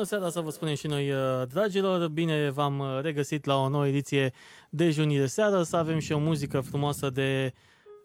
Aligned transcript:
Bună 0.00 0.12
seara 0.12 0.30
să 0.30 0.40
vă 0.40 0.50
spunem 0.50 0.74
și 0.74 0.86
noi, 0.86 1.10
uh, 1.12 1.42
dragilor! 1.48 2.08
Bine 2.08 2.50
v-am 2.50 2.78
uh, 2.78 2.98
regăsit 3.02 3.44
la 3.44 3.56
o 3.56 3.68
nouă 3.68 3.86
ediție 3.86 4.32
de 4.70 4.90
Junii 4.90 5.18
de 5.18 5.26
seară, 5.26 5.62
să 5.62 5.76
avem 5.76 5.98
și 5.98 6.12
o 6.12 6.18
muzică 6.18 6.60
frumoasă 6.60 7.10
de 7.10 7.52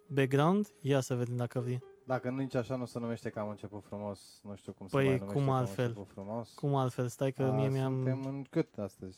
background. 0.07 0.67
Ia 0.81 1.00
să 1.00 1.16
vedem 1.16 1.35
dacă 1.35 1.59
vrei. 1.59 1.83
Dacă 2.06 2.29
nu 2.29 2.35
nici 2.35 2.56
așa 2.56 2.75
nu 2.75 2.85
se 2.85 3.00
numește 3.00 3.29
că 3.29 3.39
am 3.39 3.50
început 3.50 3.83
frumos, 3.88 4.39
nu 4.44 4.56
știu 4.56 4.73
cum 4.73 4.88
Păi, 4.88 5.03
se 5.03 5.07
mai 5.09 5.17
numește 5.17 5.33
cum 5.33 5.44
că 5.45 5.50
am 5.51 5.56
altfel? 5.57 5.85
început 5.85 6.07
frumos. 6.13 6.51
Cum 6.53 6.75
altfel? 6.75 7.07
Stai 7.07 7.31
că 7.31 7.44
A, 7.44 7.51
mie 7.51 7.69
mi-am... 7.69 7.94
Suntem 7.94 8.22
în 8.25 8.44
cât 8.50 8.77
astăzi? 8.77 9.17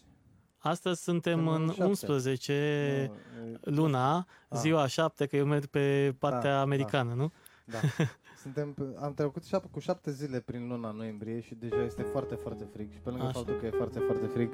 Astăzi 0.57 1.03
suntem 1.03 1.33
suntem 1.37 1.53
în 1.53 1.61
în 1.61 1.67
șapte. 1.67 1.83
11 1.83 3.11
Nu, 3.41 3.47
e- 3.51 3.57
luna, 3.61 4.15
Ah. 4.49 4.57
ziua 4.59 4.87
7, 4.87 5.25
că 5.25 5.35
eu 5.35 5.45
merg 5.45 5.65
pe 5.65 6.15
partea 6.19 6.51
Da, 6.51 6.61
americană, 6.61 7.13
nu? 7.13 7.31
Da. 7.65 7.77
Suntem, 8.53 8.71
pe- 8.73 8.97
am 9.05 9.13
trecut 9.13 9.43
șap- 9.45 9.71
cu 9.71 9.79
șapte 9.79 10.11
zile 10.11 10.39
prin 10.39 10.67
luna 10.67 10.91
noiembrie 10.91 11.39
și 11.39 11.55
deja 11.55 11.83
este 11.85 12.01
foarte, 12.01 12.35
foarte 12.35 12.67
frig. 12.73 12.91
Și 12.91 12.99
pe 13.03 13.09
lângă 13.09 13.23
Așa. 13.25 13.31
faptul 13.37 13.55
că 13.59 13.65
e 13.65 13.69
foarte, 13.69 13.99
foarte 13.99 14.25
frig, 14.25 14.49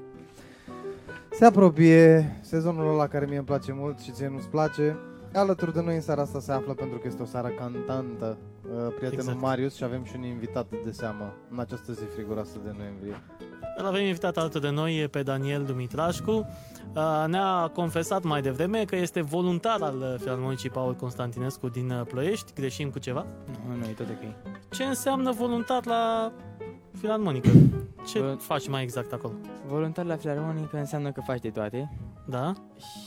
se 1.32 1.46
apropie 1.46 2.38
sezonul 2.42 2.94
ăla 2.94 3.08
care 3.08 3.26
mie 3.26 3.38
îmi 3.38 3.46
place 3.46 3.74
mult 3.74 4.00
și 4.00 4.12
ție 4.12 4.28
nu-ți 4.28 4.48
place. 4.50 4.98
Alături 5.34 5.74
de 5.74 5.82
noi 5.82 5.96
în 5.96 6.02
seara 6.02 6.22
asta 6.22 6.40
se 6.40 6.52
află 6.52 6.74
pentru 6.74 6.98
că 6.98 7.08
este 7.08 7.22
o 7.22 7.26
seară 7.26 7.48
cantantă 7.48 8.38
uh, 8.64 8.72
prietenul 8.96 9.24
Exact. 9.24 9.40
Marius 9.40 9.76
și 9.76 9.84
avem 9.84 10.04
și 10.04 10.14
un 10.16 10.24
invitat 10.24 10.68
de 10.84 10.92
seamă 10.92 11.34
în 11.50 11.60
această 11.60 11.92
zi 11.94 12.04
friguroasă 12.04 12.58
de 12.64 12.74
noiembrie. 12.78 13.14
Îl 13.78 13.86
avem 13.86 14.06
invitat 14.06 14.38
alături 14.38 14.64
de 14.64 14.70
noi 14.70 15.08
pe 15.12 15.24
Daniel 15.24 15.64
Dumitrașcu. 15.64 16.32
Uh, 16.96 17.24
Ne-a 17.28 17.72
confesat 17.74 18.24
mai 18.24 18.42
devreme 18.42 18.84
că 18.86 18.96
este 18.96 19.22
voluntar 19.22 19.82
al 19.82 20.16
Filharmonicii 20.20 20.70
Paul 20.70 20.94
Constantinescu 20.96 21.68
din 21.70 21.90
uh, 21.92 22.02
Ploiești. 22.08 22.54
Greșim 22.54 22.90
cu 22.90 23.00
ceva? 23.00 23.26
Nu, 23.68 23.76
nu, 23.76 23.84
e 23.86 23.92
tot 23.94 24.08
ok. 24.10 24.52
Ce 24.72 24.84
înseamnă 24.84 25.32
voluntar 25.32 25.86
la 25.86 26.32
Filharmonică? 27.00 27.50
Ce 28.08 28.20
Bă- 28.20 28.38
faci 28.38 28.68
mai 28.70 28.84
exact 28.84 29.14
acolo? 29.14 29.34
Voluntar 29.68 30.06
la 30.06 30.16
filarmonică 30.16 30.78
înseamnă 30.78 31.12
că 31.12 31.22
faci 31.26 31.40
de 31.40 31.50
toate 31.50 31.98
Da? 32.26 32.54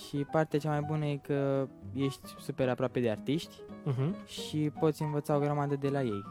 și 0.09 0.17
partea 0.17 0.59
cea 0.59 0.69
mai 0.71 0.81
bună 0.81 1.05
e 1.05 1.17
că 1.17 1.69
ești 1.93 2.21
super 2.41 2.69
aproape 2.69 3.01
de 3.01 3.11
artiști 3.11 3.55
Uh-huh. 3.87 4.27
și 4.27 4.71
poți 4.81 5.03
învăța 5.03 5.37
o 5.37 5.39
grămadă 5.39 5.77
de 5.81 5.89
la 5.89 6.03
ei. 6.03 6.25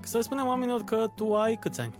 Să 0.00 0.20
spunem 0.20 0.46
oamenilor 0.46 0.80
că 0.82 1.06
tu 1.16 1.34
ai 1.34 1.56
câți 1.56 1.80
ani? 1.80 1.94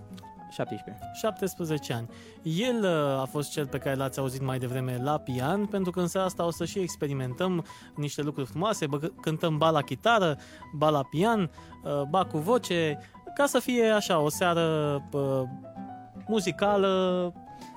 17. 0.56 1.10
17 1.14 1.92
ani. 1.92 2.08
El 2.42 2.82
uh, 2.82 3.20
a 3.20 3.24
fost 3.30 3.50
cel 3.50 3.66
pe 3.66 3.78
care 3.78 3.96
l-ați 3.96 4.18
auzit 4.18 4.42
mai 4.42 4.58
devreme 4.58 4.98
la 5.02 5.18
pian, 5.18 5.66
pentru 5.66 5.90
că 5.90 6.00
în 6.00 6.06
seara 6.06 6.26
asta 6.26 6.44
o 6.46 6.50
să 6.50 6.64
și 6.64 6.78
experimentăm 6.78 7.64
niște 7.94 8.22
lucruri 8.22 8.48
frumoase, 8.48 8.86
bă, 8.86 8.98
cântăm 9.20 9.58
ba 9.58 9.70
la 9.70 9.82
chitară, 9.82 10.36
ba 10.76 10.88
la 10.88 11.02
pian, 11.02 11.40
uh, 11.84 12.02
ba 12.10 12.24
cu 12.24 12.38
voce, 12.38 12.98
ca 13.34 13.46
să 13.46 13.58
fie 13.58 13.88
așa 13.88 14.18
o 14.18 14.28
seară 14.28 14.62
uh, 15.12 15.42
muzicală, 16.26 16.86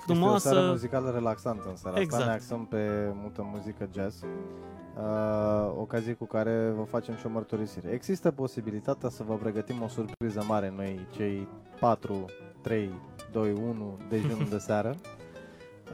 Este 0.08 0.12
o 0.12 0.38
seară 0.38 0.58
frumoasă. 0.58 0.70
muzicală 0.70 1.10
relaxantă 1.10 1.64
în 1.68 1.76
seara 1.76 2.00
Exact. 2.00 2.22
asta, 2.22 2.32
ne 2.34 2.36
axăm 2.36 2.66
pe 2.66 3.12
multă 3.14 3.48
muzică 3.52 3.88
jazz, 3.94 4.22
uh, 4.22 5.72
ocazie 5.78 6.12
cu 6.12 6.24
care 6.24 6.72
vă 6.76 6.82
facem 6.82 7.16
și 7.16 7.26
o 7.26 7.28
mărturisire. 7.28 7.88
Există 7.90 8.30
posibilitatea 8.30 9.08
să 9.08 9.22
vă 9.26 9.34
pregătim 9.34 9.82
o 9.82 9.88
surpriză 9.88 10.44
mare 10.48 10.72
noi, 10.76 11.06
cei 11.16 11.48
4, 11.80 12.24
3, 12.62 12.90
2, 13.32 13.52
1 13.52 13.98
dejun 14.08 14.46
de 14.50 14.58
seară. 14.58 14.94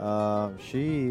Uh, 0.01 0.49
și 0.67 1.09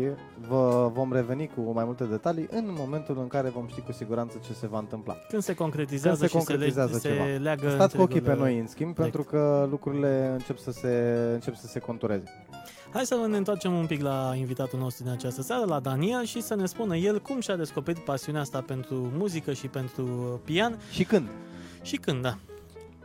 vă 0.48 0.90
vom 0.92 1.12
reveni 1.12 1.50
cu 1.54 1.60
mai 1.72 1.84
multe 1.84 2.04
detalii 2.04 2.48
în 2.50 2.64
momentul 2.78 3.18
în 3.18 3.26
care 3.26 3.48
vom 3.48 3.66
ști 3.68 3.80
cu 3.80 3.92
siguranță 3.92 4.38
ce 4.46 4.52
se 4.52 4.66
va 4.66 4.78
întâmpla. 4.78 5.16
Când 5.28 5.42
se 5.42 5.54
concretizează, 5.54 6.18
Când 6.18 6.30
se 6.30 6.38
și 6.38 6.44
concretizează 6.44 6.98
se, 6.98 7.08
ceva. 7.08 7.24
le, 7.24 7.32
se 7.32 7.38
leagă 7.38 7.68
Stați 7.70 7.96
cu 7.96 8.02
ochii 8.02 8.14
pe 8.14 8.18
întregurile. 8.20 8.52
noi 8.52 8.60
în 8.60 8.66
schimb, 8.66 8.94
pentru 8.94 9.22
că 9.22 9.66
lucrurile 9.70 10.28
încep 10.32 10.58
să 10.58 10.70
se, 10.70 11.14
încep 11.32 11.54
să 11.56 11.66
se 11.66 11.78
contureze. 11.78 12.46
Hai 12.92 13.04
să 13.06 13.26
ne 13.28 13.36
întoarcem 13.36 13.72
un 13.72 13.86
pic 13.86 14.02
la 14.02 14.32
invitatul 14.36 14.78
nostru 14.78 15.04
din 15.04 15.12
această 15.12 15.42
seară, 15.42 15.64
la 15.64 15.80
Daniel, 15.80 16.24
și 16.24 16.42
să 16.42 16.54
ne 16.54 16.66
spună 16.66 16.96
el 16.96 17.20
cum 17.20 17.40
și-a 17.40 17.56
descoperit 17.56 18.04
pasiunea 18.04 18.40
asta 18.40 18.60
pentru 18.60 18.94
muzică 18.94 19.52
și 19.52 19.68
pentru 19.68 20.04
pian 20.44 20.78
Și 20.90 21.04
când? 21.04 21.28
și 21.82 21.96
când, 21.96 22.22
da. 22.22 22.34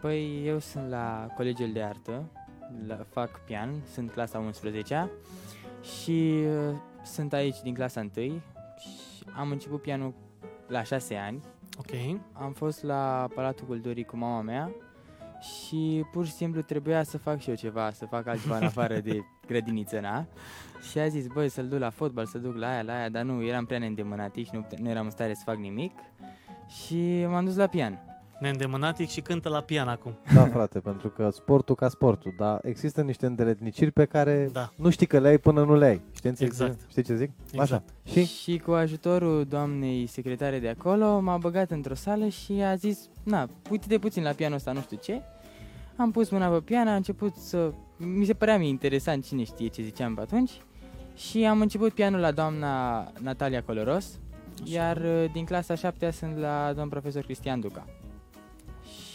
Păi 0.02 0.44
eu 0.46 0.60
sunt 0.60 0.90
la 0.90 1.28
Colegiul 1.36 1.72
de 1.74 1.82
Artă, 1.82 2.24
la, 2.88 3.06
fac 3.10 3.40
pian, 3.46 3.74
sunt 3.94 4.12
clasa 4.12 4.40
11 4.40 5.10
și 5.82 6.44
uh, 6.70 6.76
sunt 7.04 7.34
aici 7.34 7.62
din 7.62 7.74
clasa 7.74 8.00
1 8.00 8.10
și 8.80 9.24
am 9.38 9.52
început 9.52 9.82
pianul 9.82 10.14
la 10.68 10.84
6 10.84 11.16
ani. 11.16 11.42
Ok. 11.78 12.20
Am 12.34 12.52
fost 12.54 12.84
la 12.84 13.28
Palatul 13.36 13.66
Culturii 13.66 14.04
cu 14.04 14.18
mama 14.18 14.42
mea 14.42 14.72
și 15.42 16.06
pur 16.12 16.26
și 16.26 16.32
simplu 16.32 16.62
trebuia 16.62 17.04
să 17.04 17.18
fac 17.18 17.40
și 17.40 17.50
eu 17.50 17.56
ceva, 17.56 17.92
să 17.92 18.06
fac 18.06 18.28
altceva 18.28 18.58
în 18.58 18.64
afară 18.64 19.00
de 19.00 19.20
grădiniță, 19.48 20.00
na? 20.00 20.26
Și 20.90 21.00
a 21.00 21.08
zis, 21.08 21.28
băi, 21.28 21.50
să-l 21.50 21.68
duc 21.68 21.80
la 21.80 21.90
fotbal, 21.90 22.26
să 22.26 22.38
duc 22.38 22.56
la 22.56 22.70
aia, 22.70 22.82
la 22.82 22.94
aia, 22.94 23.10
dar 23.10 23.24
nu, 23.24 23.44
eram 23.44 23.66
prea 23.66 23.80
neîndemânatic 23.80 24.46
și 24.46 24.52
nu, 24.54 24.62
pute- 24.62 24.82
nu 24.82 24.90
eram 24.90 25.06
în 25.06 25.12
stare 25.12 25.34
să 25.34 25.42
fac 25.46 25.56
nimic 25.56 25.92
și 26.68 27.26
m-am 27.28 27.46
dus 27.46 27.56
la 27.56 27.68
pian. 27.68 28.00
Neîndemânatic 28.42 29.10
și 29.10 29.22
cântă 29.22 29.50
la 29.50 29.62
pian 29.62 29.88
acum. 29.88 30.18
Da, 30.34 30.46
frate, 30.46 30.80
pentru 30.80 31.10
că 31.10 31.30
sportul 31.32 31.76
ca 31.76 31.90
sportul, 31.90 32.34
dar 32.38 32.60
există 32.64 33.02
niște 33.02 33.26
îndeletniciri 33.26 33.92
pe 33.92 34.06
care 34.06 34.50
Da. 34.52 34.70
nu 34.76 34.90
știi 34.90 35.06
că 35.06 35.20
le 35.20 35.28
ai 35.28 35.38
până 35.38 35.64
nu 35.64 35.76
le 35.76 35.86
ai. 35.86 36.02
Știți, 36.16 36.38
ce- 36.38 36.44
Exact. 36.44 36.80
știți 36.90 37.08
ce 37.08 37.16
zic? 37.16 37.30
Exact. 37.52 37.72
Așa. 37.72 37.84
Și? 38.12 38.26
Și 38.26 38.58
cu 38.58 38.72
ajutorul 38.72 39.46
doamnei 39.46 40.06
secretare 40.08 40.60
de 40.60 40.70
acolo 40.70 41.20
m-a 41.20 41.38
băgat 41.38 41.72
într-o 41.72 41.94
sală 41.96 42.28
și 42.28 42.52
a 42.52 42.76
zis, 42.76 43.10
na, 43.24 43.50
uite-te 43.72 43.98
puțin 43.98 44.24
la 44.24 44.32
pianul 44.32 44.56
ăsta, 44.58 44.72
nu 44.72 44.80
știu 44.82 44.98
ce. 45.02 45.22
Am 45.96 46.12
pus 46.12 46.30
mâna 46.30 46.48
pe 46.48 46.60
pian, 46.60 46.88
a 46.88 46.96
început 46.96 47.36
să... 47.36 47.72
Mi 47.98 48.26
se 48.26 48.34
părea 48.34 48.58
mie 48.58 48.68
interesant, 48.70 49.26
cine 49.26 49.44
știe 49.44 49.68
ce 49.68 49.82
ziceam 49.82 50.14
pe 50.16 50.22
atunci. 50.22 50.52
Și 51.16 51.46
am 51.46 51.62
început 51.62 51.94
pianul 51.94 52.20
la 52.20 52.32
doamna 52.32 53.04
Natalia 53.20 53.64
Coloros, 53.64 54.20
iar 54.64 54.98
uh, 54.98 55.32
din 55.34 55.46
clasa 55.46 55.76
7 55.76 56.12
sunt 56.12 56.38
la 56.38 56.74
domn 56.76 56.90
profesor 56.90 57.22
Cristian 57.24 57.60
Duca. 57.60 57.86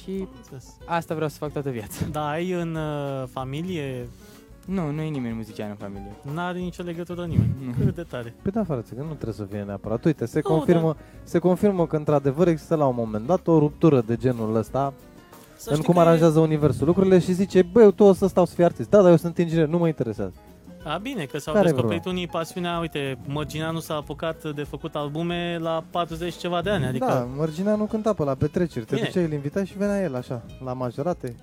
Și 0.06 0.26
Înțeles. 0.36 0.76
asta 0.84 1.14
vreau 1.14 1.28
să 1.28 1.36
fac 1.38 1.52
toată 1.52 1.70
viața. 1.70 2.06
Da, 2.10 2.28
ai 2.28 2.50
în 2.50 2.74
uh, 2.74 3.28
familie, 3.32 4.08
Nu, 4.66 4.90
nu 4.90 5.00
e 5.00 5.08
nimeni 5.08 5.34
muzician 5.34 5.68
în 5.70 5.76
familie. 5.76 6.16
n-are 6.34 6.58
nicio 6.58 6.82
legătură 6.82 7.24
nimeni. 7.24 7.54
Nu. 7.66 7.72
Cât 7.84 7.94
de 7.94 8.02
tare. 8.02 8.34
Păi 8.42 8.52
da, 8.52 8.64
frate, 8.64 8.94
că 8.94 9.00
nu 9.02 9.06
trebuie 9.12 9.32
să 9.34 9.44
fie 9.50 9.62
neapărat. 9.62 10.04
Uite, 10.04 10.26
se, 10.26 10.40
Nu, 10.44 10.50
confirmă, 10.54 10.96
se 11.22 11.38
confirmă 11.38 11.86
că 11.86 11.96
într-adevăr 11.96 12.48
există 12.48 12.74
la 12.74 12.86
un 12.86 12.94
moment 12.96 13.26
dat 13.26 13.46
o 13.46 13.58
ruptură 13.58 14.00
de 14.06 14.16
genul 14.16 14.54
ăsta 14.56 14.92
Să 15.56 15.68
în 15.70 15.74
știi 15.74 15.86
cum 15.86 15.94
că 15.94 16.00
e- 16.00 16.02
aranjează 16.02 16.38
universul 16.40 16.86
lucrurile 16.86 17.18
și 17.18 17.32
zice, 17.32 17.62
băi, 17.62 17.82
eu 17.82 17.90
tu 17.90 18.04
o 18.04 18.12
să 18.12 18.26
stau 18.26 18.44
să 18.44 18.54
fii 18.54 18.64
artist. 18.64 18.90
Da, 18.90 19.00
dar 19.02 19.10
eu 19.10 19.16
sunt 19.16 19.38
inginer, 19.38 19.66
nu 19.66 19.78
mă 19.78 19.86
interesează. 19.86 20.32
A, 20.94 20.96
bine, 20.98 21.24
că 21.24 21.38
s-au 21.38 21.54
Care-i 21.54 21.70
descoperit 21.72 22.02
problema? 22.02 22.18
unii 22.18 22.32
pasiunea, 22.32 22.78
uite, 22.78 23.18
Mărgineanu 23.26 23.78
s-a 23.80 23.94
apucat 23.94 24.54
de 24.54 24.62
făcut 24.62 24.94
albume 24.94 25.58
la 25.60 25.84
40 25.90 26.34
ceva 26.34 26.62
de 26.62 26.70
ani, 26.70 26.84
adică 26.84 27.04
Da, 27.06 27.28
Mărgineanu 27.36 27.84
cânta 27.84 28.12
pe 28.12 28.22
la 28.24 28.34
petreceri, 28.34 28.84
te 28.84 28.94
Bine. 28.94 29.06
duceai, 29.06 29.24
îl 29.24 29.32
invitai 29.32 29.66
și 29.66 29.78
venea 29.78 30.02
el 30.02 30.14
așa, 30.14 30.42
la 30.64 30.72
majorate. 30.72 31.34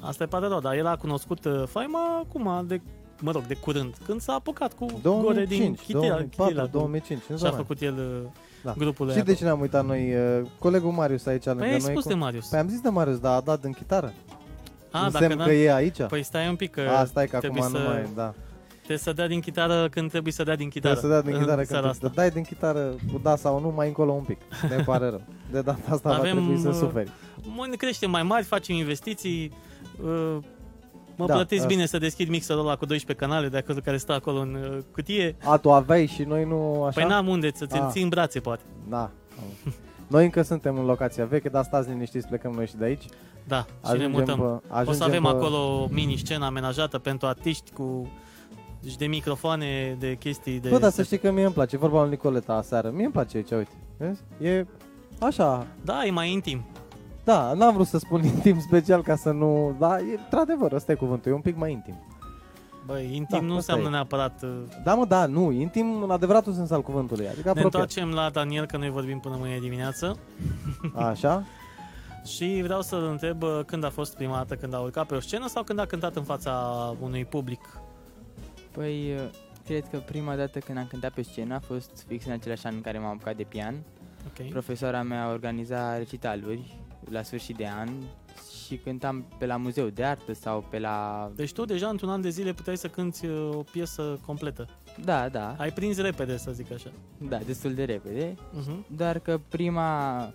asta 0.00 0.22
e 0.22 0.26
pare 0.26 0.46
rău, 0.46 0.60
dar 0.60 0.74
el 0.74 0.86
a 0.86 0.96
cunoscut 0.96 1.44
uh, 1.44 1.62
faima 1.66 1.98
acum, 2.28 2.64
de, 2.66 2.80
mă 3.20 3.30
rog, 3.30 3.46
de 3.46 3.54
curând, 3.54 3.94
când 4.06 4.20
s-a 4.20 4.32
apucat 4.32 4.72
cu 4.72 4.86
gore 5.02 5.44
din 5.44 5.58
2005, 5.58 5.78
Chitila, 5.78 5.98
2004, 6.00 6.44
Chitila, 6.44 6.66
2005, 6.66 7.20
în 7.28 7.36
și 7.36 7.44
a 7.44 7.48
zona. 7.48 7.56
făcut 7.56 7.80
el 7.80 7.94
uh, 8.24 8.30
Da. 8.62 8.74
grupul 8.78 9.06
Și 9.08 9.14
ăia. 9.14 9.22
de 9.24 9.34
ce 9.34 9.44
ne-am 9.44 9.60
uitat 9.60 9.86
noi? 9.86 10.14
uh, 10.14 10.46
Colegul 10.58 10.90
Marius 10.90 11.26
aici 11.26 11.44
lângă 11.44 11.60
Păi 11.62 11.72
ai 11.72 11.78
noi. 11.78 11.90
spus 11.90 12.02
cu- 12.02 12.08
de 12.08 12.14
Marius. 12.14 12.46
Păi 12.48 12.58
am 12.58 12.68
zis 12.68 12.80
de 12.80 12.88
Marius, 12.88 13.18
dar 13.18 13.36
a 13.36 13.40
dat 13.40 13.64
în 13.64 13.72
chitară. 13.72 14.12
A, 14.90 15.04
în 15.04 15.12
dacă 15.12 15.24
semn 15.24 15.36
da, 15.38 15.44
că 15.44 15.52
e 15.52 15.74
aici. 15.74 16.02
Păi 16.02 16.22
stai 16.22 16.48
un 16.48 16.56
pic, 16.56 16.70
că 16.70 16.80
a, 16.96 17.04
stai 17.04 17.26
că 17.26 17.36
acum 17.36 17.48
trebuie 17.50 17.70
nu 17.72 17.78
să, 17.78 17.90
mai, 17.92 18.08
da. 18.14 18.34
Trebuie 18.84 18.98
să 18.98 19.12
dea 19.12 19.26
din 19.26 19.40
chitară 19.40 19.88
când 19.90 20.10
trebuie 20.10 20.32
să 20.32 20.42
dea 20.42 20.56
din 20.56 20.68
chitară. 20.68 20.94
Trebuie 20.94 21.12
să 21.16 21.22
dea 21.22 21.30
din 21.30 21.40
în 21.40 21.46
chitară 21.46 21.62
seara 21.66 21.80
când 21.80 21.94
asta. 21.94 22.08
te 22.08 22.14
dai 22.14 22.30
din 22.30 22.42
chitară 22.42 22.94
cu 23.12 23.20
da 23.22 23.36
sau 23.36 23.60
nu, 23.60 23.72
mai 23.76 23.86
încolo 23.86 24.12
un 24.12 24.22
pic. 24.22 24.38
Ne 24.68 24.82
pare 24.82 25.08
rău. 25.08 25.22
De 25.50 25.60
data 25.60 25.78
asta 25.88 26.08
va 26.08 26.14
Avem, 26.16 26.30
trebui 26.36 26.58
să 26.58 26.68
uh, 26.68 26.74
suferi. 26.74 27.10
Mă 27.56 27.66
ne 27.70 27.76
creștem 27.76 28.10
mai 28.10 28.22
mari, 28.22 28.44
facem 28.44 28.74
investiții, 28.74 29.52
uh, 30.04 30.36
mă 31.16 31.26
Da, 31.26 31.34
plătiți 31.34 31.60
asta. 31.60 31.74
bine 31.74 31.86
să 31.86 31.98
deschid 31.98 32.28
mixerul 32.28 32.60
ăla 32.60 32.76
cu 32.76 32.86
12 32.86 33.26
canale 33.26 33.48
de 33.48 33.56
acolo 33.56 33.78
care 33.84 33.96
stă 33.96 34.12
acolo 34.12 34.38
în 34.38 34.54
uh, 34.54 34.78
cutie. 34.92 35.36
A, 35.44 35.56
tu 35.56 35.72
aveai 35.72 36.06
și 36.06 36.22
noi 36.22 36.44
nu 36.44 36.82
așa? 36.82 37.00
Păi 37.00 37.08
n-am 37.10 37.28
unde 37.28 37.50
să 37.54 37.66
ți-l 37.66 37.80
Ah. 37.82 37.88
ții 37.90 38.02
în 38.02 38.08
brațe, 38.08 38.40
poate. 38.40 38.62
Da. 38.88 39.10
Noi 40.06 40.24
încă 40.24 40.42
suntem 40.42 40.78
în 40.78 40.84
locația 40.84 41.24
veche, 41.24 41.48
dar 41.48 41.64
stați 41.64 41.88
liniștiți, 41.88 42.26
plecăm 42.28 42.52
noi 42.52 42.66
și 42.66 42.76
de 42.76 42.84
aici. 42.84 43.04
Da, 43.46 43.66
și 43.90 43.96
ne 43.96 44.06
mutăm. 44.06 44.38
pe, 44.38 44.66
ajungem 44.74 44.92
O 44.92 44.96
să 44.96 45.04
avem 45.04 45.22
pe, 45.22 45.28
acolo 45.28 45.82
o 45.82 45.86
mini-scenă 45.90 46.44
amenajată 46.44 46.98
pentru 46.98 47.26
artiști 47.26 47.70
cu 47.72 48.08
și 48.88 48.96
de 48.96 49.06
microfoane, 49.06 49.96
de 49.98 50.14
chestii 50.14 50.60
de... 50.60 50.68
Bă, 50.68 50.78
dar 50.78 50.90
să 50.90 51.02
știi 51.02 51.18
că 51.18 51.30
mie 51.30 51.44
îmi 51.44 51.52
place, 51.54 51.76
vorba 51.76 52.00
lui 52.00 52.10
Nicoleta 52.10 52.52
aseară, 52.52 52.90
mie 52.90 53.04
îmi 53.04 53.12
place 53.12 53.36
aici, 53.36 53.50
uite. 53.50 53.70
Vezi? 53.96 54.20
E 54.40 54.66
așa, 55.20 55.66
Da, 55.84 56.04
e 56.04 56.10
mai 56.10 56.32
intim. 56.32 56.64
da, 57.24 57.52
n-am 57.52 57.72
vrut 57.74 57.86
să 57.86 57.98
spun 57.98 58.24
intim 58.34 58.60
special 58.60 59.02
ca 59.02 59.16
să 59.16 59.30
nu, 59.30 59.76
dar 59.78 59.98
e, 59.98 60.18
într-adevăr, 60.24 60.72
ăsta 60.72 60.92
e 60.92 60.94
cuvântul, 60.94 61.30
e 61.30 61.34
un 61.34 61.40
pic 61.40 61.56
mai 61.56 61.72
intim. 61.72 61.94
Băi, 62.86 63.04
intim 63.04 63.26
Da, 63.30 63.40
nu 63.40 63.44
asta 63.44 63.54
înseamnă 63.56 63.86
e. 63.86 63.90
neapărat... 63.90 64.42
uh, 64.42 64.50
Da, 64.84 64.94
mă, 64.94 65.04
da, 65.04 65.26
nu, 65.26 65.50
intim 65.50 66.02
în 66.02 66.10
adevăratul 66.10 66.52
sens 66.52 66.70
al 66.70 66.82
cuvântului, 66.82 67.26
adică 67.26 67.42
Ne 67.44 67.50
apropiat. 67.50 67.64
întoarcem 67.64 68.08
la 68.10 68.30
Daniel, 68.30 68.66
că 68.66 68.76
noi 68.76 68.90
vorbim 68.90 69.18
până 69.18 69.36
mâine 69.38 69.58
dimineață. 69.58 70.16
Așa? 71.10 71.44
Și 72.24 72.60
vreau 72.62 72.82
să-l 72.82 73.04
întreb 73.04 73.42
uh, 73.42 73.60
când 73.66 73.84
a 73.84 73.90
fost 73.90 74.14
prima 74.16 74.36
dată 74.36 74.54
când 74.54 74.74
a 74.74 74.78
urcat 74.78 75.06
pe 75.06 75.14
o 75.14 75.20
scenă 75.20 75.48
sau 75.48 75.62
când 75.62 75.78
a 75.78 75.86
cântat 75.86 76.16
în 76.16 76.22
fața 76.22 76.52
unui 77.00 77.24
public. 77.24 77.60
Păi, 78.74 79.14
uh, 79.14 79.30
cred 79.64 79.88
că 79.90 79.98
prima 79.98 80.36
dată 80.36 80.58
când 80.58 80.78
am 80.78 80.86
cântat 80.86 81.12
pe 81.12 81.22
scenă 81.22 81.54
a 81.54 81.58
fost 81.60 82.04
fix 82.08 82.24
în 82.24 82.32
același 82.32 82.66
an 82.66 82.74
în 82.74 82.80
care 82.80 82.98
m-am 82.98 83.10
apucat 83.10 83.36
de 83.36 83.42
pian. 83.42 83.82
Ok. 84.26 84.48
Profesoara 84.48 85.02
mea 85.02 85.30
organiza 85.30 85.96
recitaluri 85.96 86.78
la 87.10 87.22
sfârșit 87.22 87.56
de 87.56 87.66
an 87.78 87.88
și 88.66 88.76
cântam 88.76 89.24
pe 89.38 89.46
la 89.46 89.56
muzeu 89.56 89.86
de 89.88 90.04
artă 90.04 90.32
sau 90.32 90.64
pe 90.70 90.78
la... 90.78 91.30
Deci 91.34 91.52
tu 91.52 91.64
deja 91.64 91.88
într-un 91.88 92.08
an 92.08 92.20
de 92.20 92.28
zile 92.28 92.52
puteai 92.52 92.76
să 92.76 92.88
cânti 92.88 93.26
uh, 93.26 93.50
o 93.54 93.62
piesă 93.62 94.20
completă. 94.26 94.68
Da, 95.04 95.28
da, 95.28 95.54
Ai 95.58 95.72
prins 95.72 95.98
repede, 95.98 96.36
să 96.36 96.50
zic 96.52 96.72
așa. 96.72 96.90
da, 97.28 97.36
destul 97.38 97.74
de 97.74 97.84
repede. 97.84 98.34
Uh-huh. 98.34 98.86
Doar 98.96 99.18
că 99.18 99.40
prima, 99.48 100.30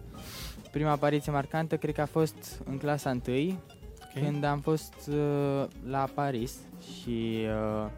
prima 0.71 0.91
apariție 0.91 1.31
marcantă 1.31 1.77
cred 1.77 1.93
că 1.93 2.01
a 2.01 2.05
fost 2.05 2.61
în 2.65 2.77
clasa 2.77 3.17
1 3.27 3.37
Ok. 4.15 4.23
când 4.23 4.43
am 4.43 4.59
fost 4.59 4.93
uh, 5.09 5.65
la 5.89 6.07
Paris 6.13 6.55
și 7.01 7.37
uh, 7.83 7.89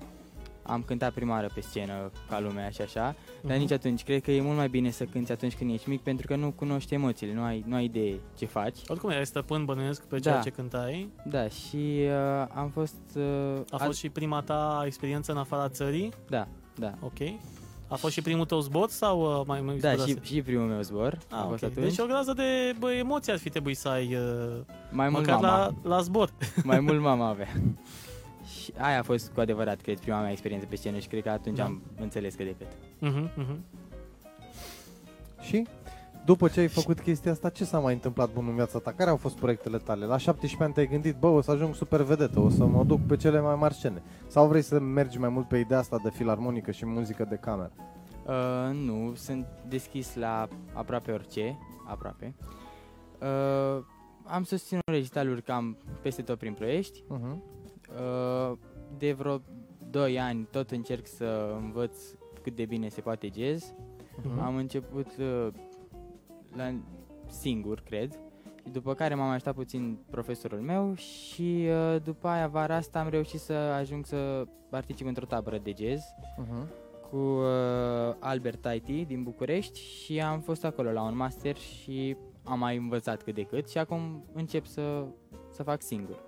am 0.64 0.82
cântat 0.84 1.14
prima 1.14 1.34
oară 1.34 1.50
pe 1.54 1.62
scenă 1.62 2.12
ca 2.30 2.40
lumea 2.40 2.70
și 2.70 2.82
așa, 2.82 3.02
dar 3.42 3.52
Mhm. 3.52 3.60
nici 3.60 3.72
atunci. 3.72 4.04
Cred 4.04 4.22
că 4.22 4.32
e 4.32 4.42
mult 4.42 4.58
mai 4.58 4.68
bine 4.70 4.90
să 4.90 5.04
cânti 5.04 5.32
atunci 5.32 5.56
când 5.56 5.72
ești 5.74 5.90
mic 5.90 6.02
pentru 6.02 6.28
că 6.28 6.36
nu 6.36 6.52
cunoști 6.52 6.94
emoțiile, 6.94 7.34
nu 7.34 7.44
ai, 7.44 7.64
nu 7.68 7.76
ai 7.76 7.84
idee 7.86 8.20
ce 8.38 8.46
faci. 8.46 8.78
Oricum 8.88 9.10
erai 9.10 9.26
stăpân 9.26 9.66
bănuiesc 9.66 10.04
pe 10.06 10.20
ceea 10.20 10.36
Da. 10.36 10.42
ce 10.42 10.50
cântai. 10.50 11.10
Da, 11.26 11.48
și 11.48 12.00
uh, 12.06 12.48
am 12.56 12.70
fost... 12.70 12.96
Uh, 13.16 13.62
A 13.70 13.78
fost 13.78 13.98
și 13.98 14.10
prima 14.10 14.42
ta 14.42 14.84
experiență 14.86 15.32
în 15.32 15.38
afara 15.38 15.70
țării. 15.70 16.12
Da, 16.30 16.48
da. 16.76 16.94
Ok. 17.00 17.18
A 17.88 17.96
fost 17.96 18.14
și 18.14 18.22
primul 18.22 18.46
tău 18.46 18.60
zbor 18.60 18.90
sau 18.90 19.40
uh, 19.40 19.46
mai 19.48 19.62
mai 19.62 19.78
Da, 19.78 19.90
zburase? 19.92 20.20
și, 20.24 20.34
și 20.34 20.42
primul 20.42 20.66
meu 20.68 20.82
zbor 20.82 21.18
Ah, 21.30 21.38
a 21.38 21.44
ok. 21.44 21.50
fost 21.50 21.64
atunci. 21.64 21.86
Deci 21.86 22.00
o 22.00 22.04
grămadă 22.06 22.34
de 22.34 22.76
bă, 22.80 22.92
emoții 22.94 23.32
ar 23.32 23.38
fi 23.38 23.50
trebuit 23.50 23.78
să 23.78 23.88
ai 23.90 24.16
uh, 24.16 24.60
mai 24.92 25.10
mult 25.10 25.26
măcar 25.26 25.42
mama, 25.42 25.58
la, 25.58 25.74
la 25.96 26.02
zbor. 26.02 26.34
mai 26.64 26.80
mult 26.80 27.02
mama 27.02 27.28
avea. 27.28 27.48
și 28.52 28.74
aia 28.78 29.00
a 29.00 29.04
fost 29.04 29.32
cu 29.34 29.40
adevărat, 29.40 29.82
cred, 29.82 30.00
prima 30.00 30.22
mea 30.22 30.32
experiență 30.32 30.66
pe 30.70 30.76
scenă 30.76 30.98
și 30.98 31.08
cred 31.08 31.24
că 31.24 31.30
atunci 31.30 31.58
Da. 31.58 31.64
am 31.64 31.82
înțeles 32.00 32.36
că 32.36 32.44
de 32.44 32.56
cât. 32.58 32.68
Uh-huh, 33.10 33.34
uh-huh. 33.44 33.58
Și 35.42 35.68
după 36.26 36.48
ce 36.48 36.60
ai 36.60 36.68
făcut 36.68 37.00
chestia 37.00 37.32
asta, 37.32 37.50
ce 37.50 37.66
s-a 37.66 37.80
mai 37.80 37.94
întâmplat 37.94 38.34
bun 38.34 38.48
în 38.48 38.56
viața 38.56 38.80
ta? 38.80 38.92
Care 38.92 39.10
au 39.10 39.16
fost 39.16 39.36
proiectele 39.38 39.78
tale? 39.78 40.06
La 40.06 40.18
17 40.18 40.64
ani 40.64 40.74
te-ai 40.74 40.88
gândit, 40.88 41.16
bă, 41.16 41.28
o 41.28 41.42
să 41.42 41.52
ajung 41.52 41.76
super 41.76 42.02
vedetă, 42.02 42.40
o 42.40 42.50
să 42.50 42.66
mă 42.66 42.84
duc 42.84 43.00
pe 43.08 43.16
cele 43.16 43.40
mai 43.40 43.56
mari 43.56 43.74
scene. 43.74 44.02
Sau 44.28 44.48
vrei 44.48 44.62
să 44.62 44.80
mergi 44.80 45.18
mai 45.18 45.30
mult 45.30 45.48
pe 45.48 45.58
ideea 45.58 45.80
asta 45.80 46.00
de 46.04 46.10
filarmonică 46.10 46.72
și 46.72 46.86
muzică 46.86 47.26
de 47.30 47.36
cameră? 47.36 47.72
Uh, 48.26 48.76
nu, 48.76 49.14
sunt 49.16 49.46
deschis 49.68 50.16
la 50.16 50.48
aproape 50.74 51.12
orice, 51.12 51.58
aproape. 51.88 52.34
Uh, 53.20 53.84
am 54.24 54.44
susținut 54.44 54.84
regitaluri 54.86 55.42
cam 55.42 55.78
peste 56.02 56.22
tot 56.22 56.38
prin 56.38 56.54
Ploiești. 56.54 57.04
Uh-huh. 57.04 57.38
Uh, 58.00 58.58
de 58.98 59.12
vreo 59.12 59.42
2 59.90 60.20
ani 60.20 60.48
tot 60.52 60.72
încerc 60.72 61.08
să 61.08 61.56
învăț 61.62 61.98
cât 62.42 62.56
de 62.56 62.66
bine 62.66 62.88
se 62.90 63.02
poate 63.02 63.30
jazz. 63.34 63.74
Mhm. 64.24 64.40
Am 64.40 64.56
început 64.56 65.08
uh, 65.20 65.48
la 66.56 66.74
singur, 67.28 67.82
cred. 67.86 68.12
Și 68.64 68.72
după 68.72 68.94
care 68.94 69.16
m-am 69.16 69.30
ajutat 69.30 69.54
puțin 69.54 69.98
profesorul 70.10 70.60
meu 70.60 70.94
și 70.96 71.68
uh, 71.68 72.02
după 72.04 72.28
aia 72.28 72.48
vara 72.48 72.76
asta 72.76 73.00
am 73.00 73.10
reușit 73.10 73.40
să 73.40 73.54
ajung 73.54 74.06
să 74.06 74.46
particip 74.70 75.08
într-o 75.08 75.26
tabără 75.26 75.58
de 75.58 75.74
jazz 75.78 76.04
Uh-huh. 76.38 76.68
cu 77.10 77.18
uh, 77.18 78.16
Albert 78.20 78.62
Taiti 78.62 79.06
din 79.06 79.24
București 79.24 79.80
și 79.80 80.22
am 80.22 80.40
fost 80.40 80.64
acolo 80.64 80.92
la 80.92 81.02
un 81.04 81.16
master 81.16 81.56
și 81.56 82.18
am 82.44 82.60
mai 82.60 82.78
învățat 82.78 83.24
cât 83.24 83.36
de 83.36 83.44
cât 83.44 83.70
și 83.70 83.78
acum 83.78 84.24
încep 84.34 84.66
să, 84.66 85.06
să 85.52 85.64
fac 85.64 85.82
singur. 85.82 86.24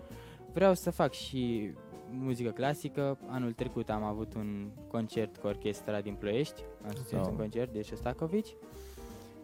Vreau 0.53 0.73
să 0.73 0.91
fac 0.91 1.11
și 1.11 1.71
muzică 2.09 2.49
clasică. 2.49 3.17
Anul 3.27 3.51
trecut 3.51 3.89
am 3.89 4.03
avut 4.03 4.33
un 4.35 4.69
concert 4.87 5.37
cu 5.37 5.47
orchestra 5.47 6.01
din 6.01 6.13
Ploiești, 6.13 6.63
am 6.85 6.91
susținut 6.95 7.23
Da. 7.23 7.29
un 7.29 7.35
concert 7.35 7.73
de 7.73 7.81
Shostakovich 7.81 8.49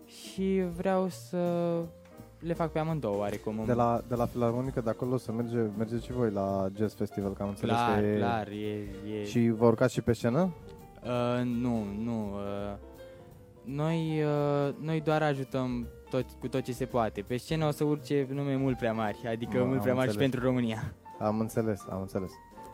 și 0.05 0.63
vreau 0.75 1.07
să 1.07 1.37
le 2.39 2.53
fac 2.53 2.71
pe 2.71 2.79
amândouă 2.79 3.17
oarecum. 3.17 3.63
De 3.65 3.73
la, 3.73 4.01
de 4.07 4.15
la 4.15 4.25
filarmonică 4.25 4.81
de 4.81 4.89
acolo 4.89 5.17
să 5.17 5.31
merge, 5.31 5.57
mergeți 5.77 6.05
și 6.05 6.11
voi 6.11 6.31
la 6.31 6.67
Jazz 6.77 6.93
Festival, 6.95 7.33
că 7.33 7.43
am 7.43 7.49
înțeles 7.49 7.75
clar, 7.75 7.99
că 7.99 8.05
e... 8.05 8.17
clar, 8.17 8.47
e, 8.47 8.87
e... 9.19 9.25
Și 9.25 9.49
vă 9.49 9.65
urcați 9.65 9.93
și 9.93 10.01
pe 10.01 10.13
scenă? 10.13 10.53
Uh, 11.03 11.43
nu, 11.45 11.83
nu. 12.03 12.33
Uh, 12.33 12.77
noi, 13.63 14.23
uh, 14.23 14.73
noi 14.81 15.01
doar 15.01 15.21
ajutăm 15.21 15.87
tot, 16.09 16.25
cu 16.39 16.47
tot 16.47 16.61
ce 16.61 16.71
se 16.71 16.85
poate. 16.85 17.21
Pe 17.21 17.37
scenă 17.37 17.65
o 17.65 17.71
să 17.71 17.83
urce 17.83 18.27
nume 18.31 18.55
mult 18.55 18.77
prea 18.77 18.93
mari, 18.93 19.27
adică 19.27 19.57
Mă, 19.57 19.63
mult 19.63 19.75
am 19.77 19.81
prea 19.81 19.93
mari 19.93 20.09
și 20.09 20.13
înțeles. 20.15 20.29
pentru 20.31 20.49
România. 20.49 20.93
Am 21.19 21.39
înțeles, 21.39 21.81
am 21.89 22.01
înțeles. 22.01 22.31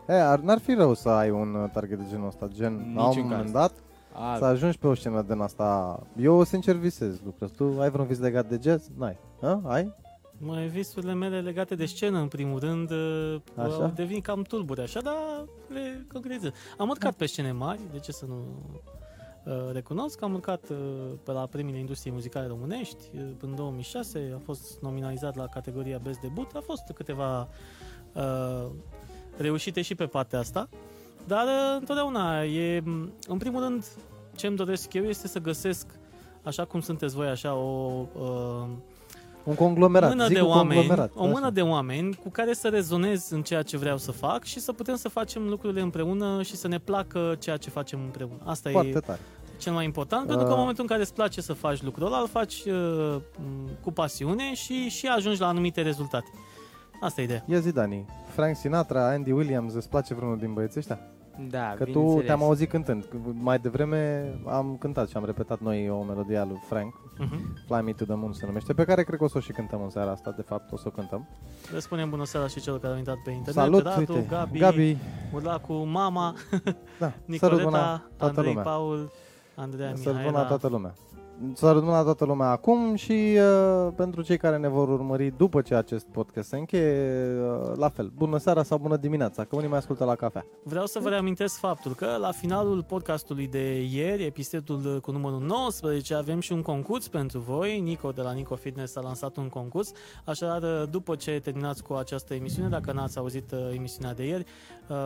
E, 0.08 0.12
ar, 0.22 0.38
n-ar 0.38 0.58
fi 0.58 0.74
rău 0.74 0.94
să 0.94 1.08
ai 1.08 1.30
un 1.30 1.54
uh, 1.54 1.70
target 1.70 1.98
de 1.98 2.04
genul 2.10 2.26
ăsta, 2.26 2.48
gen, 2.52 2.92
la 2.94 3.02
un 3.02 3.08
Niciun 3.08 3.22
moment 3.22 3.42
caz. 3.42 3.50
dat, 3.52 3.72
A, 4.12 4.36
să 4.38 4.44
ajungi 4.44 4.78
pe 4.78 4.86
o 4.86 4.94
scenă 4.94 5.22
din 5.22 5.40
asta. 5.40 6.00
Eu 6.20 6.42
sincer 6.42 6.74
visez 6.74 7.20
lucrul 7.24 7.46
ăsta. 7.46 7.64
Tu 7.64 7.80
ai 7.80 7.90
vreun 7.90 8.06
vis 8.06 8.18
legat 8.18 8.48
de 8.48 8.58
jazz? 8.62 8.88
N-ai. 8.98 9.18
A? 9.42 9.60
Ai? 9.64 9.94
Mai 10.38 10.66
visurile 10.66 11.14
mele 11.14 11.40
legate 11.40 11.74
de 11.74 11.86
scenă, 11.86 12.18
în 12.18 12.28
primul 12.28 12.58
rând, 12.58 12.90
uh, 12.90 13.36
Așa? 13.56 13.74
au 13.74 13.92
devenit 13.94 14.24
cam 14.24 14.42
tulbure, 14.42 14.82
așa, 14.82 15.00
dar 15.00 15.14
le 15.68 16.06
concretizez. 16.12 16.50
Am 16.78 16.88
urcat 16.88 17.14
pe 17.14 17.26
scene 17.26 17.52
mari, 17.52 17.80
de 17.92 17.98
ce 17.98 18.12
să 18.12 18.24
nu 18.28 18.34
uh, 19.44 19.52
recunosc. 19.72 20.22
Am 20.22 20.32
urcat 20.32 20.68
uh, 20.70 20.76
pe 21.22 21.32
la 21.32 21.46
premiile 21.46 21.78
industriei 21.78 22.14
muzicale 22.14 22.46
românești 22.46 23.04
uh, 23.14 23.22
în 23.40 23.54
2006, 23.54 24.32
a 24.34 24.38
fost 24.44 24.80
nominalizat 24.82 25.36
la 25.36 25.46
categoria 25.46 25.98
Best 26.02 26.20
Debut, 26.20 26.50
a 26.54 26.60
fost 26.64 26.82
câteva 26.94 27.48
uh, 28.16 28.66
reușite 29.36 29.82
și 29.82 29.94
pe 29.94 30.06
partea 30.06 30.38
asta, 30.38 30.68
dar 31.26 31.44
uh, 31.44 31.76
întotdeauna 31.78 32.42
e, 32.44 32.82
în 33.28 33.38
primul 33.38 33.62
rând, 33.62 33.84
ce 34.36 34.46
îmi 34.46 34.56
doresc 34.56 34.92
eu 34.92 35.04
este 35.04 35.28
să 35.28 35.38
găsesc, 35.38 35.86
așa 36.42 36.64
cum 36.64 36.80
sunteți 36.80 37.14
voi, 37.14 37.26
așa, 37.26 37.54
o... 37.54 38.04
Uh, 38.18 38.66
Un 39.44 39.54
conglomerat. 39.54 40.08
mână 40.08 40.26
Zic 40.26 40.34
de 40.36 40.42
un 40.42 40.48
oameni, 40.48 40.74
conglomerat. 40.74 41.10
o 41.14 41.24
mână 41.24 41.38
așa. 41.40 41.50
de 41.50 41.62
oameni 41.62 42.14
cu 42.22 42.28
care 42.30 42.52
să 42.52 42.68
rezonez 42.68 43.30
în 43.30 43.42
ceea 43.42 43.62
ce 43.62 43.76
vreau 43.76 43.98
să 43.98 44.10
fac 44.12 44.44
și 44.44 44.60
să 44.60 44.72
putem 44.72 44.96
să 44.96 45.08
facem 45.08 45.48
lucrurile 45.48 45.80
împreună 45.80 46.42
și 46.42 46.56
să 46.56 46.68
ne 46.68 46.78
placă 46.78 47.36
ceea 47.38 47.56
ce 47.56 47.70
facem 47.70 48.00
împreună. 48.04 48.38
Asta 48.44 48.70
Foarte 48.70 48.90
e 48.96 49.00
tare. 49.00 49.20
cel 49.58 49.72
mai 49.72 49.84
important, 49.84 50.26
pentru 50.26 50.38
că 50.44 50.46
în 50.46 50.52
Uh. 50.52 50.58
momentul 50.60 50.82
în 50.82 50.88
care 50.88 51.02
îți 51.02 51.14
place 51.14 51.40
să 51.40 51.52
faci 51.52 51.82
lucrul 51.82 52.06
ăla, 52.06 52.18
îl 52.18 52.28
faci 52.28 52.62
uh, 52.66 53.16
m, 53.38 53.68
cu 53.82 53.92
pasiune 53.92 54.54
și, 54.54 54.88
și 54.88 55.06
ajungi 55.06 55.40
la 55.40 55.46
anumite 55.48 55.82
rezultate. 55.82 56.30
Asta 57.00 57.20
e 57.20 57.24
ideea. 57.24 57.42
Ia 57.46 57.58
zi, 57.58 57.72
Dani. 57.72 58.04
Frank 58.28 58.56
Sinatra, 58.56 59.08
Andy 59.08 59.30
Williams, 59.32 59.74
îți 59.74 59.88
place 59.88 60.14
vreunul 60.14 60.38
din 60.38 60.52
băieții 60.52 60.78
ăștia? 60.80 60.98
da, 61.50 61.74
Că 61.76 61.84
tu 61.84 61.90
bineînțeles. 61.90 62.26
te-am 62.26 62.42
auzit 62.42 62.68
cântând. 62.68 63.04
Mai 63.32 63.58
devreme 63.58 64.32
am 64.46 64.76
cântat 64.78 65.08
și 65.08 65.16
am 65.16 65.24
repetat 65.24 65.60
noi 65.60 65.90
o 65.90 66.02
melodie 66.02 66.36
a 66.36 66.44
lui 66.44 66.60
Frank, 66.68 66.94
Uh-huh. 67.20 67.64
Fly 67.66 67.80
Me 67.84 67.92
to 67.92 68.04
the 68.04 68.14
Moon 68.14 68.32
se 68.32 68.46
numește, 68.46 68.72
pe 68.72 68.84
care 68.84 69.02
cred 69.02 69.18
că 69.18 69.24
o 69.24 69.28
să 69.28 69.36
o 69.38 69.40
și 69.40 69.52
cântăm 69.52 69.82
în 69.82 69.90
seara 69.90 70.10
asta, 70.10 70.30
de 70.36 70.42
fapt 70.42 70.72
o 70.72 70.76
să 70.76 70.84
o 70.86 70.90
cântăm. 70.90 71.28
Le 71.72 71.78
spunem 71.78 72.10
bună 72.10 72.24
seara 72.24 72.46
și 72.46 72.60
celor 72.60 72.78
care 72.80 72.92
au 72.92 72.98
intrat 72.98 73.16
pe 73.24 73.30
internet. 73.30 73.54
Salut, 73.62 73.82
Radu, 73.82 73.98
uite, 74.12 74.26
Gabi, 74.28 74.58
Gabi, 74.58 74.96
Urlacu, 75.34 75.72
Mama, 75.72 76.34
da, 76.98 77.12
să 77.38 77.46
răzbuna 77.46 77.78
Nicoleta, 77.78 78.08
toată 78.16 78.24
Andrei 78.38 78.46
lumea. 78.54 78.62
Paul, 78.62 79.10
Andreea 79.54 79.88
Să 79.88 80.02
răzbuna 80.02 80.18
Mihaela. 80.28 80.44
toată 80.48 80.68
lumea. 80.68 80.92
Să 81.52 81.70
răzbuna 81.70 82.02
toată 82.02 82.24
lumea 82.24 82.48
acum 82.48 82.94
și 82.94 83.12
uh, 83.12 83.92
pentru 83.96 84.22
cei 84.22 84.36
care 84.36 84.56
ne 84.56 84.68
vor 84.68 84.88
urmări 84.88 85.36
după 85.36 85.60
ce 85.60 85.74
acest 85.74 86.06
podcast 86.06 86.48
se 86.48 86.56
încheie, 86.56 87.40
uh, 87.40 87.76
la 87.76 87.88
fel, 87.88 88.12
bună 88.14 88.38
seara 88.38 88.62
sau 88.62 88.78
bună 88.78 88.96
dimineața, 88.96 89.44
că 89.44 89.56
unii 89.56 89.68
mai 89.68 89.78
ascultă 89.78 90.04
la 90.04 90.14
cafea. 90.14 90.46
Vreau 90.62 90.86
să 90.86 90.98
vă 90.98 91.08
reamintesc 91.08 91.58
faptul 91.58 91.92
că 91.92 92.16
la 92.20 92.30
finalul 92.30 92.82
podcastului 92.82 93.48
de 93.48 93.82
ieri, 93.90 94.24
episodul 94.24 95.00
cu 95.00 95.10
numărul 95.10 95.40
19, 95.40 96.14
avem 96.14 96.40
și 96.40 96.52
un 96.52 96.62
concurs 96.62 97.08
pentru 97.08 97.38
voi. 97.38 97.80
Nico 97.80 98.10
de 98.10 98.22
la 98.22 98.32
Nico 98.32 98.54
Fitness 98.54 98.96
a 98.96 99.00
lansat 99.00 99.36
un 99.36 99.48
concurs. 99.48 99.92
Așadar, 100.24 100.84
după 100.84 101.14
ce 101.14 101.40
terminați 101.42 101.82
cu 101.82 101.92
această 101.92 102.34
emisiune, 102.34 102.68
dacă 102.68 102.92
n-ați 102.92 103.18
auzit 103.18 103.52
uh, 103.52 103.58
emisiunea 103.74 104.14
de 104.14 104.26
ieri, 104.26 104.44
uh, 104.88 104.96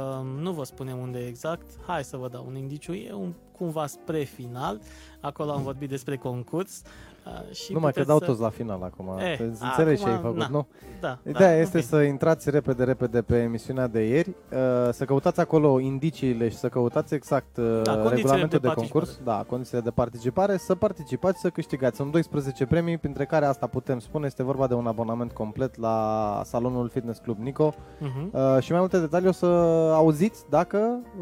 nu 0.41 0.53
vă 0.53 0.65
spunem 0.65 0.99
unde 0.99 1.19
exact. 1.27 1.71
Hai 1.87 2.05
să 2.05 2.17
vă 2.17 2.29
dau 2.29 2.45
un 2.49 2.57
indiciu. 2.57 2.93
E 2.93 3.13
un, 3.13 3.33
cumva 3.61 3.87
spre 3.87 4.25
final. 4.25 4.81
Acolo 5.21 5.53
am 5.53 5.63
vorbit 5.63 5.89
despre 5.89 6.17
concurs. 6.17 6.83
Uh, 7.27 7.53
Și 7.55 7.73
Numai 7.73 7.93
că 7.93 8.01
puteți 8.01 8.09
dau 8.09 8.19
să... 8.19 8.25
toți 8.25 8.41
la 8.41 8.49
final 8.49 8.83
acum, 8.83 9.19
Eh, 9.19 9.39
îți 9.51 9.63
înțelegi 9.63 10.03
ce 10.03 10.09
ai 10.09 10.15
acum, 10.15 10.25
făcut, 10.25 10.39
na. 10.41 10.49
nu? 10.51 10.67
Da, 11.01 11.19
Ideea 11.29 11.51
da, 11.55 11.57
este 11.61 11.79
ok. 11.79 11.85
să 11.85 11.97
intrați 12.03 12.51
repede, 12.51 12.85
repede 12.85 13.23
pe 13.23 13.37
emisiunea 13.43 13.87
de 13.87 14.01
ieri, 14.09 14.29
uh, 14.29 14.93
să 14.93 15.05
căutați 15.05 15.41
acolo 15.41 15.81
indiciile 15.81 16.49
și 16.49 16.57
să 16.57 16.69
căutați 16.69 17.15
exact 17.15 17.57
uh, 17.57 17.65
Da, 17.65 17.91
condițiile 17.93 18.15
regulamentul 18.15 18.59
de 18.59 18.69
de, 18.69 18.75
concurs, 18.75 19.21
da, 19.25 19.45
condițiile 19.49 19.81
de 19.81 19.91
participare, 19.91 20.57
să 20.57 20.75
participați, 20.75 21.41
să 21.41 21.51
câștigați. 21.51 21.97
Sunt 21.97 22.13
12 22.13 22.67
premii, 22.67 22.99
printre 22.99 23.25
care 23.25 23.45
asta 23.45 23.67
putem 23.67 23.99
spune, 23.99 24.27
este 24.27 24.43
vorba 24.43 24.67
de 24.67 24.75
un 24.75 24.87
abonament 24.87 25.33
complet 25.33 25.77
la 25.77 26.41
salonul 26.45 26.89
Fitness 26.89 27.19
Club 27.21 27.39
Nico 27.39 27.75
Mhm. 27.99 28.31
uh, 28.33 28.63
și 28.63 28.71
mai 28.71 28.81
multe 28.81 28.99
detalii 28.99 29.29
o 29.29 29.33
să 29.33 29.47
auziți 29.95 30.45
dacă 30.51 30.77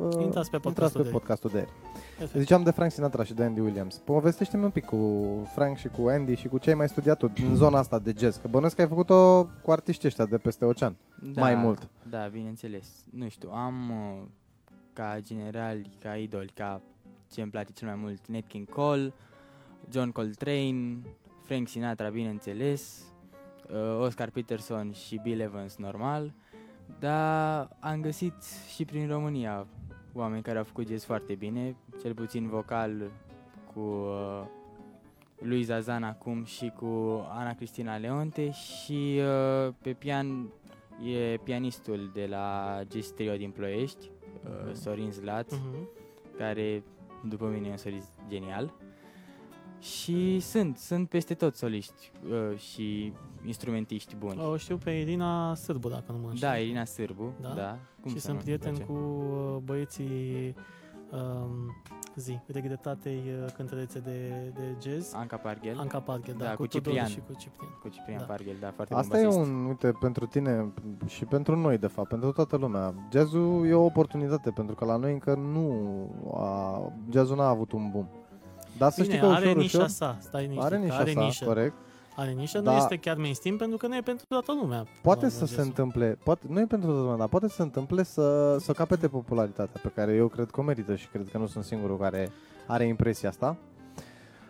uh, 0.08 0.22
Intrați 0.22 0.50
pe 0.50 0.56
intrați 0.56 0.60
podcastul 0.60 0.90
pe 0.90 0.98
de 0.98 1.08
ieri. 1.08 1.10
podcastul 1.18 1.50
de 1.52 1.56
ieri. 1.58 1.70
Perfect. 2.18 2.38
Ziceam 2.40 2.62
de 2.62 2.70
Frank 2.70 2.90
Sinatra 2.90 3.24
și 3.24 3.34
de 3.34 3.44
Andy 3.44 3.60
Williams. 3.60 3.96
Povestește-mi 4.04 4.64
un 4.64 4.70
pic 4.70 4.84
cu 4.84 4.96
Frank 5.54 5.76
și 5.76 5.87
și 5.88 6.00
cu 6.00 6.08
Andy 6.08 6.34
și 6.34 6.48
cu 6.48 6.58
ce 6.58 6.68
ai 6.68 6.76
mai 6.76 6.88
studiat 6.88 7.18
tu 7.18 7.32
în 7.48 7.54
zona 7.54 7.78
asta 7.78 7.98
de 7.98 8.14
jazz? 8.18 8.36
Că 8.36 8.48
bănuiesc 8.48 8.74
că 8.76 8.82
ai 8.82 8.88
făcut-o 8.88 9.44
cu 9.62 9.70
artiștii 9.70 10.08
ăștia 10.08 10.26
de 10.26 10.38
peste 10.38 10.64
ocean. 10.64 10.96
Da, 11.22 11.40
Mai 11.40 11.54
mult. 11.54 11.88
Da, 12.10 12.26
bineînțeles. 12.26 13.04
Nu 13.10 13.28
știu, 13.28 13.50
am 13.50 13.90
uh, 13.90 14.26
ca 14.92 15.16
generali, 15.20 15.90
ca 16.00 16.16
idoli, 16.16 16.50
ca 16.54 16.80
ce 17.32 17.42
îmi 17.42 17.50
place 17.50 17.72
cel 17.72 17.88
mai 17.88 17.96
mult, 17.96 18.26
Nat 18.26 18.46
King 18.46 18.68
Cole, 18.68 19.12
John 19.90 20.10
Coltrane, 20.10 20.98
Frank 21.44 21.68
Sinatra, 21.68 22.08
bineînțeles, 22.08 23.02
uh, 23.70 24.00
Oscar 24.00 24.30
Peterson 24.30 24.92
și 24.92 25.20
Bill 25.22 25.40
Evans, 25.40 25.76
normal, 25.76 26.32
dar 26.98 27.68
am 27.80 28.00
găsit 28.00 28.34
și 28.74 28.84
prin 28.84 29.08
România 29.08 29.66
oameni 30.12 30.42
care 30.42 30.58
au 30.58 30.64
făcut 30.64 30.88
jazz 30.88 31.04
foarte 31.04 31.34
bine, 31.34 31.76
cel 32.02 32.14
puțin 32.14 32.48
vocal 32.48 33.10
cu 33.74 33.80
uh, 33.80 34.42
Luiza 35.40 35.80
Zan 35.80 36.02
acum 36.02 36.44
și 36.44 36.72
cu 36.76 36.86
Ana 37.30 37.54
Cristina 37.54 37.96
Leonte 37.96 38.50
și 38.50 39.20
uh, 39.66 39.72
pe 39.82 39.92
pian 39.92 40.48
e 41.04 41.36
pianistul 41.36 42.10
de 42.14 42.26
la 42.30 42.78
Jazz 42.92 43.08
Trio 43.10 43.36
din 43.36 43.50
Ploiești, 43.50 44.10
uh, 44.44 44.72
Sorin 44.74 45.10
Zlat, 45.10 45.50
Mhm. 45.52 45.88
care 46.36 46.82
după 47.28 47.46
mine 47.46 47.66
e 47.66 47.70
un 47.70 47.76
solist 47.76 48.10
genial. 48.28 48.72
Și 49.80 50.40
sunt, 50.40 50.76
sunt 50.76 51.08
peste 51.08 51.34
tot 51.34 51.56
soliști 51.56 52.10
uh, 52.30 52.58
și 52.58 53.12
instrumentiști 53.46 54.16
buni. 54.16 54.40
O 54.40 54.56
știu 54.56 54.76
pe 54.76 54.90
Irina 54.90 55.54
Sârbu, 55.54 55.88
dacă 55.88 56.12
nu 56.12 56.18
mă 56.18 56.28
înșel. 56.28 56.48
Da, 56.48 56.56
Irina 56.56 56.84
Sârbu, 56.84 57.32
Da? 57.40 57.48
da. 57.48 57.54
da. 57.54 57.78
Cum 58.00 58.10
și 58.10 58.18
să 58.18 58.26
sunt 58.26 58.32
nu-mi 58.32 58.44
prieten 58.44 58.72
place? 58.74 58.84
cu 58.92 58.98
uh, 59.54 59.56
băieții 59.64 60.54
um, 61.12 61.82
zi, 62.16 62.38
regretatei 62.46 63.22
uh, 63.44 63.52
cântărețe 63.56 63.98
de, 63.98 64.52
de 64.54 64.90
jazz. 64.90 65.14
Anca 65.14 65.36
Parghel, 65.36 65.78
Anca 65.78 66.00
Parghel, 66.00 66.34
da, 66.38 66.44
Da, 66.44 66.50
cu, 66.50 66.56
cu 66.56 66.66
Tudor 66.66 66.82
Ciprian. 66.92 67.06
și 67.06 67.20
cu 67.26 67.32
Ciprian. 67.38 67.78
cu 67.82 67.88
Ciprian 67.88 68.18
Da. 68.18 68.24
Parghel, 68.24 68.56
da, 68.60 68.70
foarte 68.74 68.94
Asta 68.94 69.16
bun 69.16 69.24
e 69.24 69.26
basist. 69.28 69.46
un, 69.46 69.64
uite, 69.64 69.92
pentru 70.00 70.26
tine 70.26 70.72
și 71.06 71.24
pentru 71.24 71.56
noi, 71.56 71.78
de 71.78 71.86
fapt, 71.86 72.08
pentru 72.08 72.32
toată 72.32 72.56
lumea. 72.56 72.94
Jazzul 73.12 73.66
e 73.66 73.72
o 73.74 73.84
oportunitate, 73.84 74.50
pentru 74.50 74.74
că 74.74 74.84
la 74.84 74.96
noi 74.96 75.12
încă 75.12 75.34
nu 75.34 75.72
a, 76.34 76.80
jazzul 77.10 77.36
n-a 77.36 77.48
avut 77.48 77.72
un 77.72 77.90
boom. 77.90 78.06
Dar 78.78 78.90
să 78.90 79.02
Bine, 79.02 79.14
știi 79.14 79.26
că 79.28 79.32
are 79.34 79.44
ușor, 79.46 79.56
nișa 79.56 79.76
ușor, 79.76 79.88
sa, 79.90 80.16
stai 80.20 80.46
niște, 80.46 80.64
are 80.64 80.78
nișa 80.78 80.94
are 80.96 81.12
sa, 81.12 81.20
nișă, 81.20 81.44
corect. 81.44 81.74
Are 82.18 82.30
nișă, 82.30 82.58
Da. 82.58 82.70
nu 82.70 82.76
este 82.76 82.96
chiar 82.96 83.16
mainstream 83.16 83.56
pentru 83.56 83.76
că 83.76 83.86
nu 83.86 83.96
e 83.96 84.00
pentru 84.00 84.24
toată 84.28 84.52
lumea. 84.60 84.86
Poate 85.02 85.24
la 85.24 85.30
să 85.30 85.38
se 85.38 85.44
jazzul. 85.44 85.62
întâmple, 85.62 86.18
poate, 86.24 86.46
nu 86.48 86.60
e 86.60 86.64
pentru 86.66 86.88
toată 86.88 87.02
lumea, 87.02 87.16
dar 87.16 87.28
poate 87.28 87.48
să 87.48 87.54
se 87.54 87.62
întâmple 87.62 88.02
să, 88.02 88.56
să 88.60 88.72
capete 88.72 89.08
popularitatea 89.08 89.80
pe 89.82 89.90
care 89.94 90.14
eu 90.14 90.28
cred 90.28 90.50
că 90.50 90.60
o 90.60 90.62
merită 90.62 90.96
și 90.96 91.08
cred 91.08 91.28
că 91.32 91.38
nu 91.38 91.46
sunt 91.46 91.64
singurul 91.64 91.98
care 91.98 92.30
are 92.66 92.86
impresia 92.86 93.28
asta. 93.28 93.56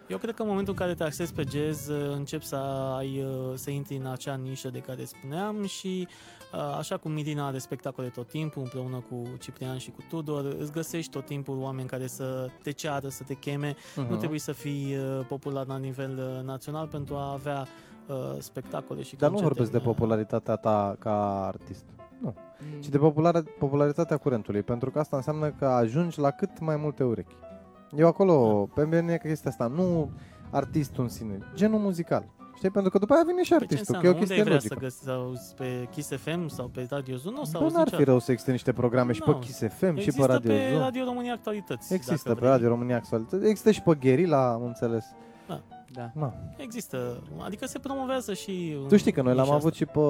Eu 0.07 0.19
cred 0.19 0.35
că 0.35 0.43
în 0.43 0.49
momentul 0.49 0.73
în 0.73 0.79
care 0.79 0.95
te 0.95 1.05
axezi 1.05 1.35
pe 1.35 1.45
jazz, 1.51 1.89
uh, 1.89 2.13
începi 2.17 2.45
să 2.45 2.57
ai, 2.97 3.25
uh, 3.25 3.53
să 3.55 3.71
intri 3.71 3.97
în 3.97 4.07
acea 4.07 4.35
nișă 4.35 4.69
de 4.69 4.79
care 4.79 5.05
spuneam 5.05 5.67
și 5.67 6.09
uh, 6.09 6.38
așa 6.79 6.97
cum 6.97 7.13
Mirina 7.13 7.47
are 7.47 7.59
spectacole 7.59 8.09
tot 8.09 8.29
timpul 8.29 8.63
împreună 8.63 9.05
cu 9.11 9.23
Ciprian 9.39 9.79
și 9.79 9.91
cu 9.91 10.05
Tudor, 10.09 10.45
îți 10.59 10.73
găsești 10.73 11.11
tot 11.11 11.25
timpul 11.27 11.59
oameni 11.59 11.89
care 11.89 12.07
să 12.07 12.49
te 12.63 12.71
ceară, 12.71 13.09
să 13.09 13.23
te 13.23 13.35
cheme. 13.35 13.77
Mhm. 13.97 14.11
Nu 14.11 14.17
trebuie 14.17 14.39
să 14.39 14.53
fii 14.53 14.97
uh, 14.97 15.27
popular 15.29 15.67
la 15.67 15.77
nivel 15.77 16.19
uh, 16.19 16.45
național 16.45 16.87
pentru 16.87 17.15
a 17.15 17.33
avea 17.33 17.67
uh, 18.07 18.17
spectacole 18.39 19.03
și 19.03 19.17
Dar 19.17 19.31
nu 19.31 19.35
concerte 19.35 19.55
vorbesc 19.55 19.71
de 19.71 19.77
în, 19.77 19.89
uh, 19.89 19.95
popularitatea 19.95 20.57
ta 20.57 20.97
ca 20.99 21.47
artist, 21.47 21.85
Mm, 22.21 22.81
ci 22.81 22.89
de 22.89 22.99
popular, 22.99 23.43
popularitatea 23.59 24.17
curentului, 24.17 24.63
pentru 24.63 24.91
că 24.91 24.99
asta 24.99 25.17
înseamnă 25.17 25.51
că 25.51 25.67
ajungi 25.67 26.21
la 26.21 26.31
cât 26.31 26.59
mai 26.59 26.77
multe 26.77 27.05
urechi. 27.05 27.35
Eu 27.97 28.07
acolo, 28.07 28.69
pe 28.75 28.85
mine 28.85 29.13
e 29.13 29.29
chestia 29.29 29.51
asta, 29.51 29.67
nu 29.67 30.11
artistul 30.51 31.03
în 31.03 31.09
sine, 31.09 31.39
genul 31.55 31.79
muzical. 31.79 32.25
Știi? 32.59 32.71
Pentru 32.71 32.91
că 32.91 32.99
după 32.99 33.13
aia 33.15 33.23
vine 33.27 33.43
și 33.43 33.49
Păi 33.49 33.59
ce 33.59 33.65
artistul, 33.65 33.95
înseamnă? 33.95 34.01
că 34.03 34.07
e 34.07 34.11
o 34.11 34.15
Unde 34.15 34.25
chestie 34.25 34.37
ai 34.43 34.49
vrea 34.49 34.55
logică. 34.55 34.75
să 34.75 34.81
găsi, 34.87 34.99
să 35.05 35.11
auzi 35.11 35.55
pe 35.55 35.89
Kiss 35.95 36.09
FM 36.25 36.47
sau 36.57 36.67
pe 36.75 36.87
Radio 36.91 37.17
Zuno 37.17 37.45
sau 37.45 37.59
Bă, 37.61 37.65
auzi 37.65 37.75
n-ar 37.77 37.89
fi 37.89 37.95
niciodată? 37.95 38.11
rău 38.11 38.19
să 38.19 38.31
existe 38.31 38.51
niște 38.53 38.73
programe 38.73 39.13
și 39.13 39.23
pe 39.23 39.31
Nu. 39.31 39.39
Kiss 39.39 39.59
FM 39.79 39.95
și 39.97 40.05
Există 40.09 40.21
pe 40.27 40.33
Radio 40.33 40.51
pe 40.51 40.69
Zoom. 40.71 40.81
Radio 40.83 41.05
România 41.05 41.33
Actualități. 41.33 41.95
Există 41.95 42.15
dacă 42.29 42.35
pe 42.35 42.41
vrei. 42.41 42.51
Radio 42.51 42.69
România 42.69 42.97
Actualitate. 42.97 43.47
Există 43.49 43.71
și 43.71 43.83
pe 43.83 43.95
Gherila, 44.01 44.53
am 44.53 44.63
înțeles. 44.65 45.05
Da. 45.49 45.61
Na. 45.95 46.35
Există, 46.57 47.23
adică 47.39 47.67
se 47.67 47.79
promovează 47.79 48.35
și... 48.35 48.77
Tu 48.89 48.97
știi 48.97 49.13
că 49.13 49.23
noi 49.23 49.35
l-am 49.35 49.45
nișa 49.45 49.57
avut 49.57 49.75
și 49.75 49.85
pe 49.85 50.01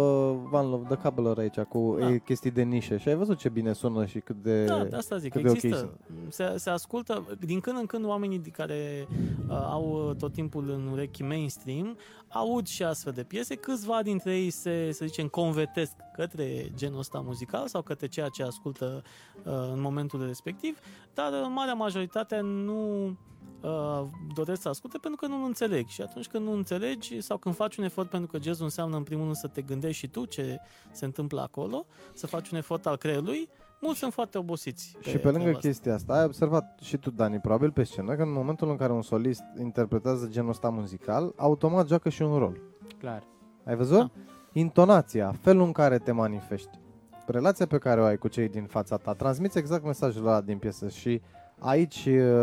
Van 0.51 0.69
Love 0.69 0.95
The 0.95 1.03
Cobbler 1.03 1.39
aici 1.39 1.61
cu 1.61 1.97
Da. 1.99 2.11
e, 2.11 2.19
chestii 2.19 2.51
de 2.51 2.63
nișe. 2.63 2.97
Și 2.97 3.09
ai 3.09 3.15
văzut 3.15 3.39
ce 3.39 3.49
bine 3.49 3.73
sună 3.73 4.07
și 4.07 4.19
cât 4.19 4.43
de... 4.43 4.65
Da, 4.65 4.85
de 4.85 4.97
asta 4.97 5.17
zic, 5.17 5.33
cât 5.33 5.43
de 5.43 5.49
ok 5.49 5.55
există. 5.55 5.99
se, 6.29 6.55
se 6.57 6.71
ascultă, 6.71 7.27
din 7.41 7.61
când 7.61 7.79
în 7.79 7.87
când 7.87 8.05
oamenii 8.05 8.39
de 8.39 8.49
care 8.49 9.07
uh, 9.49 9.57
au 9.71 10.09
uh, 10.09 10.17
tot 10.17 10.33
timpul 10.33 10.71
în 10.71 10.89
urechi 10.93 11.23
mainstream 11.23 11.97
aud 12.29 12.67
și 12.67 12.83
astfel 12.83 13.13
de 13.13 13.23
piese, 13.23 13.55
câțiva 13.55 14.03
dintre 14.03 14.37
ei 14.37 14.51
se, 14.51 14.93
să 14.93 15.05
zicem, 15.07 15.29
convertesc 15.29 15.93
către 16.13 16.73
genul 16.75 16.99
ăsta 16.99 17.21
muzical 17.21 17.67
sau 17.67 17.83
către 17.83 18.07
ceea 18.07 18.29
ce 18.29 18.43
ascultă 18.43 19.03
uh, 19.45 19.53
în 19.73 19.81
momentul 19.81 20.27
respectiv, 20.27 20.79
dar 21.15 21.33
uh, 21.33 21.47
marea 21.55 21.75
majoritate 21.75 22.41
nu 22.41 23.17
uh, 23.61 24.03
doresc 24.35 24.62
să 24.62 24.69
asculte 24.69 24.99
pentru 24.99 25.27
că 25.27 25.33
nu 25.35 25.45
înțeleg 25.45 25.87
și 25.87 26.03
atunci 26.03 26.27
când 26.27 26.45
nu 26.45 26.53
înțelegi 26.53 27.21
sau 27.21 27.37
când 27.37 27.55
faci 27.55 27.77
un 27.77 27.85
efort 27.85 28.11
pentru 28.11 28.31
că 28.31 28.43
jazzul 28.43 28.65
înseamnă 28.65 28.97
în 28.97 29.03
primul 29.03 29.25
rând 29.25 29.37
să 29.37 29.47
te 29.47 29.62
gândești 29.62 29.99
și 29.99 30.09
tu 30.09 30.25
ce 30.25 30.61
se 30.93 31.05
întâmplă 31.05 31.41
acolo, 31.41 31.87
să 32.15 32.27
faci 32.27 32.50
un 32.50 32.59
efort 32.59 32.87
al 32.87 32.97
creierului, 32.97 33.49
mulți 33.81 33.99
sunt 33.99 34.12
foarte 34.12 34.38
obosiți. 34.38 34.97
Și 35.00 35.17
pe 35.17 35.31
lângă 35.31 35.38
treaba 35.38 35.50
asta. 35.50 35.69
chestia 35.69 35.95
asta, 35.95 36.12
ai 36.12 36.25
observat 36.25 36.79
și 36.83 36.97
tu, 36.97 37.11
Dani, 37.11 37.38
probabil 37.38 37.71
pe 37.71 37.83
scenă, 37.83 38.15
că 38.15 38.23
în 38.23 38.33
momentul 38.33 38.71
în 38.71 38.77
care 38.77 38.93
un 38.93 39.03
solist 39.03 39.43
interpretează 39.59 40.27
genul 40.27 40.50
ăsta 40.50 40.69
muzical, 40.69 41.33
automat 41.37 41.88
joacă 41.88 42.09
și 42.09 42.23
un 42.23 42.38
rol. 42.38 42.61
Clar. 42.99 43.23
Ai 43.65 43.77
văzut? 43.77 43.99
Da. 43.99 44.11
Intonația, 44.53 45.33
felul 45.41 45.65
în 45.65 45.73
care 45.73 45.99
te 45.99 46.12
manifesti, 46.12 46.79
relația 47.27 47.67
pe 47.67 47.79
care 47.79 48.00
o 48.00 48.05
ai 48.05 48.17
cu 48.17 48.29
cei 48.29 48.49
din 48.49 48.65
fața 48.65 48.97
ta, 48.97 49.12
transmiți 49.12 49.59
exact 49.59 49.85
mesajul 49.85 50.27
ăla 50.27 50.41
din 50.41 50.59
piesă 50.59 50.88
și 50.88 51.09
aici, 51.09 51.21
uh, 51.21 51.38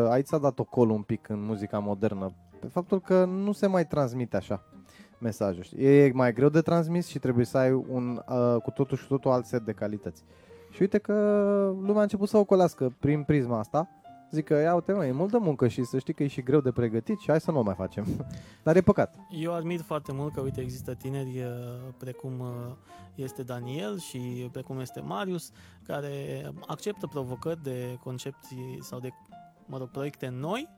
aici 0.10 0.28
s-a 0.28 0.38
dat 0.38 0.60
ocol 0.60 0.90
un 0.90 1.02
pic 1.02 1.30
în 1.30 1.46
muzica 1.46 1.80
modernă, 1.80 2.34
pe 2.60 2.68
faptul 2.68 3.02
că 3.02 3.26
nu 3.26 3.52
se 3.52 3.68
mai 3.68 3.88
transmite 3.88 4.38
așa 4.38 4.64
mesajul. 5.20 5.64
știi? 5.64 5.86
E 5.86 6.12
mai 6.14 6.34
greu 6.34 6.50
de 6.50 6.62
transmis 6.62 7.08
și 7.08 7.20
trebuie 7.20 7.46
să 7.46 7.58
ai 7.58 7.72
un 7.72 8.22
uh, 8.30 8.62
cu 8.62 8.72
totul 8.72 8.98
și 8.98 9.08
totul 9.08 9.32
alt 9.32 9.46
set 9.46 9.62
de 9.62 9.72
calități. 9.72 10.24
Și 10.70 10.82
uite 10.82 10.98
că 10.98 11.14
lumea 11.80 12.00
a 12.00 12.02
început 12.02 12.30
să 12.30 12.38
ocolească 12.38 12.96
prin 13.00 13.24
prisma 13.24 13.60
asta. 13.60 13.88
Zic 14.36 14.46
că, 14.46 14.54
ia 14.54 14.74
uite 14.74 14.94
mă, 14.94 15.06
e 15.06 15.12
mult 15.12 15.32
de 15.32 15.38
muncă 15.38 15.68
și 15.68 15.84
să 15.84 15.98
știi 16.00 16.14
că 16.14 16.24
e 16.24 16.28
și 16.28 16.42
greu 16.42 16.60
de 16.60 16.72
pregătit 16.72 17.20
și 17.20 17.30
hai 17.30 17.42
să 17.42 17.52
nu 17.52 17.60
o 17.60 17.62
mai 17.62 17.74
facem. 17.74 18.06
Dar 18.64 18.76
e 18.76 18.82
păcat. 18.82 19.16
Eu 19.30 19.54
admir 19.54 19.82
foarte 19.82 20.12
mult 20.14 20.34
că, 20.34 20.42
uite, 20.42 20.62
există 20.62 20.94
tineri 20.94 21.40
uh, 21.40 21.94
precum 21.98 22.40
uh, 22.40 22.48
este 23.16 23.44
Daniel 23.44 24.00
și 24.00 24.50
precum 24.52 24.80
este 24.80 25.00
Marius, 25.02 25.52
care 25.84 26.12
acceptă 26.68 27.08
provocări 27.08 27.64
de 27.64 27.98
concepții 28.04 28.78
sau 28.82 29.00
de, 29.00 29.10
mă 29.66 29.78
rog, 29.78 29.90
proiecte 29.90 30.28
noi 30.28 30.70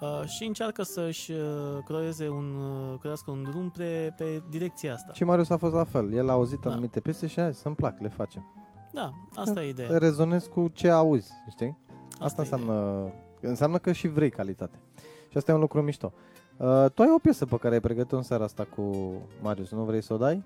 uh, 0.00 0.26
și 0.28 0.44
încearcă 0.44 0.82
să-și 0.82 1.32
uh, 1.32 1.38
creeze 1.84 2.28
un, 2.28 2.54
uh, 2.54 2.98
crească 3.00 3.30
un 3.30 3.42
drum 3.42 3.70
pe, 3.70 4.12
pe 4.16 4.42
direcția 4.50 4.92
asta. 4.92 5.12
Și 5.12 5.24
Marius 5.24 5.50
a 5.50 5.56
fost 5.56 5.74
la 5.74 5.84
fel. 5.84 6.12
El 6.12 6.28
a 6.28 6.32
auzit 6.32 6.60
Da. 6.60 6.70
anumite 6.70 7.00
piese 7.00 7.26
și 7.26 7.40
hai 7.40 7.54
să-mi 7.54 7.74
plac, 7.74 8.00
le 8.00 8.08
facem. 8.08 8.48
Da, 8.92 9.12
asta 9.34 9.62
e 9.64 9.68
ideea. 9.68 9.98
Rezonezi 9.98 10.48
cu 10.48 10.68
ce 10.68 10.88
auzi, 10.88 11.30
știi? 11.50 11.78
Asta 12.20 12.42
e 12.42 12.44
ideea. 12.44 12.60
înseamnă, 12.60 13.10
înseamnă 13.40 13.78
că 13.78 13.92
și 13.92 14.08
vrei 14.08 14.30
calitate. 14.30 14.78
Și 15.28 15.36
asta 15.36 15.50
e 15.50 15.54
un 15.54 15.60
lucru 15.60 15.82
mișto. 15.82 16.12
Uh, 16.56 16.84
tu 16.94 17.02
ai 17.02 17.08
o 17.14 17.18
piesă 17.18 17.46
pe 17.46 17.56
care 17.56 17.74
ai 17.74 17.80
pregătit-o 17.80 18.16
în 18.16 18.22
seara 18.22 18.44
asta 18.44 18.66
cu 18.76 18.92
Marius, 19.42 19.70
nu 19.70 19.82
vrei 19.82 20.02
să 20.02 20.12
o 20.12 20.16
dai? 20.16 20.42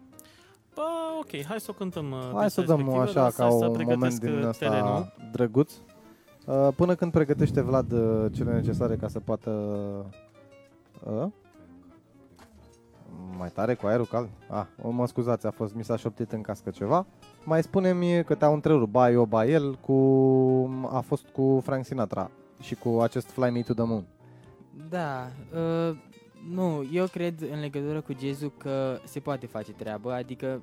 Bă, 0.75 0.83
ok, 1.21 1.45
hai 1.45 1.61
să 1.61 1.67
o 1.71 1.75
cântăm 1.75 2.11
uh, 2.11 2.31
Hai 2.35 2.51
să 2.51 2.61
piesa 2.61 2.77
dăm 2.77 2.87
respectivă, 2.87 3.03
așa 3.03 3.13
dar 3.21 3.31
ca 3.33 3.51
să- 3.51 3.57
să 3.59 3.67
un 3.67 3.73
pregătesc, 3.73 3.99
moment 4.01 4.21
din 4.21 4.43
uh, 4.43 4.49
ăsta 4.49 4.69
terenul. 4.69 5.13
drăguț. 5.33 5.73
Uh, 6.47 6.69
până 6.77 6.95
când 6.95 7.13
pregătește 7.13 7.61
Vlad 7.61 7.93
uh, 7.93 8.33
cele 8.33 8.53
necesare 8.53 8.97
ca 8.97 9.09
să 9.09 9.21
poată... 9.21 9.51
Uh, 11.07 11.27
mai 13.39 13.51
tare 13.51 13.75
cu 13.75 13.87
aerul 13.87 14.07
cald? 14.07 14.29
Ah, 14.49 14.65
o, 14.83 14.91
mă 14.91 15.07
scuzați, 15.07 15.47
a 15.47 15.51
fost, 15.51 15.75
mi 15.75 15.85
s-a 15.85 15.97
șoptit 15.97 16.33
în 16.33 16.41
cască 16.41 16.71
ceva. 16.71 17.07
Mai 17.49 17.63
spune-mi 17.63 18.25
că 18.25 18.35
te-au 18.35 18.55
întrerupt, 18.55 18.91
ba 18.91 19.11
eu, 19.11 19.25
ba 19.25 19.47
el, 19.47 19.75
cu, 19.75 19.95
a 20.91 21.01
fost 21.01 21.27
cu 21.29 21.61
Frank 21.65 21.85
Sinatra 21.85 22.31
și 22.61 22.75
cu 22.75 23.01
acest 23.01 23.31
Fly 23.31 23.51
Me 23.51 23.63
to 23.63 23.73
the 23.73 23.85
Moon. 23.85 24.05
Da, 24.89 25.31
uh, 25.55 25.97
nu, 26.53 26.89
eu 26.93 27.07
cred 27.07 27.35
în 27.53 27.61
legătură 27.61 28.01
cu 28.01 28.13
jazzul 28.21 28.53
că 28.59 28.99
se 29.05 29.21
poate 29.21 29.47
face 29.47 29.73
treabă, 29.73 30.13
adică 30.13 30.63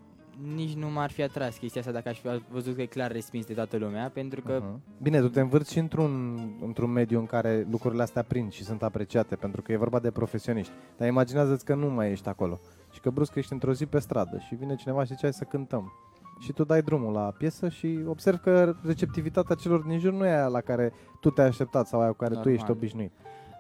nici 0.55 0.73
nu 0.73 0.89
m-ar 0.89 1.11
fi 1.11 1.23
atras 1.23 1.57
chestia 1.57 1.81
asta 1.81 1.93
dacă 1.93 2.09
aș 2.09 2.19
fi 2.19 2.27
văzut 2.49 2.75
că 2.75 2.81
e 2.81 2.85
clar 2.85 3.11
respins 3.11 3.45
de 3.45 3.53
toată 3.53 3.77
lumea, 3.77 4.09
pentru 4.13 4.41
că 4.41 4.61
Uh-huh. 4.61 5.01
Bine, 5.01 5.19
tu 5.19 5.29
te 5.29 5.39
învârți 5.39 5.71
și 5.71 5.79
într-un, 5.79 6.39
într-un 6.65 6.91
mediu 6.91 7.19
în 7.19 7.25
care 7.25 7.67
lucrurile 7.69 8.01
astea 8.01 8.23
prind 8.23 8.51
și 8.51 8.63
sunt 8.63 8.83
apreciate, 8.83 9.35
pentru 9.35 9.61
că 9.61 9.71
e 9.71 9.77
vorba 9.77 9.99
de 9.99 10.11
profesioniști. 10.11 10.71
Dar 10.97 11.07
imaginează-ți 11.07 11.65
că 11.65 11.75
nu 11.75 11.89
mai 11.89 12.11
ești 12.11 12.29
acolo 12.29 12.59
și 12.91 12.99
că 12.99 13.09
brusc 13.09 13.35
ești 13.35 13.53
într-o 13.53 13.73
zi 13.73 13.85
pe 13.85 13.99
stradă 13.99 14.37
și 14.37 14.55
vine 14.55 14.75
cineva 14.75 15.01
și 15.01 15.07
zice 15.07 15.21
hai 15.21 15.33
să 15.33 15.43
cântăm. 15.43 15.91
Și 16.39 16.53
tu 16.53 16.63
dai 16.63 16.81
drumul 16.81 17.13
la 17.13 17.33
piesă 17.37 17.69
și 17.69 17.99
observi 18.07 18.39
că 18.39 18.75
receptivitatea 18.83 19.55
celor 19.55 19.81
din 19.81 19.99
jur 19.99 20.13
nu 20.13 20.25
e 20.25 20.29
aia 20.29 20.47
la 20.47 20.61
care 20.61 20.93
tu 21.19 21.29
te-ai 21.29 21.47
așteptat 21.47 21.87
sau 21.87 21.99
aia 21.99 22.09
cu 22.09 22.15
care 22.15 22.29
tu 22.31 22.37
Normal. 22.37 22.55
ești 22.55 22.71
obișnuit. 22.71 23.11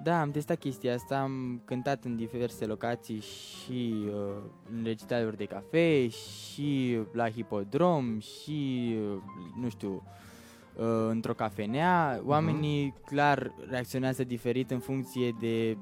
Da, 0.03 0.21
am 0.21 0.31
testat 0.31 0.57
chestia 0.57 0.93
asta, 0.93 1.19
am 1.19 1.61
cântat 1.65 2.03
în 2.03 2.15
diverse 2.15 2.65
locații 2.65 3.19
și 3.19 3.93
uh, 4.07 4.13
în 4.77 4.83
recitaluri 4.83 5.37
de 5.37 5.45
cafe, 5.45 6.07
și 6.07 6.99
la 7.11 7.29
hipodrom, 7.29 8.19
și, 8.19 8.95
uh, 9.11 9.17
nu 9.61 9.69
știu, 9.69 10.03
uh, 10.75 11.07
într-o 11.09 11.33
cafenea. 11.33 12.21
Oamenii 12.25 12.93
clar 13.05 13.51
reacționează 13.69 14.23
diferit 14.23 14.71
în 14.71 14.79
funcție 14.79 15.35
de 15.39 15.77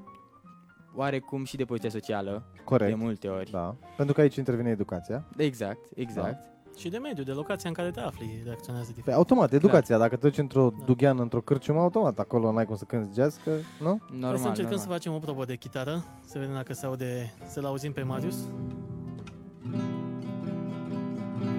oarecum 0.94 1.44
și 1.44 1.56
de 1.56 1.64
poziția 1.64 1.90
socială, 1.90 2.46
Corect. 2.64 2.90
de 2.90 3.02
multe 3.04 3.28
ori. 3.28 3.50
Da. 3.50 3.76
Pentru 3.96 4.14
că 4.14 4.20
aici 4.20 4.36
intervine 4.36 4.70
educația. 4.70 5.24
Exact, 5.36 5.80
exact. 5.94 6.53
Și 6.76 6.88
de 6.88 6.98
mediu, 6.98 7.22
de 7.22 7.32
locația 7.32 7.68
în 7.68 7.74
care 7.74 7.90
te 7.90 8.00
afli, 8.00 8.40
reacționează 8.44 8.86
Pe 8.88 8.92
diferit. 8.94 9.16
automat, 9.18 9.52
educația. 9.52 9.98
Dacă 9.98 10.16
te 10.16 10.26
duci 10.28 10.38
într-o 10.38 10.70
Da. 10.78 10.84
dugheană, 10.84 11.22
într-o 11.22 11.40
cârciumă, 11.40 11.80
automat, 11.80 12.18
acolo 12.18 12.52
n-ai 12.52 12.64
cum 12.66 12.76
să 12.76 12.84
cânti 12.84 13.14
jazz, 13.14 13.36
că, 13.44 13.50
nu? 13.80 13.98
Normal, 14.10 14.28
Hai 14.30 14.38
să 14.38 14.48
încercăm 14.48 14.54
normal. 14.62 14.78
să 14.78 14.86
facem 14.88 15.12
o 15.14 15.18
probă 15.18 15.44
de 15.44 15.56
chitară, 15.56 16.04
să 16.24 16.38
vedem 16.38 16.54
dacă 16.54 16.72
se 16.72 16.86
aude, 16.86 17.34
să-l 17.46 17.64
auzim 17.64 17.92
pe 17.92 18.02
Marius. 18.02 18.36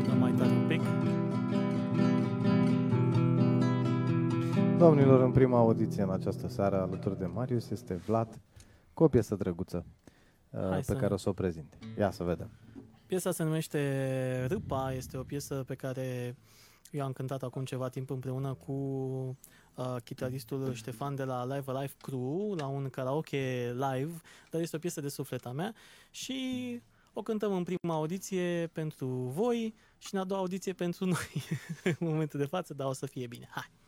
Dăm 0.07 0.17
mai 0.19 0.31
tare 0.31 0.49
un 0.49 0.67
pic. 0.67 0.81
Domnilor, 4.77 5.21
în 5.21 5.31
prima 5.31 5.57
audiție 5.57 6.03
în 6.03 6.09
această 6.11 6.47
seară 6.47 6.81
alături 6.81 7.17
de 7.19 7.25
Marius 7.25 7.69
este 7.69 7.93
Vlad 7.93 8.39
cu 8.93 9.03
o 9.03 9.07
piesă 9.07 9.35
drăguță 9.35 9.85
uh, 10.49 10.59
Hai 10.69 10.77
pe 10.77 10.83
să- 10.83 10.93
care 10.93 11.13
o 11.13 11.17
să 11.17 11.29
o 11.29 11.33
prezinte. 11.33 11.77
Ia 11.99 12.11
să 12.11 12.23
vedem. 12.23 12.49
Piesa 13.05 13.31
se 13.31 13.43
numește 13.43 14.45
Râpa, 14.49 14.93
este 14.93 15.17
o 15.17 15.23
piesă 15.23 15.63
pe 15.67 15.75
care 15.75 16.35
eu 16.91 17.03
am 17.03 17.11
cântat 17.11 17.43
acum 17.43 17.65
ceva 17.65 17.89
timp 17.89 18.09
împreună 18.09 18.53
cu 18.53 18.71
uh, 19.75 19.95
chitaristul 20.03 20.73
Ștefan 20.73 21.15
de 21.15 21.23
la 21.23 21.55
Live 21.55 21.71
Alive 21.71 21.93
Crew 22.01 22.53
la 22.57 22.67
un 22.67 22.89
karaoke 22.89 23.71
live, 23.73 24.21
dar 24.49 24.61
este 24.61 24.75
o 24.75 24.79
piesă 24.79 25.01
de 25.01 25.09
sufleta 25.09 25.51
mea 25.51 25.73
și 26.11 26.81
o 27.13 27.21
cântăm 27.21 27.53
în 27.53 27.63
prima 27.63 27.93
audiție 27.93 28.69
pentru 28.73 29.07
voi 29.07 29.75
și 29.97 30.13
în 30.13 30.19
a 30.19 30.23
doua 30.23 30.39
audiție 30.39 30.73
pentru 30.73 31.05
noi 31.15 31.43
în 31.83 31.95
momentul 31.99 32.39
de 32.39 32.45
față, 32.45 32.73
dar 32.73 32.87
o 32.87 32.93
să 32.93 33.05
fie 33.05 33.27
bine. 33.27 33.47
Hai! 33.51 33.84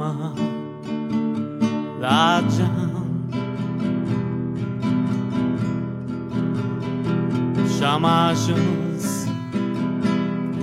Mama 0.00 0.32
la 2.00 2.42
geam. 2.56 3.04
Și-am 7.76 8.04
ajuns 8.04 9.28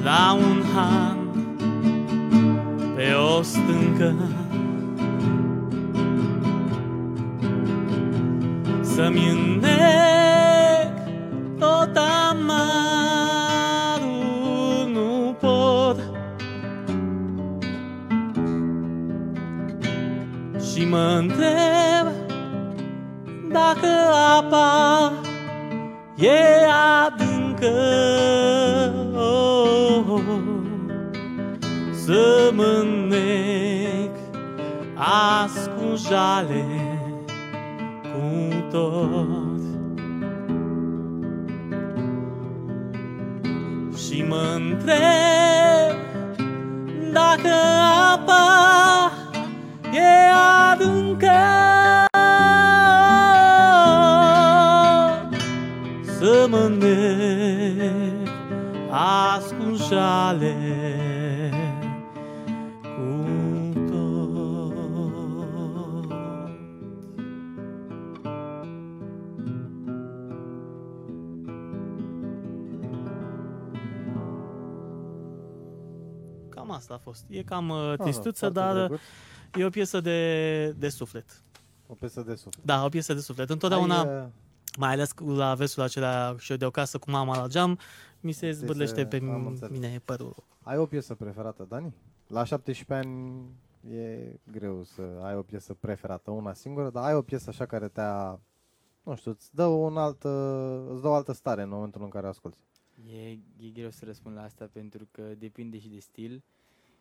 la 0.03 0.37
un 0.39 0.61
han 0.75 1.17
pe 2.95 3.03
fost 3.37 3.55
încă 3.55 4.13
Să-mi 8.81 9.29
înnec 9.29 10.16
e 26.17 26.65
adâncă 27.05 27.75
oh, 29.15 30.03
oh, 30.07 30.21
oh. 30.29 30.47
Să 32.05 32.51
mă 32.53 32.63
înnec 32.63 34.15
azi 34.95 35.69
cu 35.69 35.95
jale 36.07 36.65
cu 38.01 38.53
tot 38.71 39.61
Și 43.97 44.23
mă 44.27 44.55
întreb 44.55 45.97
dacă 47.13 47.53
apa 48.13 48.76
jale 60.37 61.51
cu 62.81 63.73
tot 63.89 64.75
Cam 76.49 76.71
asta 76.71 76.93
a 76.93 76.97
fost. 76.97 77.23
E 77.29 77.43
cam 77.43 77.69
uh, 77.69 77.93
tristuță, 77.97 78.45
Ah, 78.45 78.51
foarte 78.53 78.59
dar 78.59 78.73
drăguț. 78.75 78.99
e 79.55 79.65
o 79.65 79.69
piesă 79.69 80.01
de, 80.01 80.69
de 80.77 80.89
suflet. 80.89 81.25
O 81.87 81.93
piesă 81.93 82.21
de 82.21 82.35
suflet. 82.35 82.65
Da, 82.65 82.83
o 82.83 82.89
piesă 82.89 83.13
de 83.13 83.19
suflet. 83.19 83.49
Întotdeauna, 83.49 83.99
Ai, 84.01 84.21
uh, 84.21 84.23
mai 84.77 84.91
ales 84.91 85.11
cu- 85.11 85.29
la 85.29 85.53
versul 85.55 85.83
acela 85.83 86.35
și 86.39 86.51
eu 86.51 86.57
de 86.57 86.65
acasă 86.65 86.97
cu 86.97 87.11
mama 87.11 87.37
la 87.41 87.47
geam, 87.47 87.79
mi 88.27 88.31
se 88.33 88.51
Ți 88.51 88.57
se- 88.57 88.63
zbârlește 88.65 89.05
pe 89.05 89.15
am 89.17 89.43
m- 89.43 89.47
înțeles. 89.47 89.71
mine 89.79 90.01
părul. 90.05 90.35
ai 90.61 90.77
o 90.77 90.85
piesă 90.85 91.15
preferată, 91.15 91.65
Dani? 91.69 91.93
La 92.27 92.43
17 92.43 92.93
ani 93.07 93.41
e 93.95 94.33
greu 94.51 94.83
să 94.83 95.01
ai 95.23 95.35
o 95.35 95.41
piesă 95.41 95.73
preferată, 95.73 96.31
una 96.31 96.53
singură, 96.53 96.89
dar 96.89 97.03
ai 97.03 97.13
o 97.13 97.21
piesă 97.21 97.49
așa 97.49 97.65
care 97.65 97.87
te-a, 97.87 98.39
nu 99.03 99.15
știu, 99.15 99.31
îți 99.31 99.55
dă, 99.55 99.65
un 99.65 99.97
alt, 99.97 100.23
îți 100.93 101.01
dă 101.01 101.07
o 101.07 101.13
altă 101.13 101.31
stare 101.31 101.61
în 101.61 101.69
momentul 101.69 102.03
în 102.03 102.09
care 102.09 102.27
asculti. 102.27 102.57
E, 103.13 103.29
e 103.65 103.69
greu 103.73 103.89
să 103.89 104.05
răspund 104.05 104.35
la 104.35 104.41
asta 104.43 104.69
pentru 104.73 105.07
că 105.11 105.21
depinde 105.37 105.79
și 105.79 105.89
de 105.89 105.99
stil. 105.99 106.43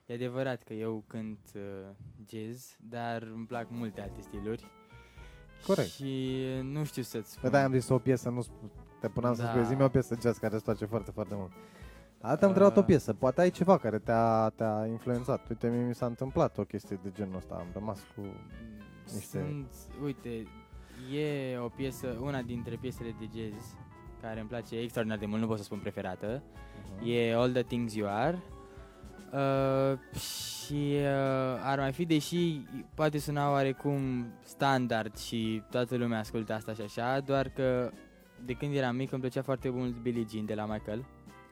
E 0.06 0.14
adevărat 0.14 0.62
că 0.62 0.72
eu 0.72 1.04
cânt 1.06 1.38
uh, 1.54 1.62
jazz, 2.28 2.76
dar 2.80 3.22
îmi 3.22 3.46
plac 3.46 3.66
multe 3.70 4.00
alte 4.00 4.20
stiluri. 4.20 4.64
Corect. 5.66 5.88
Și 5.88 6.36
nu 6.62 6.84
știu 6.84 7.02
să-ți 7.02 7.32
Pe 7.32 7.36
spun. 7.38 7.50
de 7.50 7.56
am 7.56 7.72
zis 7.72 7.88
o 7.88 7.98
piesă, 7.98 8.28
nu 8.28 8.42
sp- 8.44 8.70
te 9.00 9.08
puneam 9.08 9.34
să 9.34 9.42
Da. 9.42 9.48
spui, 9.48 9.64
zi 9.64 9.82
o 9.82 9.88
piesă 9.88 10.16
jazz 10.20 10.38
care 10.38 10.54
îți 10.54 10.64
place 10.64 10.84
foarte, 10.84 11.10
foarte 11.10 11.34
mult. 11.36 11.50
Dar 12.20 12.36
te-am 12.36 12.50
întrebat 12.50 12.76
o 12.76 12.80
Ah. 12.80 12.86
piesă, 12.86 13.12
poate 13.12 13.40
ai 13.40 13.50
ceva 13.50 13.78
care 13.78 13.98
te-a, 13.98 14.52
te-a 14.56 14.86
influențat. 14.90 15.48
Uite, 15.48 15.68
mie 15.68 15.86
mi 15.86 15.94
s-a 15.94 16.06
întâmplat 16.06 16.58
o 16.58 16.64
chestie 16.64 16.98
de 17.02 17.10
genul 17.14 17.36
ăsta, 17.36 17.54
am 17.54 17.66
rămas 17.72 17.98
cu... 18.14 18.20
niște- 19.14 19.38
Sunt, 19.38 19.66
uite, 20.04 20.28
e 21.16 21.56
o 21.58 21.68
piesă, 21.68 22.16
una 22.20 22.40
dintre 22.42 22.76
piesele 22.80 23.14
de 23.18 23.28
jazz 23.40 23.64
care 24.22 24.40
îmi 24.40 24.48
place 24.48 24.76
extraordinar 24.78 25.18
de 25.20 25.26
mult, 25.26 25.40
nu 25.40 25.46
pot 25.46 25.58
să 25.58 25.64
spun 25.64 25.78
preferată. 25.78 26.42
Mhm. 26.98 27.08
E 27.08 27.34
All 27.34 27.50
the 27.52 27.62
Things 27.62 27.94
You 27.94 28.08
Are. 28.10 28.42
Uh, 29.32 30.18
și 30.20 30.94
uh, 30.94 31.60
ar 31.62 31.78
mai 31.78 31.92
fi, 31.92 32.04
deși 32.04 32.60
poate 32.94 33.18
suna 33.18 33.50
oarecum 33.50 34.26
standard 34.42 35.16
și 35.16 35.62
toată 35.70 35.96
lumea 35.96 36.18
ascultă 36.18 36.52
asta 36.52 36.72
și 36.72 36.80
așa, 36.80 37.20
doar 37.20 37.48
că 37.48 37.90
de 38.44 38.52
când 38.52 38.74
eram 38.74 38.96
mic 38.96 39.12
îmi 39.12 39.20
plăcea 39.20 39.42
foarte 39.42 39.68
mult 39.68 39.96
Billie 40.02 40.26
Jean 40.30 40.44
de 40.44 40.54
la 40.54 40.64
Michael. 40.66 41.04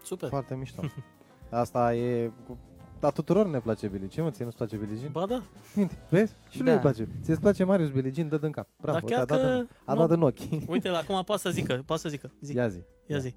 Super. 0.03 0.29
Foarte 0.29 0.55
mișto. 0.55 0.83
Asta 1.51 1.95
e... 1.95 2.31
cu- 2.47 2.59
Dar 3.01 3.13
tuturor 3.13 3.47
ne 3.47 3.59
place 3.61 3.89
Billie 3.89 4.09
Jean, 4.13 4.25
mă, 4.27 4.31
ție 4.33 4.45
nu-ți 4.45 4.57
place 4.57 4.77
Billie 4.77 4.97
Jean? 4.99 5.13
Ba 5.13 5.27
da, 5.27 5.43
Uite, 5.77 5.99
Vezi? 6.11 6.35
Și 6.49 6.57
lui 6.59 6.67
Da. 6.67 6.73
îi 6.73 6.79
place. 6.81 7.09
Ți-ți 7.23 7.41
place 7.41 7.65
Marius 7.65 7.91
Billie 7.91 8.13
Jean, 8.15 8.29
dă 8.29 8.39
în 8.43 8.51
cap. 8.51 8.69
Bravo, 8.81 8.99
dar 8.99 9.11
chiar 9.11 9.21
uite, 9.21 9.33
a, 9.33 9.37
dat 9.37 9.47
că... 9.47 9.53
în, 9.53 9.69
a 9.85 9.93
nu- 9.93 9.99
dat 10.01 10.11
în 10.11 10.23
ochi. 10.23 10.39
Uite, 10.69 10.89
la 10.89 10.99
acum 10.99 11.23
poate 11.25 11.41
să 11.43 11.51
zică, 11.51 11.83
poate 11.87 12.03
să 12.03 12.09
zică. 12.09 12.31
Zi, 12.41 12.55
Ia 12.57 12.69
zi. 12.69 12.79
ia 13.07 13.17
da. 13.17 13.19
zi. 13.23 13.35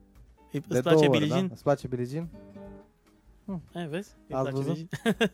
Îi- 0.52 0.60
De 0.60 0.66
Îți 0.68 0.82
două 0.82 0.82
place 0.82 0.96
ori, 1.08 1.10
Billie 1.10 1.28
Jean? 1.28 1.48
Da? 1.48 1.54
Îți 1.54 1.64
place 1.64 1.88
Billie 1.88 2.06
Jean? 2.06 2.30
Eh, 3.74 3.88
vezi? 3.90 4.16
Îi 4.28 4.36
Ați 4.36 4.50
place 4.50 4.64
văzut? 4.68 4.76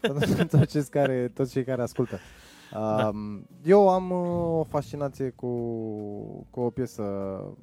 Billie 0.01 0.35
Jean? 0.35 0.47
toți, 0.47 0.65
cei 0.65 0.83
care, 0.83 1.27
toți 1.33 1.51
cei 1.51 1.63
care 1.63 1.81
ascultă. 1.81 2.19
Da. 2.71 3.07
Um, 3.07 3.47
Eu 3.65 3.89
am 3.89 4.11
uh, 4.11 4.59
o 4.59 4.63
fascinație 4.63 5.29
cu, 5.29 5.47
cu 6.49 6.59
o 6.59 6.69
piesă 6.69 7.01
uh, 7.03 7.53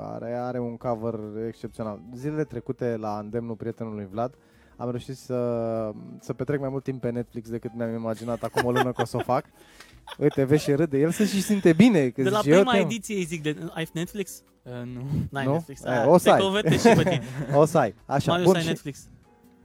are, 0.00 0.34
are 0.34 0.60
un 0.60 0.76
cover 0.76 1.14
excepțional. 1.48 2.00
Zilele 2.14 2.44
trecute 2.44 2.96
la 3.00 3.18
îndemnul 3.18 3.54
prietenului 3.54 4.08
Vlad 4.10 4.34
am 4.76 4.88
reușit 4.90 5.16
să, 5.16 5.90
să 6.20 6.32
petrec 6.32 6.60
mai 6.60 6.68
mult 6.68 6.82
timp 6.84 7.00
pe 7.00 7.10
Netflix 7.10 7.48
decât 7.50 7.70
mi-am 7.74 7.94
imaginat 7.94 8.42
acum 8.42 8.64
o 8.64 8.70
lună 8.70 8.92
că 8.92 9.02
o 9.02 9.04
să 9.04 9.16
o 9.16 9.20
fac. 9.20 9.44
Uite, 10.18 10.44
vezi 10.44 10.62
și 10.62 10.72
râde. 10.72 10.98
El 10.98 11.10
se 11.10 11.24
și 11.24 11.42
simte 11.42 11.72
bine. 11.72 12.08
Că 12.08 12.22
De 12.22 12.28
la 12.28 12.38
zice, 12.38 12.50
eu 12.50 12.56
prima 12.60 12.72
te- 12.72 12.78
ediție 12.78 13.16
îi 13.16 13.24
zic 13.24 13.42
de... 13.42 13.56
Ai 13.74 13.88
Netflix? 13.92 14.42
Uh, 14.62 14.72
nu. 14.72 15.00
N-ai 15.30 15.44
Nu? 15.44 15.52
Netflix. 15.52 15.82
Eh, 15.84 15.90
Ah, 16.00 16.06
o 16.06 16.18
să 16.18 16.24
te 16.24 16.30
ai. 16.30 16.40
convertesc 16.40 16.88
și 16.88 16.94
pe 16.94 17.02
tine. 17.02 17.22
O 17.60 17.64
să 17.64 17.78
ai. 17.78 17.94
Așa, 18.06 18.30
Marius, 18.30 18.46
bun, 18.48 18.56
ai 18.56 18.62
și... 18.62 18.68
Netflix? 18.68 19.08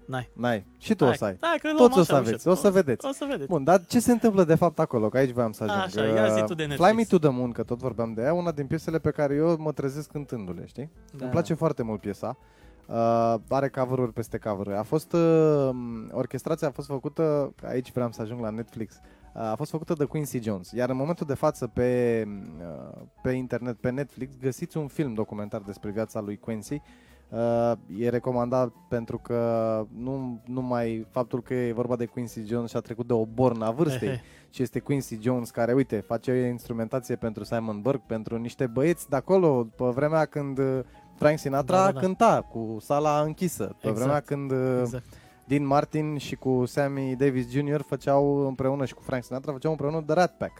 N-ai. 0.05 0.29
N-ai. 0.33 0.65
Și 0.77 0.95
tu 0.95 1.03
o 1.03 1.07
Hai, 1.07 1.17
să 1.17 1.25
ai. 1.25 1.37
Hai, 1.41 1.57
că 1.61 1.67
luăm 1.67 1.77
Toți 1.77 1.97
o 1.97 2.01
așa 2.01 2.13
să 2.13 2.15
aveți, 2.19 2.47
ușor. 2.47 2.51
o 2.51 2.55
să 2.55 2.69
vedeți. 2.69 3.05
O 3.05 3.11
să 3.11 3.25
vedeți. 3.29 3.49
Bun, 3.49 3.63
dar 3.63 3.85
ce 3.85 3.99
se 3.99 4.11
întâmplă 4.11 4.43
de 4.43 4.55
fapt 4.55 4.79
acolo? 4.79 5.09
Că 5.09 5.17
aici 5.17 5.31
voiam 5.31 5.51
să 5.51 5.63
ajung. 5.63 5.79
Așa, 5.79 6.03
ia 6.21 6.33
zi 6.33 6.39
Uh, 6.41 6.45
tu 6.47 6.53
de 6.53 6.63
Fly 6.63 6.75
Netflix. 6.77 6.95
Me 7.11 7.17
to 7.17 7.27
the 7.27 7.37
Moon, 7.37 7.51
că 7.51 7.63
tot 7.63 7.77
vorbeam 7.79 8.13
de 8.13 8.21
ea, 8.21 8.33
una 8.33 8.51
din 8.51 8.67
piesele 8.67 8.99
pe 8.99 9.11
care 9.11 9.35
eu 9.35 9.55
mă 9.59 9.71
trezesc 9.71 10.11
cântându-le, 10.11 10.65
știi? 10.65 10.91
Da. 11.13 11.23
Îmi 11.23 11.31
place 11.31 11.53
foarte 11.53 11.83
mult 11.83 11.99
piesa. 11.99 12.37
Uh, 12.87 13.35
are 13.49 13.69
cover 13.69 14.07
peste 14.07 14.37
cover 14.37 14.73
A 14.75 14.83
fost 14.83 15.13
uh, 15.13 15.69
orchestrația 16.11 16.67
a 16.67 16.71
fost 16.71 16.87
făcută, 16.87 17.53
aici 17.67 17.91
vreau 17.91 18.11
să 18.11 18.21
ajung 18.21 18.41
la 18.41 18.49
Netflix. 18.49 18.93
Uh, 19.33 19.41
a 19.41 19.55
fost 19.55 19.71
făcută 19.71 19.93
de 19.93 20.05
Quincy 20.05 20.41
Jones, 20.41 20.71
iar 20.71 20.89
în 20.89 20.95
momentul 20.95 21.25
de 21.27 21.33
față 21.33 21.67
pe 21.67 22.23
uh, 22.59 23.01
pe 23.21 23.31
internet, 23.31 23.77
pe 23.77 23.89
Netflix, 23.89 24.33
găsiți 24.41 24.77
un 24.77 24.87
film 24.87 25.13
documentar 25.13 25.61
despre 25.61 25.91
viața 25.91 26.19
lui 26.21 26.37
Quincy. 26.37 26.81
Uh, 27.31 27.71
e 27.99 28.09
recomandat 28.09 28.73
pentru 28.87 29.17
că 29.17 29.39
nu 29.97 30.41
numai 30.45 31.07
faptul 31.11 31.41
că 31.41 31.53
e 31.53 31.71
vorba 31.73 31.95
de 31.95 32.05
Quincy 32.05 32.45
Jones 32.45 32.69
și 32.69 32.75
a 32.75 32.79
trecut 32.79 33.07
de 33.07 33.13
o 33.13 33.25
bornă 33.25 33.65
a 33.65 33.71
vârstei, 33.71 34.07
He, 34.07 34.15
he. 34.15 34.21
și 34.49 34.61
este 34.61 34.79
Quincy 34.79 35.17
Jones 35.21 35.49
care, 35.49 35.73
uite, 35.73 35.99
face 35.99 36.31
instrumentație 36.51 37.15
pentru 37.15 37.43
Simon 37.43 37.81
Burke, 37.81 38.03
pentru 38.07 38.37
niște 38.37 38.67
băieți 38.67 39.09
de 39.09 39.15
acolo, 39.15 39.67
pe 39.75 39.83
vremea 39.83 40.25
când 40.25 40.57
uh, 40.57 40.79
Frank 41.15 41.39
Sinatra 41.39 41.75
Da, 41.77 41.85
da, 41.85 41.91
da. 41.91 41.99
cânta 41.99 42.41
cu 42.51 42.77
sala 42.79 43.21
închisă, 43.21 43.63
pe 43.63 43.75
Exact. 43.87 43.97
vremea 43.97 44.19
când 44.19 44.51
uh, 44.51 44.79
Exact. 44.81 45.05
Dean 45.47 45.65
Martin 45.65 46.17
și 46.17 46.35
cu 46.35 46.65
Sammy 46.65 47.15
Davis 47.15 47.49
Jr. 47.51 47.81
făceau 47.81 48.47
împreună 48.47 48.85
și 48.85 48.93
cu 48.93 49.01
Frank 49.01 49.23
Sinatra 49.23 49.51
făceau 49.51 49.71
împreună 49.71 50.01
The 50.01 50.13
Rat 50.13 50.37
Pack. 50.37 50.53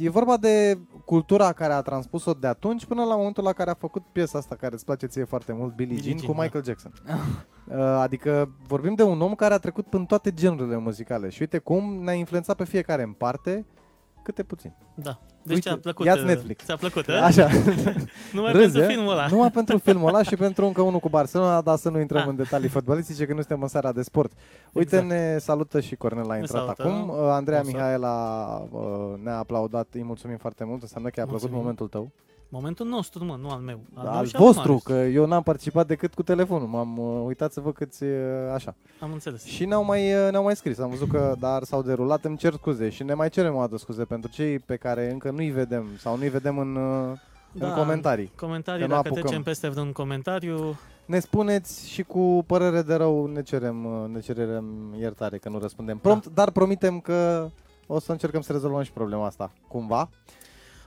Uh, 0.00 0.06
E 0.06 0.10
vorba 0.10 0.36
de 0.36 0.78
cultura 1.04 1.52
care 1.52 1.72
a 1.72 1.80
transpus-o 1.80 2.32
de 2.32 2.46
atunci 2.46 2.84
până 2.84 3.04
la 3.04 3.16
momentul 3.16 3.44
la 3.44 3.52
care 3.52 3.70
a 3.70 3.74
făcut 3.74 4.02
piesa 4.12 4.38
asta 4.38 4.54
care 4.54 4.74
îți 4.74 4.84
place 4.84 5.06
ție 5.06 5.24
foarte 5.24 5.52
mult, 5.52 5.74
Billie, 5.74 5.94
Billie 5.94 6.10
Jean, 6.10 6.18
Jean, 6.18 6.30
cu 6.30 6.36
da. 6.36 6.42
Michael 6.42 6.64
Jackson. 6.64 6.92
Uh, 7.68 7.76
Adică 7.76 8.50
vorbim 8.66 8.94
de 8.94 9.02
un 9.02 9.20
om 9.20 9.34
care 9.34 9.54
a 9.54 9.58
trecut 9.58 9.86
prin 9.86 10.04
toate 10.04 10.32
genurile 10.32 10.76
muzicale 10.76 11.28
și 11.28 11.40
uite 11.40 11.58
cum 11.58 12.02
ne-a 12.02 12.14
influențat 12.14 12.56
pe 12.56 12.64
fiecare 12.64 13.02
în 13.02 13.12
parte 13.12 13.66
câte 14.30 14.42
puțin. 14.42 14.72
Da. 14.94 15.18
Deci 15.42 15.54
Uite, 15.54 15.68
ți-a 15.68 15.78
plăcut. 15.78 16.06
ia-ți 16.06 16.20
uh, 16.20 16.26
Netflix. 16.26 16.64
Ți-a 16.64 16.76
plăcut, 16.76 17.06
uh? 17.06 17.20
Așa, 17.28 17.48
Numai 18.32 18.52
râzi, 18.52 18.62
pentru 18.72 18.80
eh? 18.82 18.86
filmul 18.96 19.12
ăla. 19.12 19.26
numai 19.26 19.50
pentru 19.50 19.78
filmul 19.86 20.08
ăla 20.08 20.22
și 20.22 20.36
pentru 20.36 20.66
încă 20.66 20.82
unul 20.82 20.98
cu 21.00 21.08
Barcelona, 21.08 21.60
dar 21.60 21.76
să 21.76 21.88
nu 21.90 22.00
intrăm 22.00 22.20
Ah. 22.22 22.26
în 22.28 22.36
detalii 22.36 22.68
fotbalistice, 22.68 23.24
că 23.26 23.32
nu 23.32 23.38
suntem 23.40 23.62
în 23.62 23.68
seara 23.68 23.92
de 23.92 24.02
sport. 24.02 24.32
Uite, 24.72 24.96
Exact. 24.96 25.12
ne 25.12 25.38
salută 25.38 25.80
și 25.80 25.96
Cornel 25.96 26.30
a 26.30 26.36
intrat 26.36 26.62
salută, 26.62 26.82
acum. 26.82 26.92
nu? 27.06 27.22
Uh, 27.24 27.30
Andreea 27.30 27.60
Bună 27.60 27.72
Mihaela 27.76 28.46
uh, 28.70 28.80
ne-a 29.22 29.36
aplaudat, 29.38 29.86
îi 29.92 30.02
mulțumim 30.02 30.36
foarte 30.36 30.64
mult, 30.64 30.82
înseamnă 30.82 31.08
că 31.08 31.20
a 31.20 31.24
plăcut 31.24 31.40
Mulțumim. 31.40 31.58
momentul 31.60 31.88
tău. 31.88 32.10
Momentul 32.52 32.86
nostru, 32.86 33.24
mă, 33.24 33.38
nu 33.40 33.50
al 33.50 33.58
meu. 33.60 33.80
Al, 33.94 34.04
meu 34.04 34.12
Al 34.12 34.26
și 34.26 34.36
al 34.36 34.42
vostru, 34.44 34.62
Marius. 34.66 34.82
că 34.82 34.92
eu 34.92 35.26
n-am 35.26 35.42
participat 35.42 35.86
decât 35.86 36.14
cu 36.14 36.22
telefonul, 36.22 36.66
m-am 36.68 36.98
uh, 36.98 37.22
uitat 37.26 37.52
să 37.52 37.60
văd 37.60 37.74
câți 37.74 38.02
uh, 38.02 38.10
așa. 38.54 38.74
Am 39.00 39.12
înțeles. 39.12 39.44
Și 39.44 39.64
ne-au 39.64 39.84
mai, 39.84 40.12
uh, 40.14 40.30
ne-au 40.30 40.42
mai 40.42 40.56
scris, 40.56 40.78
am 40.78 40.90
văzut 40.90 41.08
că 41.08 41.34
dar 41.38 41.62
s-au 41.62 41.82
derulat, 41.82 42.24
îmi 42.24 42.36
cer 42.36 42.52
scuze 42.52 42.88
și 42.88 43.02
ne 43.02 43.14
mai 43.14 43.28
cerem 43.28 43.54
o 43.54 43.60
dată 43.60 43.76
scuze 43.78 44.04
pentru 44.04 44.30
cei 44.30 44.58
pe 44.58 44.76
care 44.76 45.10
încă 45.10 45.30
nu-i 45.30 45.50
vedem 45.50 45.86
sau 45.98 46.16
nu-i 46.16 46.28
vedem 46.28 46.58
în, 46.58 46.76
uh, 46.76 47.18
în 47.58 47.72
comentarii. 47.74 48.32
Comentarii, 48.36 48.80
Că 48.80 48.86
nu 48.86 48.94
dacă 48.94 49.06
apucăm. 49.08 49.22
trecem 49.22 49.42
peste 49.42 49.68
vreun 49.68 49.92
comentariu. 49.92 50.78
Ne 51.06 51.18
spuneți 51.18 51.88
și 51.90 52.02
cu 52.02 52.44
părere 52.46 52.82
de 52.82 52.94
rău 52.94 53.26
ne 53.26 53.42
cerem, 53.42 53.84
uh, 53.84 54.08
ne 54.12 54.20
cerem 54.20 54.94
iertare 54.98 55.38
că 55.38 55.48
nu 55.48 55.58
răspundem 55.58 55.98
prompt, 55.98 56.26
dar 56.34 56.50
promitem 56.50 57.00
că 57.00 57.48
o 57.86 57.98
să 57.98 58.12
încercăm 58.12 58.40
să 58.40 58.52
rezolvăm 58.52 58.82
și 58.82 58.92
problema 58.92 59.26
asta, 59.26 59.52
cumva. 59.68 60.08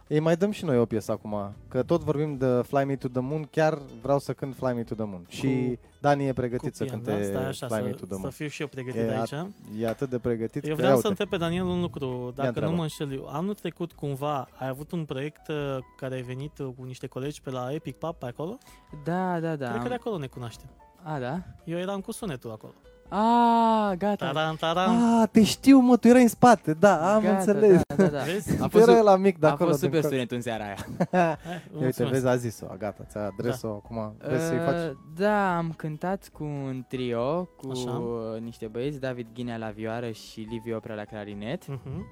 Ei 0.07 0.19
mai 0.19 0.35
dăm 0.37 0.51
și 0.51 0.65
noi 0.65 0.77
o 0.77 0.85
piesă 0.85 1.11
acum, 1.11 1.53
că 1.67 1.83
tot 1.83 2.01
vorbim 2.03 2.37
de 2.37 2.61
Fly 2.67 2.83
Me 2.83 2.95
to 2.95 3.07
the 3.07 3.21
Moon, 3.21 3.43
chiar 3.51 3.79
vreau 4.01 4.19
să 4.19 4.33
cânt 4.33 4.55
Fly 4.55 4.73
Me 4.73 4.83
to 4.83 4.95
the 4.95 5.03
Moon. 5.05 5.25
Și 5.27 5.79
Dani 6.01 6.27
e 6.27 6.33
pregătit 6.33 6.69
cu 6.69 6.75
să 6.75 6.83
pian, 6.83 7.01
cânte 7.01 7.19
da? 7.19 7.23
Stai 7.23 7.45
așa, 7.47 7.67
Fly 7.67 7.81
Me 7.83 7.89
să, 7.91 7.95
to 7.97 8.05
the 8.05 8.13
să 8.13 8.19
Moon. 8.19 8.31
fiu 8.31 8.47
și 8.47 8.61
eu 8.61 8.67
pregătit 8.67 8.99
E 9.01 9.17
aici. 9.17 9.33
E 9.79 9.87
atât 9.87 10.09
de 10.09 10.19
pregătit 10.19 10.63
Eu 10.63 10.69
că 10.69 10.75
vreau 10.75 10.93
ia 10.93 10.99
să 11.01 11.07
uite. 11.07 11.21
întreb 11.21 11.29
pe 11.29 11.37
Daniel 11.45 11.65
un 11.65 11.81
lucru, 11.81 12.31
dacă 12.35 12.47
întreabă. 12.47 12.71
nu 12.71 12.77
mă 12.77 12.81
înșel 12.83 13.13
eu. 13.13 13.27
Anul 13.31 13.53
trecut 13.53 13.91
cumva 13.93 14.47
ai 14.57 14.67
avut 14.67 14.91
un 14.91 15.05
proiect 15.05 15.47
uh, 15.47 15.77
care 15.97 16.15
ai 16.15 16.21
venit 16.21 16.57
uh, 16.59 16.67
cu 16.77 16.83
niște 16.83 17.07
colegi 17.07 17.41
pe 17.41 17.49
la 17.49 17.73
Epic 17.73 17.95
Pub 17.95 18.15
pe 18.15 18.25
acolo? 18.25 18.57
Da, 19.03 19.39
da, 19.39 19.55
da. 19.55 19.67
Cred 19.69 19.81
că 19.81 19.87
de 19.87 19.93
am- 19.93 19.99
acolo 19.99 20.17
ne 20.17 20.27
cunoaștem. 20.27 20.69
A, 21.03 21.19
da? 21.19 21.41
Eu 21.63 21.77
eram 21.77 22.01
cu 22.01 22.11
sunetul 22.11 22.51
acolo. 22.51 22.73
A, 23.09 23.93
gata. 23.97 24.25
Taran, 24.31 24.55
taran. 24.55 24.89
Ah, 25.21 25.27
te 25.31 25.43
știu, 25.43 25.79
mă, 25.79 25.97
tu 25.97 26.07
erai 26.07 26.21
în 26.21 26.27
spate, 26.27 26.73
da, 26.73 27.15
am 27.15 27.21
gata, 27.21 27.37
înțeles. 27.37 27.81
Da, 27.87 27.95
da, 27.95 28.07
da. 28.07 28.19
Vezi? 28.23 28.51
A 28.61 28.63
Tu 28.63 28.69
fost, 28.69 28.83
erai 28.87 28.99
su- 28.99 29.03
la 29.03 29.15
mic 29.15 29.37
de 29.39 29.47
a 29.47 29.49
acolo. 29.49 29.69
fost 29.69 29.81
din 29.81 29.89
super 29.89 30.01
cap. 30.03 30.11
sunet 30.11 30.31
în 30.31 30.41
seara 30.41 30.63
aia. 30.63 30.75
Hai, 31.11 31.21
Ia 31.21 31.59
uite, 31.73 31.77
mulțumesc. 31.83 32.11
vezi, 32.13 32.27
a 32.27 32.35
zis-o, 32.35 32.65
gata, 32.77 33.03
ți-a 33.09 33.25
adres-o 33.37 33.67
acum, 33.67 34.13
vrei 34.25 34.39
să-i 34.39 34.57
faci? 34.57 34.75
Uh, 34.75 34.91
Da, 35.17 35.57
am 35.57 35.73
cântat 35.77 36.29
cu 36.33 36.43
un 36.43 36.85
trio, 36.87 37.43
cu 37.43 37.69
Așa. 37.71 37.89
uh, 37.91 38.41
niște 38.41 38.67
băieți, 38.67 38.99
David 38.99 39.27
Ghinea 39.33 39.57
la 39.57 39.69
vioară 39.69 40.11
și 40.11 40.47
Liviu 40.49 40.75
Oprea 40.75 40.95
la 40.95 41.03
clarinet. 41.03 41.67
Mhm. 41.67 42.05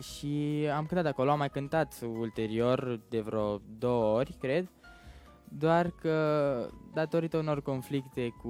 Și 0.00 0.64
am 0.76 0.84
cântat 0.86 1.06
acolo, 1.06 1.30
am 1.30 1.38
mai 1.38 1.48
cântat 1.50 1.92
ulterior 2.18 3.00
de 3.08 3.20
vreo 3.20 3.60
două 3.78 4.16
ori, 4.18 4.36
cred. 4.40 4.68
Doar 5.58 5.90
că 6.00 6.16
datorită 6.92 7.36
unor 7.36 7.62
conflicte 7.62 8.34
cu 8.42 8.48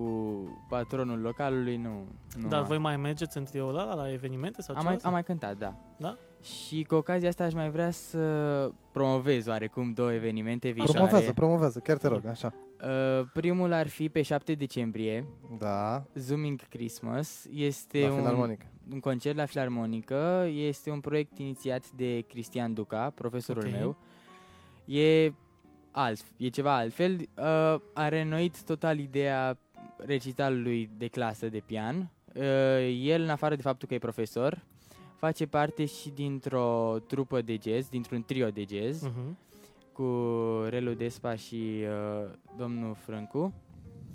patronul 0.69 1.21
localului 1.21 1.77
nu, 1.77 2.07
nu 2.40 2.49
Dar 2.49 2.61
am. 2.61 2.67
voi 2.67 2.79
mai 2.79 2.97
mergeți 2.97 3.37
în 3.37 3.45
trioul 3.45 3.79
ăla 3.79 3.95
la 3.95 4.12
evenimente 4.12 4.62
sau 4.62 4.75
am, 4.75 4.81
ce? 4.83 4.87
mai, 4.88 4.99
am 5.03 5.12
mai 5.12 5.23
cântat, 5.23 5.57
da. 5.59 5.75
Da? 5.97 6.17
Și 6.43 6.83
cu 6.88 6.95
ocazia 6.95 7.29
asta 7.29 7.45
aș 7.45 7.53
mai 7.53 7.71
vrea 7.71 7.90
să 7.90 8.19
promovez 8.93 9.47
oarecum 9.47 9.93
două 9.93 10.12
evenimente 10.12 10.69
viitoare. 10.71 10.93
Promovează, 10.99 11.33
promovează, 11.33 11.79
chiar 11.79 11.97
te 11.97 12.09
rog, 12.09 12.27
așa. 12.27 12.55
Uh, 12.83 13.27
primul 13.33 13.73
ar 13.73 13.88
fi 13.88 14.09
pe 14.09 14.23
7 14.23 14.55
decembrie, 14.55 15.27
Da, 15.59 16.05
Zooming 16.14 16.61
Christmas. 16.69 17.47
Este 17.55 18.01
la 18.01 18.11
un, 18.12 18.17
filarmonică. 18.17 18.67
un 18.93 19.01
concert 19.01 19.37
la 19.37 19.45
Filarmonică. 19.45 20.47
Este 20.55 20.90
un 20.90 21.01
proiect 21.01 21.38
inițiat 21.38 21.90
de 21.90 22.21
Cristian 22.29 22.75
Duca, 22.75 23.11
profesorul 23.14 23.64
Ok. 23.67 23.71
meu. 23.71 23.97
E 24.99 25.33
alt, 25.97 26.25
e 26.37 26.49
ceva 26.49 26.77
altfel. 26.77 27.13
Uh, 27.21 27.81
a 27.95 28.09
renoit 28.09 28.63
total 28.63 28.99
ideea 28.99 29.59
recitalului 29.97 30.91
de 30.99 31.07
clasă 31.07 31.49
de 31.49 31.63
pian. 31.67 32.11
Uh, 32.35 32.43
el, 33.03 33.23
în 33.23 33.29
afară 33.29 33.55
de 33.57 33.63
faptul 33.63 33.89
că 33.89 33.95
e 33.95 33.99
profesor, 33.99 34.65
face 35.17 35.47
parte 35.47 35.85
și 35.85 36.11
dintr-o 36.11 36.97
trupă 37.07 37.43
de 37.43 37.59
jazz, 37.63 37.89
dintr-un 37.89 38.23
trio 38.23 38.49
de 38.49 38.65
jazz, 38.71 39.03
Mhm. 39.03 39.39
cu 39.93 40.05
Relu 40.69 40.93
Despa 40.93 41.35
și 41.35 41.55
uh, 42.25 42.31
domnul 42.59 42.95
Frâncu. 42.95 43.53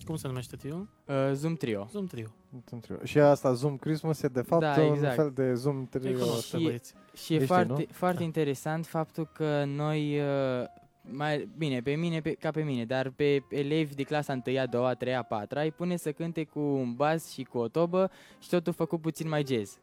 Cum 0.05 0.15
se 0.15 0.27
numește 0.27 0.55
trioul? 0.55 0.87
Uh, 1.05 1.15
Zoom 1.33 1.55
Trio. 1.55 1.87
Zoom 1.91 2.05
Trio. 2.05 2.27
Nu-ți 2.49 2.73
întreb. 2.73 3.03
Și 3.03 3.19
asta, 3.19 3.53
Zoom 3.53 3.77
Christmas, 3.77 4.21
e 4.21 4.27
de 4.27 4.41
fapt 4.41 4.61
Da, 4.61 4.81
un 4.81 4.93
exact. 4.93 5.15
fel 5.15 5.31
de 5.35 5.53
Zoom 5.53 5.77
Îi 5.77 5.85
trio. 5.99 6.11
cunosc 6.17 6.51
pe 6.51 6.57
și- 6.57 6.63
băieți. 6.63 6.93
Și 7.15 7.33
e 7.33 7.35
Ești, 7.35 7.47
foarte, 7.47 7.71
nu? 7.71 7.83
foarte 7.91 8.17
Da. 8.17 8.23
interesant 8.23 8.85
faptul 8.85 9.29
că 9.33 9.63
noi, 9.65 10.19
uh, 10.19 10.65
mai 11.11 11.47
bine, 11.57 11.81
pe 11.81 11.91
mine 11.95 12.19
pe, 12.21 12.31
ca 12.31 12.51
pe 12.51 12.61
mine, 12.61 12.85
dar 12.85 13.09
pe 13.15 13.43
elevi 13.49 13.95
de 13.95 14.03
clasa 14.03 14.33
1, 14.33 14.41
2, 14.69 14.95
3, 14.97 15.19
4 15.29 15.59
îi 15.59 15.71
pune 15.71 15.95
să 15.95 16.11
cânte 16.11 16.43
cu 16.43 16.59
un 16.59 16.93
bas 16.93 17.31
și 17.31 17.43
cu 17.43 17.57
o 17.57 17.67
tobă 17.67 18.11
și 18.39 18.49
totul 18.49 18.73
făcut 18.73 19.01
puțin 19.01 19.27
mai 19.29 19.43
jazz. 19.47 19.79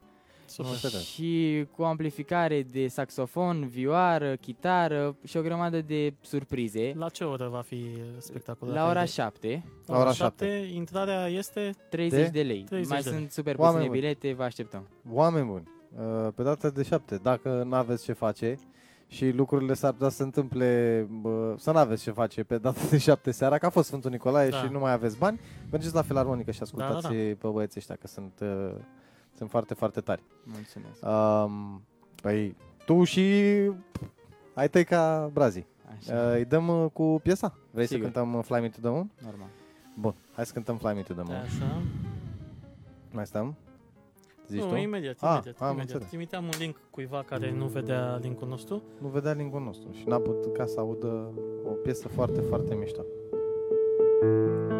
Super. 0.48 0.70
Așa 0.72 0.88
da. 0.88 0.98
Și 0.98 1.64
cu 1.76 1.82
amplificare 1.82 2.62
de 2.62 2.86
saxofon, 2.86 3.68
vioară, 3.68 4.36
chitară 4.36 5.16
și 5.24 5.36
o 5.36 5.40
grămadă 5.42 5.80
de 5.80 6.14
surprize. 6.20 6.92
La 6.96 7.08
ce 7.08 7.24
oră 7.24 7.48
va 7.48 7.60
fi 7.60 7.86
spectacolul? 8.18 8.74
La 8.74 8.80
dacă 8.80 8.90
ora 8.90 9.02
e- 9.02 9.06
7, 9.06 9.64
La 9.86 9.98
ora 9.98 10.12
7, 10.12 10.70
intrarea 10.74 11.26
este 11.28 11.70
30 11.90 12.18
De? 12.24 12.28
de, 12.30 12.42
lei. 12.42 12.62
30 12.68 12.88
mai 12.90 13.02
de 13.02 13.08
lei. 13.10 13.18
sunt 13.18 13.30
super 13.30 13.54
Oameni 13.58 13.74
puține 13.84 13.88
buni. 13.88 14.00
bilete, 14.00 14.32
vă 14.36 14.42
așteptăm. 14.42 14.88
Oameni 15.10 15.46
buni, 15.46 15.68
uh, 15.96 16.28
pe 16.34 16.42
data 16.42 16.70
de 16.70 16.82
7, 16.82 17.16
dacă 17.22 17.62
nu 17.68 17.74
aveți 17.74 18.04
ce 18.04 18.12
face 18.12 18.58
și 19.08 19.30
lucrurile 19.30 19.74
s-ar 19.74 19.92
putea 19.92 20.08
să 20.08 20.16
se 20.16 20.22
întâmple, 20.22 21.00
bă, 21.20 21.54
să 21.58 21.70
nu 21.72 21.78
aveți 21.78 22.02
ce 22.02 22.10
face 22.10 22.44
pe 22.44 22.58
data 22.58 22.80
de 22.90 22.98
7 22.98 23.30
seara, 23.30 23.58
că 23.58 23.66
a 23.66 23.70
fost 23.70 23.86
Sfântul 23.86 24.10
Nicolae 24.10 24.48
Da. 24.48 24.56
și 24.56 24.68
nu 24.72 24.78
mai 24.78 24.92
aveți 24.92 25.18
bani, 25.18 25.40
mergeți 25.70 25.94
la 25.94 26.02
Filarmonică 26.02 26.50
și 26.50 26.62
ascultați 26.62 27.02
Da, 27.02 27.08
da, 27.08 27.14
pe 27.14 27.36
băieții 27.52 27.80
ăștia, 27.80 27.94
că 28.00 28.06
sunt, 28.06 28.32
uh, 28.42 28.74
sunt 29.36 29.50
foarte, 29.50 29.74
foarte 29.74 30.00
tari. 30.00 30.22
Mulțumesc. 30.44 31.04
Um, 31.04 31.82
păi, 32.22 32.56
tu 32.84 33.04
și 33.04 33.22
ai 34.54 34.68
tăi 34.68 34.84
ca 34.84 35.30
brazii. 35.32 35.66
Așa, 35.98 36.14
Uh, 36.28 36.34
îi 36.34 36.44
dăm 36.44 36.68
uh, 36.68 36.90
cu 36.92 37.20
piesa? 37.22 37.54
Vrei 37.70 37.86
Sigur. 37.86 38.04
să 38.06 38.10
cântăm 38.12 38.34
uh, 38.38 38.44
Fly 38.44 38.60
Me 38.60 38.68
to 38.68 38.78
the 38.80 38.90
Moon? 38.90 39.10
normal. 39.24 39.48
Bun, 39.98 40.14
hai 40.34 40.46
să 40.46 40.52
cântăm 40.52 40.76
Fly 40.76 40.92
Me 40.94 41.00
to 41.02 41.12
the 41.14 41.22
Moon. 41.26 41.40
Așa. 41.40 41.82
Mai 43.12 43.26
stăm? 43.26 43.54
Zici 44.46 44.60
nu, 44.62 44.68
tu? 44.68 44.74
imediat, 44.76 45.16
Ah, 45.20 45.30
imediat. 45.32 45.60
am 45.60 45.66
imediat. 45.66 45.80
înțeles. 45.86 46.06
Trimiteam 46.08 46.44
un 46.44 46.50
link 46.58 46.76
cuiva 46.90 47.22
care 47.26 47.52
nu 47.52 47.66
vedea 47.66 48.18
linkul 48.22 48.48
nostru. 48.48 48.82
Nu 49.00 49.08
vedea 49.08 49.32
linkul 49.32 49.60
nostru 49.60 49.90
și 49.92 50.08
n-a 50.08 50.18
putut 50.18 50.52
ca 50.56 50.66
să 50.66 50.80
audă 50.80 51.32
o 51.64 51.70
piesă 51.70 52.08
foarte, 52.08 52.40
foarte 52.40 52.74
mișto. 52.74 53.02
Fly 54.20 54.75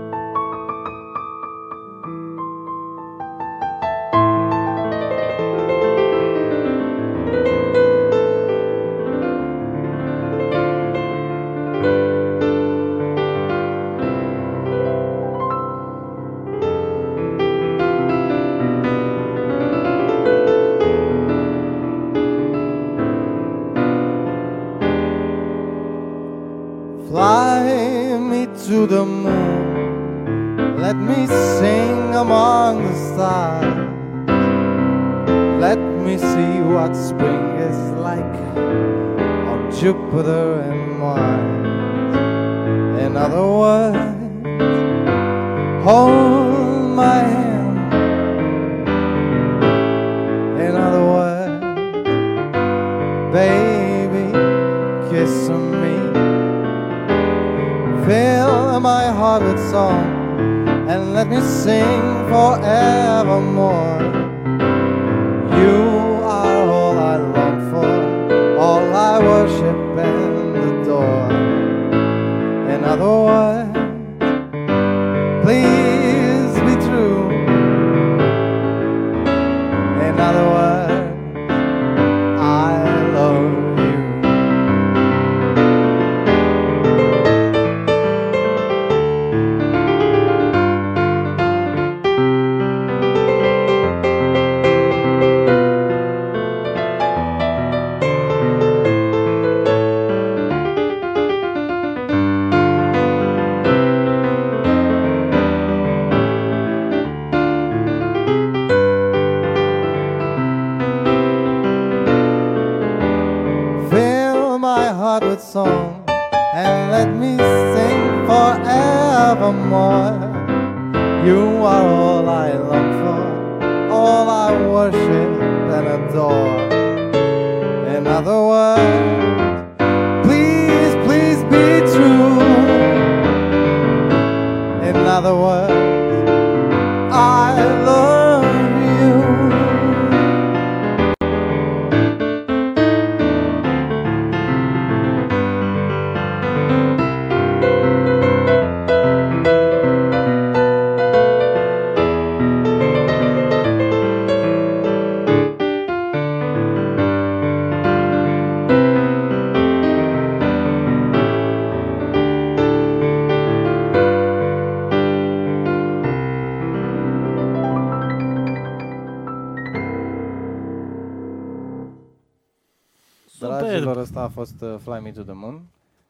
uh, 174.74 174.78
Fly 174.82 175.00
Me 175.02 175.10
to 175.12 175.22
the 175.22 175.32
Moon. 175.34 175.62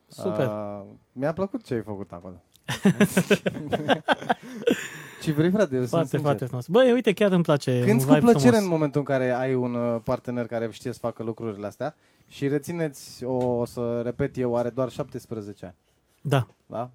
Super. 0.09 0.47
Uh, 0.47 0.83
mi-a 1.13 1.33
plăcut 1.33 1.65
ce 1.65 1.75
ai 1.75 1.83
făcut 1.83 2.13
acolo. 2.13 2.43
Ce 5.23 5.33
vrei, 5.33 5.51
frate? 5.51 5.75
Eu 5.75 5.81
sunt 5.81 5.89
Foarte, 5.91 6.09
sincer. 6.09 6.21
foarte 6.21 6.45
frumos. 6.45 6.67
Băi, 6.67 6.93
uite, 6.93 7.13
chiar 7.13 7.33
îmi 7.33 7.43
place. 7.43 7.79
Cânti 7.85 7.91
un 7.91 7.99
cu 7.99 8.05
vibe 8.05 8.19
plăcere 8.19 8.41
frumos. 8.43 8.63
în 8.63 8.69
momentul 8.69 9.01
în 9.01 9.07
care 9.07 9.31
ai 9.31 9.55
un 9.55 9.75
uh, 9.75 10.01
partener 10.05 10.47
care 10.47 10.69
știe 10.71 10.93
să 10.93 10.99
facă 10.99 11.23
lucrurile 11.23 11.67
astea 11.67 11.95
și 12.29 12.49
rețineți, 12.49 13.25
o, 13.25 13.45
o 13.45 13.65
să 13.65 14.01
repet 14.05 14.37
eu, 14.39 14.57
are 14.57 14.71
doar 14.71 14.91
17 14.91 15.65
ani. 15.65 15.75
Da. 16.21 16.47
Da? 16.67 16.91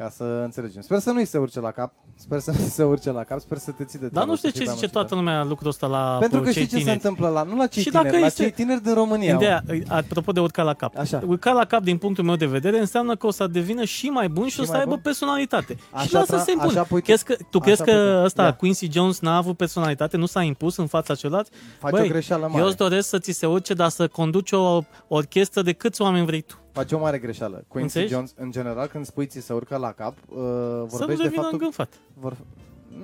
Ca 0.00 0.08
să 0.08 0.24
înțelegem. 0.44 0.82
Sper 0.82 0.98
să 0.98 1.10
nu-i 1.10 1.24
se 1.24 1.38
urce 1.38 1.60
la 1.60 1.70
cap. 1.70 1.92
Sper 2.14 2.38
să 2.38 2.50
nu 2.50 2.66
se 2.66 2.82
urce 2.82 3.10
la 3.10 3.24
cap. 3.24 3.40
Sper 3.40 3.58
să 3.58 3.70
te 3.70 3.84
ții 3.84 3.98
de 3.98 4.04
Dar 4.04 4.10
treabă, 4.12 4.30
nu 4.30 4.36
știu 4.36 4.48
să 4.48 4.54
fii 4.56 4.64
ce 4.64 4.70
pe 4.70 4.74
zice 4.76 4.84
amăcită. 4.84 4.98
toată 4.98 5.14
lumea 5.14 5.44
lucrul 5.44 5.68
ăsta 5.68 5.86
la 5.86 6.16
Pentru 6.20 6.38
uh, 6.38 6.44
că 6.44 6.50
cei 6.52 6.62
știi 6.64 6.66
ce 6.66 6.74
se 6.74 6.78
tineri. 6.80 6.96
întâmplă 6.96 7.28
la, 7.28 7.42
nu 7.42 7.56
la 7.56 7.66
cei 7.66 7.82
Și 7.82 7.88
tineri, 7.88 8.06
dacă 8.08 8.18
la 8.20 8.26
este- 8.26 8.42
cei 8.42 8.52
tineri 8.52 8.82
din 8.82 8.94
România. 8.94 9.34
mă. 9.34 9.40
Ideea, 9.40 9.62
apropo 9.88 10.32
de 10.32 10.40
urca 10.40 10.62
la 10.62 10.74
cap. 10.74 10.96
Așa. 10.98 11.22
Urca 11.26 11.52
la 11.52 11.64
cap, 11.64 11.82
din 11.82 11.98
punctul 11.98 12.24
meu 12.24 12.36
de 12.36 12.46
vedere, 12.46 12.78
înseamnă 12.78 13.16
că 13.16 13.26
o 13.26 13.30
să 13.30 13.46
devină 13.46 13.84
și 13.84 14.06
mai 14.06 14.28
bun 14.28 14.44
și, 14.46 14.50
Și 14.54 14.60
o 14.60 14.64
să 14.64 14.70
mai 14.70 14.78
aibă 14.80 14.92
bun? 14.92 15.00
personalitate. 15.02 15.74
și 15.74 15.84
Așa 15.92 16.18
lasă 16.18 16.34
tra- 16.34 16.38
să 16.38 16.44
se 16.44 16.50
impună. 16.50 16.70
așa 16.70 16.82
pui 16.82 16.98
tu. 17.00 17.04
Crezi 17.06 17.24
că, 17.24 17.34
tu 17.34 17.44
Așa 17.58 17.60
crezi 17.60 17.82
pui 17.82 17.92
că 17.92 18.16
tu. 18.18 18.24
ăsta, 18.24 18.42
Ia. 18.42 18.54
Quincy 18.54 18.88
Jones, 18.92 19.20
n-a 19.20 19.36
avut 19.36 19.56
personalitate, 19.56 20.16
nu 20.16 20.26
s-a 20.26 20.42
impus 20.42 20.76
în 20.76 20.86
fața 20.86 21.14
celorlalți? 21.14 21.50
Faci 21.78 21.90
Băi, 21.90 22.04
o 22.04 22.08
greșeală 22.08 22.46
mare. 22.46 22.60
Eu 22.60 22.66
îți 22.66 22.76
doresc 22.76 23.08
să 23.08 23.18
ți 23.18 23.32
se 23.32 23.46
urce, 23.46 23.74
dar 23.74 23.88
să 23.88 24.08
conduci 24.08 24.52
o 24.52 24.80
orchestră 25.08 25.62
de 25.62 25.72
câți 25.72 26.02
oameni 26.02 26.26
vrei 26.26 26.40
tu. 26.40 26.54
Faci 26.72 26.92
o 26.92 26.98
mare 26.98 27.18
greșeală. 27.18 27.64
Quincy 27.68 27.82
Înțelegi? 27.96 28.12
Jones, 28.12 28.34
în 28.36 28.50
general, 28.50 28.86
când 28.86 29.04
spui 29.06 29.26
ți 29.26 29.40
se 29.40 29.52
urcă 29.52 29.76
la 29.76 29.92
cap, 29.92 30.14
uh, 30.28 30.36
Să 30.36 30.42
nu 30.42 30.86
vorbești 30.86 31.06
de 31.06 31.22
devină 31.22 31.40
faptul... 31.42 31.52
îngânfat. 31.52 31.92
Vor... 32.14 32.36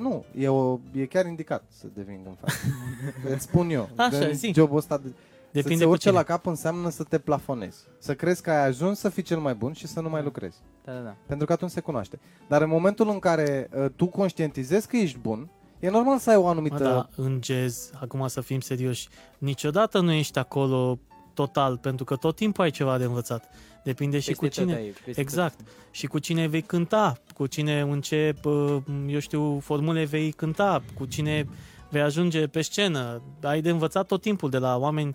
Nu, 0.00 0.24
e, 0.38 0.48
o, 0.48 0.78
e 0.92 1.06
chiar 1.06 1.26
indicat 1.26 1.64
să 1.68 1.86
devii 1.94 2.16
îngânfat. 2.16 2.50
Îți 3.34 3.42
spun 3.42 3.70
eu. 3.70 3.88
Așa, 3.96 4.16
În 4.18 4.34
zi. 4.34 4.52
Jobul 4.54 4.76
ăsta 4.76 4.98
de... 4.98 5.08
să 5.08 5.14
Depinde 5.52 5.78
se 5.78 5.84
cu 5.84 5.90
urce 5.90 6.08
cine. 6.08 6.18
la 6.18 6.22
cap 6.22 6.46
înseamnă 6.46 6.88
să 6.88 7.02
te 7.02 7.18
plafonezi. 7.18 7.78
Să 7.98 8.14
crezi 8.14 8.42
că 8.42 8.50
ai 8.50 8.66
ajuns 8.66 8.98
să 8.98 9.08
fii 9.08 9.22
cel 9.22 9.38
mai 9.38 9.54
bun 9.54 9.72
și 9.72 9.86
să 9.86 10.00
nu 10.00 10.08
mai 10.08 10.22
lucrezi. 10.22 10.56
Da, 10.84 10.92
da, 10.92 10.98
da. 10.98 11.16
Pentru 11.26 11.46
că 11.46 11.52
atunci 11.52 11.70
se 11.70 11.80
cunoaște. 11.80 12.18
Dar 12.48 12.62
în 12.62 12.68
momentul 12.68 13.08
în 13.08 13.18
care 13.18 13.68
uh, 13.76 13.86
tu 13.96 14.06
conștientizezi 14.06 14.88
că 14.88 14.96
ești 14.96 15.18
bun, 15.18 15.48
e 15.80 15.90
normal 15.90 16.18
să 16.18 16.30
ai 16.30 16.36
o 16.36 16.46
anumită... 16.46 16.82
Mă, 16.82 16.88
da, 16.88 17.08
în 17.22 17.40
jazz, 17.42 17.90
acum 18.00 18.26
să 18.28 18.40
fim 18.40 18.60
serioși, 18.60 19.08
niciodată 19.38 20.00
nu 20.00 20.12
ești 20.12 20.38
acolo 20.38 20.98
total, 21.36 21.76
pentru 21.78 22.04
că 22.04 22.16
tot 22.16 22.36
timpul 22.36 22.64
ai 22.64 22.70
ceva 22.70 22.98
de 22.98 23.04
învățat. 23.04 23.44
Depinde 23.84 24.18
și 24.18 24.26
Peste 24.28 24.46
cu 24.46 24.52
tot 24.52 24.62
cine. 24.62 24.74
ai, 24.74 24.94
peste 25.04 25.20
Exact. 25.20 25.60
Și 25.90 26.06
cu 26.06 26.18
cine 26.18 26.46
vei 26.46 26.62
cânta, 26.62 27.16
cu 27.34 27.46
cine 27.46 27.80
încep, 27.80 28.44
uh, 28.44 28.76
eu 29.06 29.18
știu, 29.18 29.58
formule 29.58 30.04
vei 30.04 30.32
cânta, 30.32 30.82
cu 30.98 31.04
cine 31.04 31.46
vei 31.90 32.00
ajunge 32.02 32.46
pe 32.46 32.60
scenă. 32.62 33.22
Ai 33.42 33.60
de 33.60 33.70
învățat 33.70 34.06
tot 34.06 34.20
timpul 34.20 34.50
de 34.50 34.58
la 34.58 34.76
oameni 34.76 35.14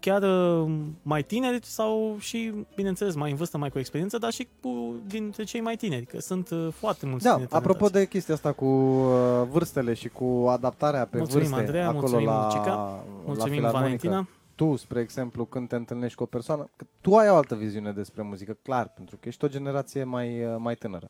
chiar 0.00 0.22
uh, 0.22 0.72
mai 1.02 1.22
tineri 1.22 1.66
sau 1.66 2.16
și, 2.18 2.52
bineînțeles, 2.74 3.14
mai 3.14 3.30
în 3.30 3.36
vârstă, 3.36 3.58
mai 3.58 3.70
cu 3.70 3.78
experiență, 3.78 4.18
dar 4.18 4.32
și 4.32 4.48
cu 4.60 4.94
dintre 5.06 5.44
cei 5.44 5.60
mai 5.60 5.76
tineri, 5.76 6.06
că 6.06 6.20
sunt 6.20 6.50
uh, 6.50 6.68
foarte 6.74 7.06
mulți 7.06 7.24
Da, 7.24 7.32
tineri 7.32 7.52
apropo 7.52 7.78
talentați. 7.78 7.92
de 8.04 8.08
chestia 8.08 8.34
asta 8.34 8.52
cu 8.52 8.64
uh, 8.64 9.12
vârstele 9.50 9.94
și 9.94 10.08
cu 10.08 10.46
adaptarea 10.48 11.04
pe 11.06 11.16
Mulțumim, 11.18 11.44
vârste 11.46 11.60
Andreea, 11.64 11.88
acolo 11.88 12.00
mulțumim, 12.00 12.26
la, 12.26 12.44
Lucica, 12.44 12.70
la 12.74 13.04
Mulțumim, 13.26 13.52
filarmonică. 13.54 14.08
Valentina. 14.08 14.28
Tu, 14.62 14.76
spre 14.76 15.00
exemplu, 15.00 15.44
când 15.44 15.68
te 15.68 15.76
întâlnești 15.76 16.16
cu 16.16 16.22
o 16.22 16.26
persoană, 16.26 16.70
că 16.76 16.86
tu 17.00 17.16
ai 17.16 17.28
o 17.30 17.34
altă 17.34 17.54
viziune 17.54 17.92
despre 17.92 18.22
muzică, 18.22 18.56
clar, 18.62 18.88
pentru 18.88 19.16
că 19.16 19.28
ești 19.28 19.44
o 19.44 19.48
generație 19.48 20.04
mai, 20.04 20.44
uh, 20.44 20.56
mai 20.58 20.74
tânără. 20.74 21.08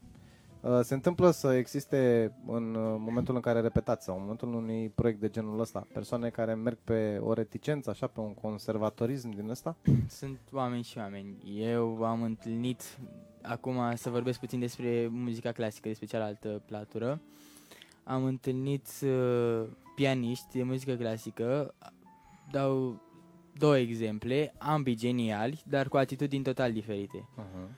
Uh, 0.60 0.80
Se 0.82 0.94
întâmplă 0.94 1.30
să 1.30 1.52
existe 1.52 2.32
în 2.46 2.74
uh, 2.74 2.96
momentul 2.98 3.34
în 3.34 3.40
care 3.40 3.60
repetați 3.60 4.04
sau 4.04 4.14
în 4.14 4.20
momentul 4.20 4.54
unui 4.54 4.88
proiect 4.94 5.20
de 5.20 5.28
genul 5.28 5.60
ăsta, 5.60 5.86
persoane 5.92 6.28
care 6.28 6.54
merg 6.54 6.78
pe 6.84 7.18
o 7.22 7.32
reticență, 7.32 7.90
așa, 7.90 8.06
pe 8.06 8.20
un 8.20 8.34
conservatorism 8.34 9.30
din 9.30 9.48
ăsta? 9.48 9.76
Sunt 10.08 10.38
oameni 10.52 10.82
și 10.82 10.98
oameni. 10.98 11.36
Eu 11.56 12.04
am 12.04 12.22
întâlnit, 12.22 12.98
acum 13.42 13.94
să 13.94 14.10
vorbesc 14.10 14.38
puțin 14.38 14.60
despre 14.60 15.08
muzica 15.10 15.52
clasică, 15.52 15.88
despre 15.88 16.06
cealaltă 16.06 16.62
platură. 16.66 17.20
Am 18.04 18.24
întâlnit 18.24 18.88
uh, 19.02 19.64
pianiști 19.94 20.56
de 20.56 20.62
muzică 20.62 20.94
clasică, 20.94 21.74
dau 22.50 23.00
două 23.58 23.78
exemple, 23.78 24.54
ambii 24.58 24.96
geniali, 24.96 25.62
dar 25.66 25.88
cu 25.88 25.96
atitudini 25.96 26.42
total 26.42 26.72
diferite. 26.72 27.28
Uh-huh. 27.38 27.68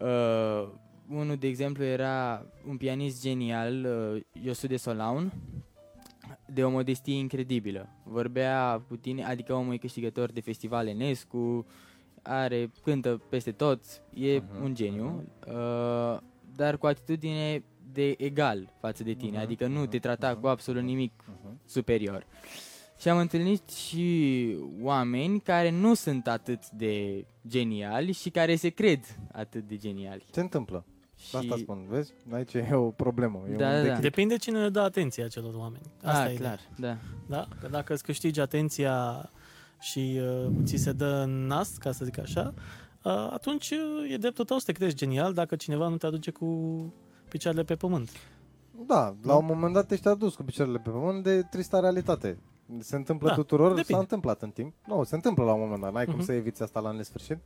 Uh, 0.00 0.68
unul, 1.10 1.36
de 1.36 1.46
exemplu, 1.46 1.84
era 1.84 2.46
un 2.68 2.76
pianist 2.76 3.22
genial, 3.22 3.84
uh, 4.14 4.22
Iosude 4.44 4.76
Solaun, 4.76 5.32
de 6.46 6.64
o 6.64 6.70
modestie 6.70 7.14
incredibilă. 7.18 7.88
Vorbea 8.02 8.82
cu 8.88 8.96
tine, 8.96 9.24
adică 9.24 9.52
omul 9.54 9.72
e 9.72 9.76
câștigător 9.76 10.30
de 10.32 10.40
festivale 10.40 10.90
Enescu, 10.90 11.66
are, 12.22 12.70
cântă 12.82 13.20
peste 13.28 13.52
tot, 13.52 13.80
e 14.14 14.36
Mhm, 14.36 14.62
un 14.64 14.74
geniu, 14.74 15.24
uh, 15.48 16.18
dar 16.56 16.76
cu 16.78 16.86
atitudine 16.86 17.62
de 17.92 18.14
egal 18.18 18.72
față 18.80 19.02
de 19.02 19.12
tine, 19.12 19.30
Mhm, 19.36 19.40
adică 19.40 19.66
nu 19.66 19.80
te 19.86 19.96
mhm, 19.96 20.00
trata 20.00 20.30
mhm, 20.30 20.40
cu 20.40 20.46
absolut 20.46 20.82
nimic 20.82 21.12
Uh-huh. 21.22 21.54
superior. 21.64 22.26
Și 22.98 23.08
am 23.08 23.18
întâlnit 23.18 23.70
și 23.70 24.56
oameni 24.82 25.40
care 25.40 25.70
nu 25.70 25.94
sunt 25.94 26.26
atât 26.28 26.70
de 26.70 27.24
geniali 27.48 28.12
și 28.12 28.30
care 28.30 28.56
se 28.56 28.68
cred 28.68 29.00
atât 29.32 29.68
de 29.68 29.76
geniali. 29.76 30.24
Ce 30.32 30.40
întâmplă? 30.40 30.84
Și... 31.16 31.36
Asta 31.36 31.56
spun, 31.56 31.86
vezi? 31.88 32.12
Aici 32.32 32.54
e 32.54 32.68
o 32.72 32.90
problemă. 32.90 33.42
E 33.52 33.56
Da, 33.56 33.66
un 33.66 33.72
da, 33.72 33.76
da. 33.76 33.82
declic. 33.82 34.00
Depinde 34.00 34.36
cine 34.36 34.60
le 34.62 34.68
dă 34.68 34.80
atenție 34.80 35.24
acelor 35.24 35.54
oameni. 35.54 35.82
Asta 36.02 36.22
ah, 36.22 36.32
e 36.32 36.34
clar, 36.34 36.60
da. 36.76 36.96
Da? 37.26 37.48
Că 37.60 37.68
dacă 37.68 37.92
îți 37.92 38.02
câștigi 38.02 38.40
atenția 38.40 39.28
și 39.80 40.20
uh, 40.46 40.52
ți 40.64 40.76
se 40.76 40.92
dă 40.92 41.22
în 41.26 41.46
nas, 41.46 41.76
ca 41.76 41.92
să 41.92 42.04
zic 42.04 42.18
așa, 42.18 42.54
uh, 43.02 43.12
atunci 43.30 43.70
uh, 43.70 44.12
e 44.12 44.16
dreptul 44.16 44.44
tău 44.44 44.58
să 44.58 44.64
te 44.66 44.72
crezi 44.72 44.94
genial 44.94 45.32
dacă 45.32 45.56
cineva 45.56 45.88
nu 45.88 45.96
te 45.96 46.06
aduce 46.06 46.30
cu 46.30 46.46
picioarele 47.28 47.64
pe 47.64 47.74
pământ. 47.74 48.10
Da, 48.86 49.16
la 49.22 49.32
Nu? 49.32 49.38
un 49.38 49.46
moment 49.46 49.74
dat 49.74 49.90
ești 49.90 50.08
adus 50.08 50.34
cu 50.34 50.42
picioarele 50.42 50.78
pe 50.78 50.90
pământ 50.90 51.22
de 51.22 51.42
trista 51.42 51.80
realitate. 51.80 52.38
Se 52.78 52.96
întâmplă 52.96 53.28
Da, 53.28 53.34
tuturor, 53.34 53.68
depinde. 53.68 53.92
s-a 53.92 53.98
întâmplat 53.98 54.42
în 54.42 54.50
timp. 54.50 54.74
Nu, 54.86 55.02
se 55.04 55.14
întâmplă 55.14 55.44
la 55.44 55.52
un 55.52 55.60
moment 55.60 55.80
dat, 55.80 55.92
n-ai 55.92 56.04
cum 56.04 56.14
Mhm. 56.14 56.24
să 56.24 56.32
eviți 56.32 56.62
asta 56.62 56.80
la 56.80 56.90
nesfârșit. 56.90 57.38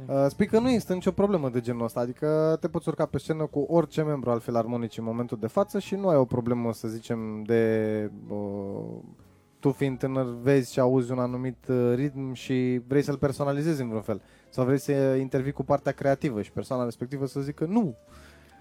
Exact. 0.00 0.24
Uh, 0.24 0.30
spui 0.30 0.46
că 0.46 0.58
nu 0.58 0.68
există 0.68 0.92
nicio 0.94 1.10
problemă 1.10 1.48
de 1.48 1.60
genul 1.60 1.84
ăsta, 1.84 2.00
adică 2.00 2.56
te 2.60 2.68
poți 2.68 2.88
urca 2.88 3.06
pe 3.06 3.18
scenă 3.18 3.46
cu 3.46 3.58
orice 3.60 4.02
membru 4.02 4.30
al 4.30 4.40
filarmonicii 4.40 5.02
în 5.02 5.08
momentul 5.08 5.38
de 5.40 5.46
față 5.46 5.78
și 5.78 5.94
nu 5.94 6.08
ai 6.08 6.16
o 6.16 6.24
problemă, 6.24 6.72
să 6.72 6.88
zicem, 6.88 7.42
de... 7.42 8.10
Uh, 8.28 8.98
tu 9.58 9.70
fiind 9.70 9.98
tânăr 9.98 10.34
vezi 10.40 10.72
și 10.72 10.80
auzi 10.80 11.12
un 11.12 11.18
anumit 11.18 11.66
uh, 11.68 11.92
ritm 11.94 12.32
și 12.32 12.80
vrei 12.86 13.02
să-l 13.02 13.16
personalizezi 13.18 13.80
în 13.80 13.86
vreun 13.88 14.02
fel. 14.02 14.22
Sau 14.50 14.64
vrei 14.64 14.78
să 14.78 14.92
intervii 14.92 15.52
cu 15.52 15.62
partea 15.64 15.92
creativă 15.92 16.42
și 16.42 16.52
persoana 16.52 16.84
respectivă 16.84 17.26
să 17.26 17.40
zică 17.40 17.64
nu, 17.64 17.94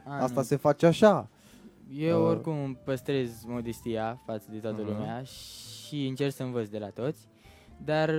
Ah, 0.05 0.21
asta 0.21 0.39
nu. 0.39 0.45
se 0.45 0.55
face 0.55 0.85
așa. 0.85 1.29
Eu 1.97 2.21
uh, 2.21 2.27
oricum 2.29 2.63
îmi 2.63 2.77
păstrez 2.83 3.43
modestia 3.45 4.21
față 4.25 4.45
de 4.51 4.57
toată 4.57 4.81
Mhm. 4.81 4.91
lumea 4.91 5.21
și 5.23 5.76
încerc 5.95 6.33
să 6.33 6.43
învăț 6.43 6.67
de 6.67 6.77
la 6.79 6.89
toți. 6.89 7.27
Dar 7.85 8.09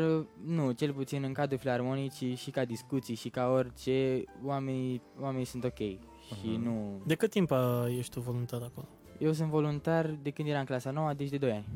nu, 0.44 0.70
cel 0.70 0.92
puțin 0.92 1.22
în 1.22 1.32
cadrul 1.32 1.58
filarmonicii 1.58 2.34
și 2.34 2.50
ca 2.50 2.64
discuții 2.64 3.14
și 3.14 3.28
ca 3.28 3.48
orice, 3.48 4.24
oamenii, 4.44 5.02
oamenii 5.20 5.44
sunt 5.44 5.64
ok. 5.64 5.76
Și 5.78 6.46
Mhm. 6.46 6.62
nu... 6.62 7.00
De 7.06 7.14
cât 7.14 7.30
timp 7.30 7.50
uh, 7.50 7.84
ești 7.98 8.12
tu 8.14 8.20
voluntar 8.20 8.62
acolo? 8.62 8.86
Eu 9.18 9.32
sunt 9.32 9.48
voluntar 9.48 10.18
de 10.22 10.30
când 10.30 10.48
eram 10.48 10.60
în 10.60 10.66
clasa 10.66 10.90
9, 10.90 11.12
deci 11.12 11.28
de 11.28 11.38
2 11.38 11.50
ani. 11.52 11.66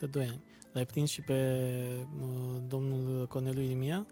De 0.00 0.06
2 0.06 0.22
ani. 0.22 0.42
L-ai 0.72 0.86
prins 0.86 1.10
și 1.10 1.20
pe 1.22 1.56
uh, 2.20 2.28
domnul 2.68 3.26
Corneliu 3.26 3.62
Irimia? 3.62 4.06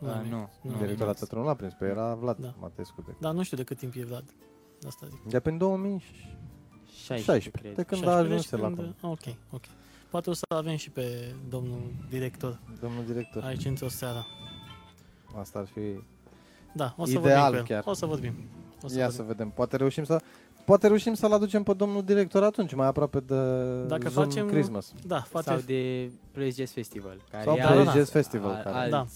Ah, 0.00 0.06
l-ai 0.08 0.28
nu, 0.28 0.36
prins. 0.36 0.50
nu. 0.62 0.70
l-ai 0.70 0.78
Directorul 0.78 0.96
prins. 1.12 1.22
atât 1.22 1.32
nu 1.38 1.44
l-a 1.44 1.54
prins, 1.54 1.72
pe 1.72 1.84
era 1.84 2.14
Vlad 2.14 2.36
Da. 2.38 2.54
Matescu. 2.60 3.02
De. 3.06 3.14
Dar 3.20 3.32
nu 3.34 3.42
știu 3.42 3.56
de 3.56 3.62
cât 3.64 3.76
timp 3.78 3.94
e 3.96 4.04
Vlad. 4.04 4.24
De 4.80 4.86
asta 4.86 5.06
zic. 5.06 5.22
De 5.22 5.40
prin 5.40 5.58
2000 5.58 6.02
16, 6.86 7.24
16, 7.24 7.50
cred. 7.50 7.74
de 7.74 7.82
când 7.82 8.02
a 8.06 8.10
16, 8.10 8.32
ajuns 8.32 8.50
deci 8.50 8.60
la 8.60 8.66
când- 8.66 8.94
acolo. 8.98 9.12
Ok, 9.12 9.34
ok. 9.50 9.62
Poate 10.14 10.30
o 10.30 10.32
să 10.32 10.44
avem 10.54 10.76
și 10.76 10.90
pe 10.90 11.34
domnul 11.48 11.80
director 12.10 12.58
Domnul 12.80 13.04
director, 13.06 13.42
aici 13.44 13.64
într-o 13.64 13.88
seară. 13.88 14.26
asta 15.38 15.58
ar 15.58 15.66
fi... 15.66 15.80
Da, 16.72 16.94
o 16.96 17.04
să 17.04 17.18
Ideal 17.18 17.42
vorbim 17.52 17.64
cu 17.66 17.72
el. 17.72 17.78
chiar. 17.80 17.90
O 17.92 17.94
să 17.94 18.06
vorbim. 18.06 18.34
O 18.82 18.88
să 18.88 18.98
Ia 18.98 19.04
vorbim. 19.04 19.24
să 19.24 19.26
vedem, 19.32 19.50
poate 19.50 19.76
reușim 19.76 20.04
să... 20.04 20.20
Poate 20.64 20.86
reușim 20.86 21.14
să-l 21.14 21.32
aducem 21.32 21.62
pe 21.62 21.72
domnul 21.72 22.02
director 22.02 22.42
atunci, 22.42 22.74
mai 22.74 22.86
aproape 22.86 23.20
de 23.20 23.34
Dacă 23.86 24.08
Zoom 24.08 24.24
facem- 24.24 24.46
Christmas. 24.46 24.92
Da, 25.06 25.24
poate 25.30 25.48
Sau 25.50 25.58
de 25.58 26.10
Praise 26.32 26.56
Jazz 26.62 26.72
Festival, 26.72 27.20
care 27.30 27.44
Sau 27.44 27.54
e 27.54 27.60
da, 27.60 27.66
Praise 27.66 27.84
da, 27.84 27.90
Jazz 27.90 28.06
al- 28.06 28.22
Festival. 28.22 28.50
al- 28.50 28.62
care... 28.62 28.76
alți, 28.76 28.90
Da. 28.90 29.06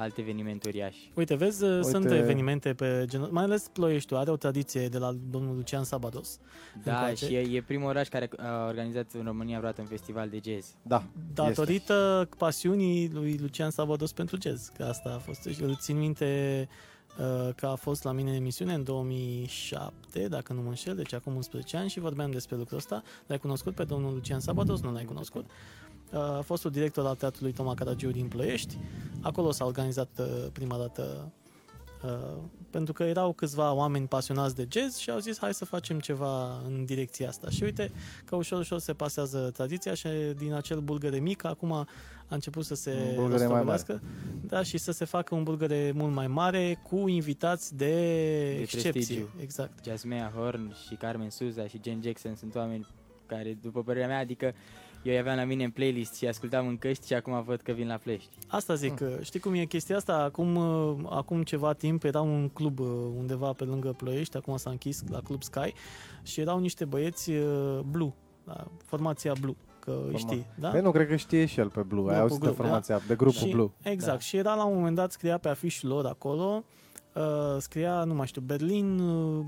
Alte 0.00 0.20
evenimente 0.20 0.68
uriașe. 0.68 0.98
Uite, 1.14 1.34
vezi, 1.34 1.64
Uite... 1.64 1.88
sunt 1.88 2.04
Uite- 2.04 2.16
evenimente 2.16 2.74
pe 2.74 3.04
genul, 3.08 3.28
mai 3.30 3.44
ales 3.44 3.68
Ploieștiul 3.72 4.18
are 4.18 4.30
o 4.30 4.36
tradiție 4.36 4.88
de 4.88 4.98
la 4.98 5.12
domnul 5.30 5.56
Lucian 5.56 5.84
Sabados. 5.84 6.38
Da, 6.84 6.92
Încoace. 6.92 7.26
și 7.26 7.34
e, 7.34 7.56
e 7.56 7.62
primul 7.62 7.88
oraș 7.88 8.08
care 8.08 8.28
a 8.36 8.66
organizat 8.66 9.12
în 9.12 9.24
România 9.24 9.56
vreodată 9.58 9.80
un 9.80 9.86
festival 9.86 10.28
de 10.28 10.40
jazz. 10.44 10.74
Da, 10.82 11.04
Datorită 11.34 12.28
pasiunii 12.38 13.10
lui 13.12 13.38
Lucian 13.40 13.70
Sabados 13.70 14.12
pentru 14.12 14.36
jazz, 14.42 14.68
că 14.76 14.84
asta 14.84 15.12
a 15.14 15.18
fost. 15.18 15.42
Deci 15.42 15.58
îl 15.60 15.76
țin 15.76 15.98
minte 15.98 16.68
uh, 17.18 17.54
că 17.56 17.66
a 17.66 17.74
fost 17.74 18.04
la 18.04 18.12
mine 18.12 18.30
în 18.30 18.36
emisiune 18.36 18.74
în 18.74 18.84
2007, 18.84 20.28
dacă 20.28 20.52
nu 20.52 20.60
mă 20.62 20.68
înșel, 20.68 20.96
deci 20.96 21.12
acum 21.12 21.34
11 21.34 21.76
ani 21.76 21.88
și 21.88 22.00
vorbeam 22.00 22.30
despre 22.30 22.56
lucrul 22.56 22.78
ăsta. 22.78 23.02
L-ai 23.26 23.38
cunoscut 23.38 23.74
pe 23.74 23.84
domnul 23.84 24.12
Lucian 24.12 24.40
Sabados? 24.40 24.80
Nu 24.80 24.92
l-ai 24.92 25.04
cunoscut. 25.04 25.46
Uh, 26.12 26.18
A 26.18 26.42
fostul 26.44 26.70
director 26.70 27.06
al 27.06 27.14
Teatrului 27.14 27.52
Toma 27.52 27.74
Caragiu 27.74 28.10
din 28.10 28.28
Ploiești. 28.28 28.78
Acolo 29.20 29.50
s-a 29.50 29.64
organizat 29.64 30.08
uh, 30.18 30.26
prima 30.52 30.76
dată 30.76 31.32
uh, 32.04 32.36
pentru 32.70 32.92
că 32.92 33.02
erau 33.02 33.32
câțiva 33.32 33.72
oameni 33.72 34.06
pasionați 34.06 34.54
de 34.54 34.66
jazz 34.70 34.96
și 34.96 35.10
au 35.10 35.18
zis 35.18 35.38
hai 35.38 35.54
să 35.54 35.64
facem 35.64 35.98
ceva 35.98 36.60
în 36.66 36.84
direcția 36.84 37.28
asta. 37.28 37.50
Și 37.50 37.62
uite 37.62 37.90
că 38.24 38.36
ușor, 38.36 38.58
ușor 38.58 38.78
se 38.78 38.92
pasează 38.92 39.50
tradiția 39.52 39.94
și 39.94 40.08
din 40.36 40.52
acel 40.52 40.80
bulgăre 40.80 41.18
mic 41.18 41.44
acum 41.44 41.72
a 41.72 41.86
început 42.28 42.64
să 42.64 42.74
se 42.74 42.90
Un 42.90 43.14
bulgăre 43.14 43.46
mai 43.46 43.46
rostogolească. 43.46 44.02
Da, 44.46 44.62
și 44.62 44.78
să 44.78 44.92
se 44.92 45.04
facă 45.04 45.34
un 45.34 45.42
bulgăre 45.42 45.92
mult 45.94 46.14
mai 46.14 46.26
mare 46.26 46.80
cu 46.82 47.08
invitați 47.08 47.76
de, 47.76 47.84
De 47.84 48.60
excepție. 48.60 48.90
prestigiu. 48.90 49.28
Exact. 49.40 49.84
Jasmea 49.84 50.32
Horn 50.36 50.74
și 50.88 50.94
Carmen 50.94 51.30
Souza 51.30 51.66
și 51.66 51.80
Jen 51.84 52.00
Jackson 52.02 52.34
sunt 52.36 52.54
oameni 52.54 52.86
care, 53.26 53.58
după 53.62 53.82
părerea 53.82 54.08
mea, 54.08 54.18
adică 54.18 54.54
eu 55.02 55.12
îi 55.12 55.18
aveam 55.18 55.36
la 55.36 55.44
mine 55.44 55.64
în 55.64 55.70
playlist 55.70 56.14
și 56.14 56.26
ascultam 56.26 56.66
în 56.66 56.76
căști 56.78 57.06
și 57.06 57.14
acum 57.14 57.42
văd 57.42 57.60
că 57.60 57.72
vin 57.72 57.86
la 57.86 57.96
Flești. 57.96 58.28
Asta 58.48 58.74
zic, 58.74 58.94
că 58.94 59.18
știi 59.22 59.40
cum 59.40 59.54
e 59.54 59.64
chestia 59.64 59.96
asta? 59.96 60.16
Acum, 60.16 60.56
uh, 60.56 60.94
acum 61.08 61.42
ceva 61.42 61.72
timp 61.72 62.04
era 62.04 62.20
un 62.20 62.48
club 62.48 62.78
uh, 62.78 62.86
undeva 63.18 63.52
pe 63.52 63.64
lângă 63.64 63.94
Ploiești, 63.96 64.36
acum 64.36 64.56
s-a 64.56 64.70
închis 64.70 65.02
la 65.10 65.20
Club 65.20 65.42
Sky 65.42 65.72
și 66.22 66.40
erau 66.40 66.58
niște 66.58 66.84
băieți 66.84 67.30
uh, 67.30 67.78
Blue, 67.90 68.12
da, 68.44 68.66
formația 68.84 69.32
Blue, 69.40 69.56
că 69.78 69.90
îi 69.90 70.12
Forma- 70.12 70.16
știi, 70.18 70.46
da? 70.58 70.68
Păi 70.68 70.80
nu, 70.80 70.90
cred 70.90 71.08
că 71.08 71.16
știe 71.16 71.46
și 71.46 71.60
el 71.60 71.68
pe 71.68 71.80
Blue. 71.80 72.12
Ai 72.12 72.18
Grupul 72.18 72.20
auzit 72.20 72.38
de 72.40 72.44
Blue, 72.46 72.56
formația, 72.56 73.00
de 73.06 73.14
grupul 73.14 73.46
și, 73.46 73.48
Blue. 73.50 73.70
Exact, 73.82 74.12
Da. 74.12 74.18
și 74.18 74.36
era 74.36 74.54
la 74.54 74.64
un 74.64 74.74
moment 74.76 74.96
dat, 74.96 75.12
scria 75.12 75.38
pe 75.38 75.48
afișul 75.48 75.88
lor 75.88 76.06
acolo, 76.06 76.42
uh, 76.56 76.62
scria, 77.58 78.04
nu 78.04 78.14
mai 78.14 78.26
știu, 78.26 78.40
Berlin, 78.40 78.98
uh, 78.98 79.44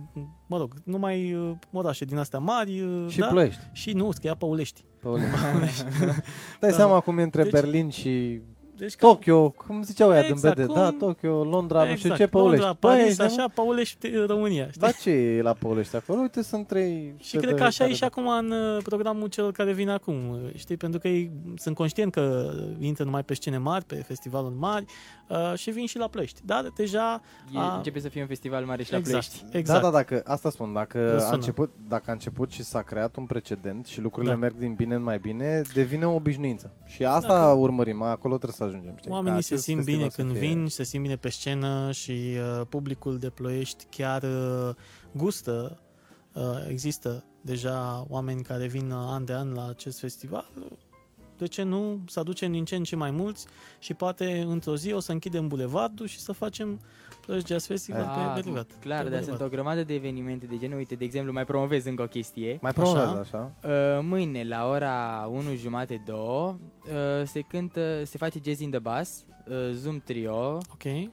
mă 0.47 0.59
rog, 0.59 0.75
numai 0.85 1.35
uh, 1.35 1.51
orașe 1.73 2.05
din 2.05 2.17
astea 2.19 2.39
mari, 2.39 2.81
uh, 2.81 3.07
Și 3.11 3.19
da? 3.19 3.27
Ploiești. 3.27 3.61
Și 3.73 3.93
nu, 3.93 4.11
scria 4.11 4.35
Păulești. 4.35 4.85
Pe 5.01 5.09
Olimp. 5.09 5.29
Dai 6.61 6.71
Da. 6.71 6.77
seama 6.77 7.01
cum 7.01 7.19
e 7.19 7.23
între 7.23 7.43
Deci- 7.43 7.53
Berlin 7.53 7.91
și 7.91 8.41
Deci 8.83 8.95
că- 8.95 9.07
Tokyo, 9.07 9.51
cum 9.51 9.83
ziceau 9.83 10.11
ăia 10.11 10.21
Exact, 10.21 10.55
din 10.57 10.65
BD, 10.65 10.73
cum- 10.73 10.83
da, 10.83 10.91
Tokyo, 10.99 11.45
Londra, 11.45 11.79
nu 11.79 11.85
știu 11.97 11.97
exact, 12.13 12.17
ce, 12.21 12.27
Păulești. 12.27 12.65
Londra, 12.65 12.89
Paris, 12.89 13.17
Băi, 13.17 13.27
așa, 13.27 13.49
Păulești, 13.55 14.07
uh, 14.07 14.25
România. 14.27 14.67
Știi? 14.69 14.81
Da, 14.81 14.91
ce 14.91 15.11
e 15.11 15.43
la 15.43 15.53
Păulești 15.53 15.97
acolo? 15.97 16.21
Uite, 16.21 16.43
sunt 16.43 16.67
trei... 16.67 17.15
Și 17.19 17.37
cred 17.37 17.55
că 17.55 17.63
așa 17.63 17.85
e 17.87 17.93
și 17.95 18.05
acum 18.05 18.29
în 18.29 18.51
uh, 18.51 18.83
programul 18.83 19.29
celor 19.29 19.53
care 19.53 19.73
vin 19.73 19.89
acum, 19.89 20.29
uh, 20.29 20.39
știi? 20.57 20.77
Pentru 20.77 21.01
că 21.01 21.09
ei 21.09 21.31
sunt 21.57 21.75
conștient 21.75 22.13
că 22.13 22.51
intră 22.81 23.05
numai 23.05 23.23
pe 23.25 23.35
scene 23.35 23.59
mari, 23.59 23.85
pe 23.85 23.95
festivaluri 23.95 24.55
mari 24.59 24.85
uh, 25.29 25.53
și 25.57 25.71
vin 25.71 25.87
și 25.87 25.99
la 25.99 26.07
Plăști. 26.09 26.41
Dar 26.45 26.67
deja... 26.77 27.21
E, 27.55 27.59
A- 27.59 27.75
Începe 27.77 28.01
să 28.01 28.09
fie 28.09 28.21
un 28.21 28.27
festival 28.27 28.65
mare 28.65 28.83
și 28.83 28.91
la 28.93 28.97
exact, 28.99 29.27
Ploiești. 29.27 29.53
Da, 29.53 29.59
exact. 29.59 29.83
da, 29.83 29.91
dacă, 29.91 30.23
asta 30.25 30.51
spun, 30.51 30.73
dacă 30.73 31.11
Răsună. 31.11 31.31
a, 31.31 31.35
început, 31.35 31.73
dacă 31.89 32.05
a 32.07 32.13
început 32.13 32.51
și 32.51 32.63
s-a 32.63 32.83
creat 32.83 33.17
un 33.17 33.25
precedent 33.25 33.87
și 33.87 34.01
lucrurile 34.01 34.33
Da. 34.33 34.39
merg 34.39 34.55
din 34.59 34.75
bine 34.75 34.95
în 34.95 35.03
mai 35.03 35.19
bine, 35.19 35.63
devine 35.75 36.07
o 36.07 36.15
obișnuință. 36.15 36.71
Și 36.87 37.05
asta 37.05 37.39
Dacă- 37.41 37.59
urmărim, 37.59 38.03
acolo 38.03 38.37
trebuie 38.39 38.57
să 38.71 38.72
ajungem. 38.73 38.97
Știi? 38.97 39.09
Ca 39.11 39.15
Oamenii 39.17 39.43
se 39.43 39.53
acest 39.53 39.67
simt 39.67 39.85
bine 39.85 40.03
festival 40.03 40.27
când 40.27 40.39
să 40.41 40.45
fie- 40.47 40.55
vin, 40.55 40.69
se 40.69 40.83
simt 40.83 41.03
bine 41.03 41.17
pe 41.17 41.29
scenă 41.29 41.93
și 41.93 42.11
uh, 42.61 42.67
publicul 42.69 43.19
de 43.19 43.29
Ploiești 43.31 43.87
chiar 43.91 44.23
uh, 44.23 44.75
gustă. 45.13 45.81
Uh, 46.33 46.43
există 46.69 47.25
deja 47.41 48.07
oameni 48.09 48.43
care 48.43 48.67
vin 48.67 48.91
uh, 48.91 48.97
an 49.09 49.25
de 49.25 49.33
an 49.33 49.53
la 49.53 49.69
acest 49.69 49.99
festival. 50.01 50.51
De 51.39 51.47
ce 51.49 51.63
nu? 51.63 52.01
Să 52.07 52.21
aducem 52.21 52.53
din 52.53 52.65
ce 52.65 52.77
în 52.77 52.85
ce 52.85 52.97
mai 52.97 53.11
mulți 53.11 53.47
și 53.79 53.95
poate 53.95 54.45
într-o 54.49 54.77
zi 54.77 54.93
o 54.93 55.01
să 55.01 55.13
închidem 55.13 55.49
bulevardul 55.49 56.07
și 56.07 56.19
să 56.19 56.33
facem 56.33 56.81
Ploiești 57.21 57.49
Jazz 57.49 57.67
Festival 57.67 58.03
Ah, 58.03 58.33
pe 58.35 58.41
Belgrad. 58.41 58.67
clar, 58.81 59.03
Pe 59.03 59.09
dar 59.09 59.19
Belgrad. 59.19 59.25
sunt 59.25 59.41
o 59.41 59.49
grămadă 59.49 59.85
de 59.85 59.95
evenimente 59.95 60.47
de 60.47 60.59
genul. 60.59 60.77
Uite, 60.79 60.95
de 60.95 61.05
exemplu, 61.05 61.33
mai 61.33 61.45
promovez 61.45 61.85
încă 61.85 62.03
o 62.03 62.07
chestie. 62.07 62.59
Mai 62.63 62.73
promovează 62.73 63.19
Așa. 63.21 63.53
așa. 63.63 63.69
Uh, 63.99 64.05
mâine, 64.09 64.45
la 64.45 64.69
ora 64.69 65.29
1 65.33 65.55
jumate 65.55 66.03
2, 66.07 66.17
uh, 66.87 67.27
se 67.27 67.41
cântă, 67.41 68.05
se 68.05 68.19
face 68.19 68.41
Jazz 68.45 68.61
in 68.61 68.71
the 68.71 68.79
Bass, 68.79 69.25
uh, 69.49 69.55
Zoom 69.73 69.99
Trio, 70.05 70.59
Ok. 70.73 70.85
uh, 70.85 71.09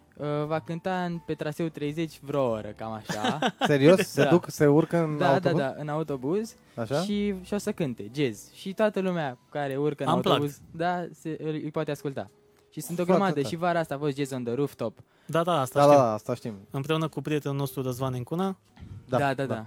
va 0.48 0.60
cânta 0.60 1.04
în, 1.04 1.18
pe 1.26 1.34
traseu 1.34 1.68
30 1.68 2.20
vreo 2.22 2.50
oră, 2.50 2.68
cam 2.68 2.92
așa. 2.92 3.40
Serios? 3.68 4.00
Se 4.00 4.24
Da. 4.24 4.30
duc, 4.30 4.46
se 4.50 4.66
urcă 4.68 4.98
în 4.98 5.18
da, 5.18 5.34
autobuz? 5.34 5.60
da, 5.60 5.66
da, 5.68 5.76
în 5.78 5.88
autobuz 5.88 6.56
Așa? 6.76 7.02
și, 7.02 7.36
și 7.42 7.54
o 7.54 7.58
să 7.58 7.72
cânte 7.72 8.12
jazz. 8.16 8.52
Și 8.54 8.74
toată 8.74 9.00
lumea 9.00 9.38
care 9.52 9.78
urcă 9.78 10.04
în 10.04 10.10
Unplugged. 10.14 10.32
autobuz, 10.42 10.60
da, 10.72 11.06
se, 11.12 11.38
îl, 11.44 11.50
îi 11.54 11.72
poate 11.72 11.92
asculta. 11.92 12.30
Și 12.72 12.82
sunt 12.82 12.92
o 13.00 13.04
Foarte 13.04 13.12
grămadă. 13.12 13.34
tare. 13.34 13.48
Și 13.48 13.56
vara 13.56 13.80
asta 13.80 13.96
a 13.96 13.98
fost 13.98 14.18
Jazz 14.18 14.32
on 14.32 14.44
the 14.44 14.54
Rooftop. 14.54 14.98
Da, 15.26 15.44
da, 15.44 15.60
asta 15.60 15.80
Da, 15.80 15.86
știu. 15.86 15.98
da, 15.98 16.04
da, 16.04 16.14
asta 16.14 16.34
știm. 16.34 16.54
Împreună 16.72 17.08
cu 17.08 17.22
prietenul 17.22 17.58
nostru 17.58 17.82
Răzvan 17.82 18.14
Encuna, 18.14 18.58
Da, 19.08 19.18
da, 19.18 19.34
da. 19.34 19.46
da. 19.46 19.66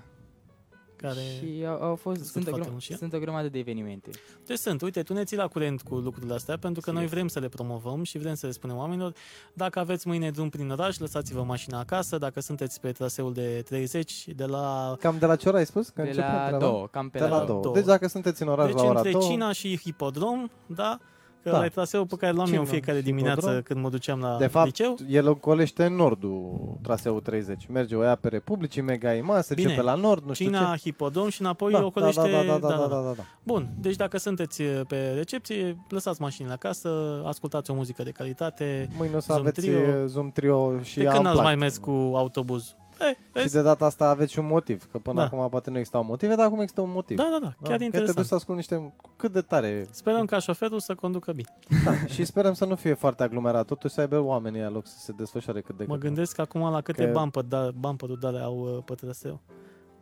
Care... 1.03 1.21
Și 1.39 1.65
au, 1.67 1.83
au 1.83 1.95
fost, 1.97 2.17
Crescut 2.17 2.43
sunt 2.43 2.47
o, 2.47 2.49
foarte 2.49 2.61
gră, 2.61 2.71
mult 2.71 2.83
și 2.83 2.91
ea. 2.93 2.97
sunt 2.99 3.13
o 3.13 3.19
grămadă 3.19 3.49
de 3.49 3.59
evenimente. 3.59 4.11
Deci 4.47 4.59
sunt, 4.59 4.83
uite, 4.83 5.03
tu 5.03 5.13
ne 5.13 5.25
ții 5.25 5.37
la 5.37 5.47
curent 5.49 5.83
cu 5.83 5.95
lucrurile 5.95 6.35
astea 6.35 6.57
pentru 6.59 6.81
că 6.81 6.89
Sigur. 6.89 7.03
noi 7.03 7.11
vrem 7.11 7.29
să 7.29 7.39
le 7.39 7.49
promovăm 7.49 8.03
și 8.03 8.19
vrem 8.19 8.35
să 8.35 8.47
le 8.47 8.53
spunem 8.53 8.77
oamenilor. 8.77 9.13
Dacă 9.53 9.79
aveți 9.79 10.07
mâine 10.09 10.31
drum 10.31 10.49
prin 10.49 10.71
oraș, 10.71 10.99
lăsați-vă 10.99 11.43
mașina 11.43 11.79
acasă. 11.79 12.19
Dacă 12.19 12.41
sunteți 12.41 12.81
pe 12.81 12.93
traseul 12.93 13.33
de 13.33 13.63
30, 13.65 14.25
de 14.37 14.45
la... 14.45 14.97
Cam 15.01 15.17
de 15.19 15.27
la 15.27 15.37
ce 15.37 15.49
oră 15.49 15.57
ai 15.57 15.67
spus? 15.67 15.89
Că 15.89 16.03
de 16.03 16.09
începe 16.09 16.27
la 16.27 16.47
treaba? 16.47 16.59
două, 16.59 16.87
cam 16.91 17.09
pe 17.09 17.19
De 17.19 17.25
la, 17.25 17.31
la 17.31 17.37
două. 17.37 17.47
două. 17.47 17.61
două. 17.63 17.75
Deci 17.75 17.85
dacă 17.85 18.07
sunteți 18.09 18.43
în 18.43 18.49
oraș 18.49 18.67
Deci 18.67 18.75
la 18.75 18.83
ora 18.83 18.97
între 18.97 19.11
2, 19.13 19.21
Cina 19.21 19.53
și 19.53 19.79
Hipodrom, 19.79 20.49
da? 20.67 20.99
Că 21.43 21.49
Da. 21.51 21.57
da. 21.57 21.63
la 21.63 21.69
traseul 21.69 22.07
pe 22.07 22.17
care 22.17 22.33
l-am 22.33 22.39
eu 22.53 22.59
în 22.61 22.65
Cina 22.65 22.65
fiecare 22.71 22.99
și 22.99 23.05
dimineață 23.05 23.41
Hipodrom. 23.41 23.63
când 23.63 23.81
mă 23.81 23.89
duceam 23.91 24.21
la 24.21 24.37
de 24.39 24.47
fapt, 24.47 24.67
liceu. 24.67 24.97
el 25.09 25.29
ocolește 25.29 25.85
în 25.85 25.95
nordul 25.95 26.61
traseul 26.83 27.21
30. 27.21 27.67
Merge 27.71 27.97
o 27.97 28.03
ia 28.03 28.15
pe 28.15 28.29
Republicii, 28.29 28.83
Mega 28.83 29.13
Ima, 29.15 29.41
se 29.41 29.55
duce 29.55 29.67
Bine. 29.67 29.79
pe 29.79 29.85
la 29.85 29.95
nord, 29.95 30.25
nu 30.27 30.33
știu 30.33 30.45
Cina, 30.47 30.73
ce. 30.75 30.81
Hipodrom 30.81 31.29
și 31.29 31.41
înapoi 31.41 31.73
Da, 31.73 31.85
ocolește... 31.85 32.21
da, 32.21 32.43
da, 32.43 32.59
da, 32.59 32.69
da, 32.69 32.77
da, 32.77 32.87
da, 32.87 32.87
da, 33.03 33.13
da. 33.17 33.23
Bun, 33.43 33.69
deci 33.81 33.97
dacă 33.97 34.19
sunteți 34.19 34.63
pe 34.63 35.13
recepție, 35.17 35.77
lăsați 35.89 36.21
mașinile 36.21 36.53
acasă, 36.55 37.23
ascultați 37.27 37.71
o 37.71 37.75
muzică 37.75 38.03
de 38.03 38.11
calitate. 38.11 38.89
Mâine 38.99 39.17
o 39.17 39.21
să 39.21 39.27
Zoom 39.33 39.41
aveți 39.41 39.61
Trio. 39.61 39.79
eh, 39.79 40.05
Zoom 40.07 40.31
Trio 40.31 40.81
și 40.83 40.97
de 40.99 41.03
când 41.03 41.15
ați 41.15 41.19
Unplugged. 41.19 41.45
mai 41.45 41.55
mers 41.57 41.77
cu 41.79 41.91
autobuz? 42.15 42.75
E, 43.05 43.09
Și 43.11 43.17
vezi? 43.33 43.53
de 43.55 43.63
data 43.63 43.85
asta 43.85 44.09
aveți 44.09 44.33
și 44.33 44.39
un 44.39 44.47
motiv, 44.47 44.89
că 44.91 44.99
până 44.99 45.17
Da. 45.17 45.25
acum 45.25 45.49
poate 45.49 45.71
nu 45.71 45.77
existau 45.79 46.05
motive, 46.05 46.35
dar 46.35 46.47
acum 46.47 46.61
există 46.61 46.81
un 46.81 46.91
motiv. 46.91 47.17
Da, 47.17 47.29
da, 47.31 47.39
da, 47.41 47.47
chiar 47.47 47.55
Chiar 47.69 47.79
te 47.79 47.85
interesant. 47.85 48.17
duci 48.17 48.27
să 48.27 48.35
ascult 48.35 48.57
niște... 48.57 48.93
Cât 49.17 49.33
de 49.33 49.41
tare... 49.41 49.87
Sperăm 49.91 50.25
ca 50.25 50.39
șoferul 50.39 50.81
să 50.81 50.95
conducă 50.95 51.33
bine. 51.33 51.49
Da, 51.85 52.07
și 52.07 52.25
sperăm 52.25 52.53
să 52.53 52.65
nu 52.65 52.75
fie 52.75 52.95
foarte 52.95 53.23
aglomerat, 53.23 53.67
totuși 53.67 53.95
să 53.95 54.01
aibă 54.01 54.19
oamenii 54.21 54.61
ăia 54.61 54.71
loc 54.71 54.87
să 54.87 54.99
se 54.99 55.13
desfășoare 55.17 55.61
cât 55.61 55.77
de 55.77 55.85
Mă 55.89 55.93
cât. 55.95 56.03
gândesc 56.03 56.39
acum 56.39 56.61
la 56.71 56.81
câte 56.81 57.05
Că- 57.05 57.11
bumper, 57.13 57.43
da, 57.43 57.71
bumper-uri 57.79 58.21
de 58.21 58.27
alea 58.27 58.45
au 58.45 58.59
uh, 58.77 58.83
pe 58.85 58.95
traseu. 58.95 59.41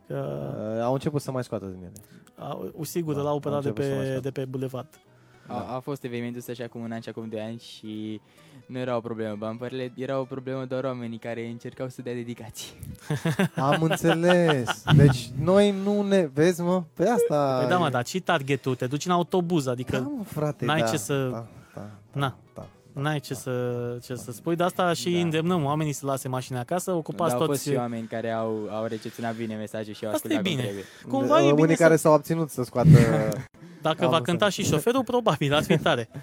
Că, 0.07 0.47
Uh, 0.75 0.81
au 0.83 0.93
început 0.93 1.21
să 1.21 1.31
mai 1.31 1.43
scoată 1.43 1.65
din 1.65 1.81
ele. 1.81 1.91
au, 2.37 2.71
sigur, 2.81 3.13
Da, 3.13 3.17
da, 3.19 3.23
l-au 3.23 3.31
au 3.31 3.37
operat 3.37 3.61
de 3.61 3.67
început 3.67 3.89
să 3.89 3.95
mai 3.95 3.99
pe, 4.05 4.09
scoată. 4.09 4.29
de 4.29 4.39
pe 4.41 4.45
bulevard. 4.45 4.87
A, 5.51 5.75
a 5.75 5.79
fost 5.79 6.03
evenimentul 6.03 6.39
ăsta 6.39 6.53
și 6.53 6.61
acum 6.61 6.81
un 6.81 6.91
an 6.91 6.99
și 6.99 7.09
acum 7.09 7.27
doi 7.29 7.39
ani 7.39 7.59
și 7.59 8.21
nu 8.65 8.77
era 8.79 8.95
o 8.95 8.99
problemă 8.99 9.35
bumperele, 9.39 9.91
era 9.95 10.19
o 10.19 10.23
problemă 10.23 10.65
doar 10.65 10.83
oamenii 10.83 11.17
care 11.17 11.45
încercau 11.47 11.89
să 11.89 12.01
dea 12.01 12.13
dedicații. 12.13 12.71
Am 13.55 13.81
înțeles. 13.81 14.83
Deci 14.95 15.29
noi 15.41 15.75
nu 15.83 16.01
ne... 16.01 16.29
Vezi, 16.33 16.61
mă? 16.61 16.83
Pe 16.93 17.07
asta... 17.09 17.57
Păi 17.59 17.67
da, 17.69 17.77
mă, 17.77 17.87
e- 17.87 17.89
dar 17.89 18.05
și 18.05 18.19
targetul, 18.19 18.75
te 18.75 18.87
duci 18.87 19.05
în 19.05 19.11
autobuz, 19.11 19.67
adică 19.67 19.97
Da, 19.97 20.11
mă, 20.17 20.23
frate, 20.23 20.65
n-ai 20.65 20.79
da, 20.79 20.87
ce 20.87 20.97
să- 20.97 21.29
Da, 21.31 21.47
da, 21.73 21.81
da, 21.81 22.19
Na. 22.19 22.35
Da. 22.53 22.65
n-ai 23.01 23.19
ce 23.19 23.33
să, 23.33 23.97
ce 24.03 24.15
să 24.15 24.31
spui. 24.31 24.55
De 24.55 24.63
asta 24.63 24.93
și 24.93 25.11
Da. 25.11 25.19
îndemnăm 25.19 25.63
oamenii 25.63 25.93
să 25.93 26.05
lase 26.05 26.27
mașina 26.27 26.59
acasă, 26.59 26.91
ocupați 26.91 27.31
Dar 27.31 27.39
au 27.41 27.45
fost 27.47 27.63
toți... 27.63 27.71
și 27.71 27.77
oameni 27.79 28.07
care 28.07 28.29
au, 28.31 28.67
au 28.71 28.85
recepționat 28.85 29.35
bine 29.35 29.55
mesaje 29.55 29.93
și 29.93 30.05
au 30.05 30.11
Asta 30.11 30.27
e 30.27 30.35
ascultat 30.35 30.43
cum 30.43 30.51
bine. 30.51 30.61
trebuie. 30.63 30.83
Cumva 31.19 31.39
e 31.39 31.51
Unii 31.51 31.63
bine 31.63 31.73
care 31.73 31.95
să... 31.95 32.01
s-au 32.01 32.13
abținut 32.13 32.49
să 32.49 32.63
scoată... 32.63 32.89
Dacă 33.81 34.03
Am 34.03 34.09
va 34.09 34.17
înțeles. 34.17 34.39
cânta 34.39 34.49
și 34.49 34.63
șoferul, 34.63 35.03
probabil, 35.03 35.53
ar 35.53 35.63
fi 35.63 35.77
tare. 35.77 36.09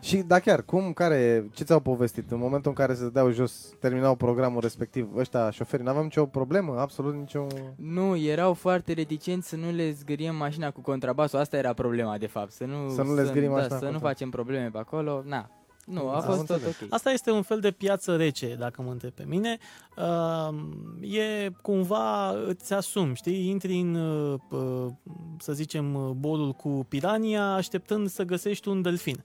Și, 0.00 0.16
da 0.16 0.38
chiar, 0.38 0.62
cum, 0.62 0.92
care, 0.92 1.48
ce 1.54 1.64
ți-au 1.64 1.80
povestit? 1.80 2.30
În 2.30 2.38
momentul 2.38 2.70
în 2.70 2.76
care 2.76 2.94
se 2.94 3.02
dădeau 3.02 3.30
jos, 3.30 3.68
terminau 3.80 4.14
programul 4.14 4.60
respectiv, 4.60 5.16
ăștia 5.16 5.50
șoferii, 5.50 5.84
n-aveam 5.84 6.04
nicio 6.04 6.26
problemă, 6.26 6.74
absolut 6.80 7.14
nicio... 7.14 7.46
Nu, 7.76 8.16
erau 8.16 8.52
foarte 8.54 8.92
reticenți 8.92 9.48
să 9.48 9.56
nu 9.56 9.70
le 9.70 9.90
zgâriem 9.92 10.36
mașina 10.36 10.70
cu 10.70 10.80
contrabasul. 10.80 11.38
Asta 11.38 11.56
era 11.56 11.72
problema, 11.72 12.18
de 12.18 12.26
fapt. 12.26 12.52
Să 12.52 12.64
nu, 12.64 12.88
Să 12.94 13.02
nu 13.02 13.14
le 13.14 13.24
zgârim 13.24 13.48
da, 13.48 13.54
mașina 13.54 13.78
Să 13.78 13.84
cu 13.84 13.90
nu 13.92 13.98
contra- 13.98 14.02
facem 14.08 14.30
probleme 14.30 14.68
pe 14.72 14.78
acolo. 14.78 15.22
Na, 15.26 15.50
nu, 15.88 16.08
a 16.08 16.14
Am 16.14 16.22
fost 16.22 16.38
tot 16.38 16.48
înțeles. 16.50 16.76
ok. 16.82 16.92
Asta 16.92 17.10
este 17.10 17.30
un 17.30 17.42
fel 17.42 17.60
de 17.60 17.70
piață 17.70 18.16
rece, 18.16 18.56
dacă 18.58 18.82
mă 18.82 18.90
întreb 18.90 19.10
pe 19.12 19.24
mine. 19.26 19.58
Uh, 19.96 20.54
e 21.00 21.50
cumva, 21.62 22.30
îți 22.46 22.72
asumi, 22.72 23.14
știi? 23.14 23.48
Intri 23.48 23.78
în, 23.80 23.94
uh, 23.94 24.38
uh, 24.50 24.86
să 25.38 25.52
zicem, 25.52 25.94
uh, 25.94 26.10
bolul 26.10 26.52
cu 26.52 26.86
pirania, 26.88 27.44
așteptând 27.54 28.08
să 28.08 28.22
găsești 28.22 28.68
un 28.68 28.82
delfin. 28.82 29.24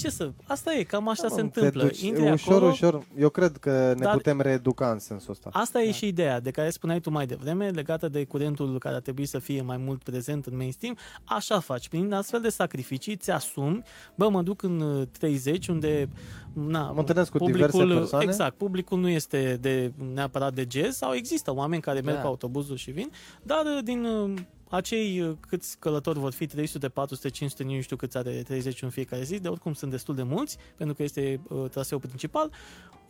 Ce 0.00 0.10
să... 0.10 0.32
Asta 0.46 0.74
e, 0.74 0.82
cam 0.82 1.08
așa 1.08 1.22
Da, 1.22 1.28
se 1.28 1.42
mă, 1.42 1.48
te 1.48 1.58
întâmplă. 1.60 1.82
duci 1.82 2.00
Intri 2.02 2.30
ușor, 2.32 2.52
acolo, 2.54 2.70
ușor, 2.70 3.06
eu 3.18 3.28
cred 3.28 3.56
că 3.56 3.70
ne 3.96 4.04
Dar- 4.04 4.14
putem 4.16 4.40
reeduca 4.40 4.90
în 4.90 4.98
sensul 4.98 5.30
ăsta. 5.30 5.48
Asta 5.52 5.82
e 5.82 5.86
Da. 5.86 5.92
și 5.92 6.06
ideea 6.06 6.40
de 6.40 6.50
care 6.50 6.70
spuneai 6.70 7.00
tu 7.00 7.10
mai 7.10 7.26
devreme, 7.26 7.68
legată 7.68 8.08
de 8.08 8.24
curentul 8.24 8.78
care 8.78 8.94
ar 8.94 9.00
trebui 9.00 9.26
să 9.26 9.38
fie 9.38 9.62
mai 9.62 9.76
mult 9.76 10.02
prezent 10.02 10.46
în 10.46 10.56
mainstream. 10.56 10.96
Așa 11.24 11.60
faci, 11.60 11.88
prin 11.88 12.12
astfel 12.12 12.40
de 12.40 12.48
sacrificii, 12.48 13.16
ți 13.16 13.30
asumi, 13.30 13.82
bă, 14.14 14.28
mă 14.28 14.42
duc 14.42 14.62
în 14.62 14.80
uh, 14.80 15.06
30, 15.18 15.68
unde 15.84 16.08
na, 16.52 16.90
Mă 16.90 16.98
întâlnesc 16.98 17.30
cu 17.30 17.44
diverse 17.44 17.84
persoane. 17.84 18.24
Exact, 18.24 18.56
publicul 18.56 18.98
nu 18.98 19.08
este 19.08 19.58
de, 19.60 19.92
neapărat 20.14 20.54
de 20.54 20.66
jazz, 20.70 20.96
sau 20.96 21.14
există 21.14 21.54
oameni 21.54 21.82
care 21.82 22.00
merg 22.00 22.16
Da. 22.16 22.22
cu 22.22 22.28
autobuzul 22.28 22.76
și 22.76 22.90
vin, 22.90 23.10
dar 23.42 23.64
uh, 23.64 23.84
din 23.84 24.04
uh, 24.04 24.32
acei 24.68 25.20
uh, 25.20 25.36
câți 25.40 25.78
călători 25.78 26.18
vor 26.18 26.32
fi, 26.32 26.46
300, 26.46 26.88
400, 26.88 27.28
500, 27.28 27.64
nu 27.64 27.80
știu 27.80 27.96
câți 27.96 28.16
are 28.16 28.42
30 28.42 28.82
în 28.82 28.88
fiecare 28.88 29.22
zi, 29.22 29.38
de 29.38 29.48
oricum 29.48 29.72
sunt 29.72 29.90
destul 29.90 30.14
de 30.14 30.22
mulți, 30.22 30.56
pentru 30.76 30.94
că 30.94 31.02
este 31.02 31.40
uh, 31.48 31.70
traseul 31.70 32.00
principal, 32.00 32.50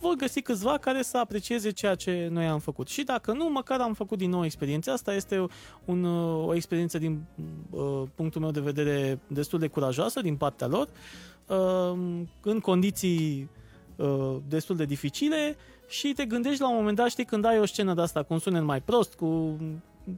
vor 0.00 0.14
găsi 0.14 0.42
câțiva 0.42 0.78
care 0.78 1.02
să 1.02 1.18
aprecieze 1.18 1.70
ceea 1.70 1.94
ce 1.94 2.28
noi 2.30 2.46
am 2.46 2.58
făcut. 2.58 2.88
Și 2.88 3.02
dacă 3.02 3.32
nu, 3.32 3.50
măcar 3.50 3.80
am 3.80 3.94
făcut 3.94 4.18
din 4.18 4.30
nou 4.30 4.44
experiența 4.44 4.92
asta. 4.92 5.14
Este 5.14 5.46
un, 5.84 6.04
uh, 6.04 6.46
o 6.46 6.54
experiență 6.54 6.98
din 6.98 7.24
uh, 7.70 8.02
punctul 8.14 8.40
meu 8.40 8.50
de 8.50 8.60
vedere 8.60 9.18
destul 9.26 9.58
de 9.58 9.66
curajoasă 9.66 10.20
din 10.20 10.36
partea 10.36 10.66
lor, 10.66 10.86
uh, 10.86 11.39
în 12.42 12.60
condiții 12.62 13.48
uh, 13.96 14.36
destul 14.48 14.76
de 14.76 14.84
dificile 14.84 15.56
și 15.88 16.12
te 16.12 16.24
gândești 16.24 16.60
la 16.60 16.68
un 16.70 16.76
moment 16.76 16.96
dat, 16.96 17.08
știi, 17.08 17.24
când 17.24 17.44
ai 17.44 17.58
o 17.58 17.66
scenă 17.66 17.94
de 17.94 18.00
asta 18.00 18.22
cu 18.22 18.32
un 18.32 18.38
sunet 18.38 18.62
mai 18.62 18.80
prost, 18.80 19.14
cu 19.14 19.26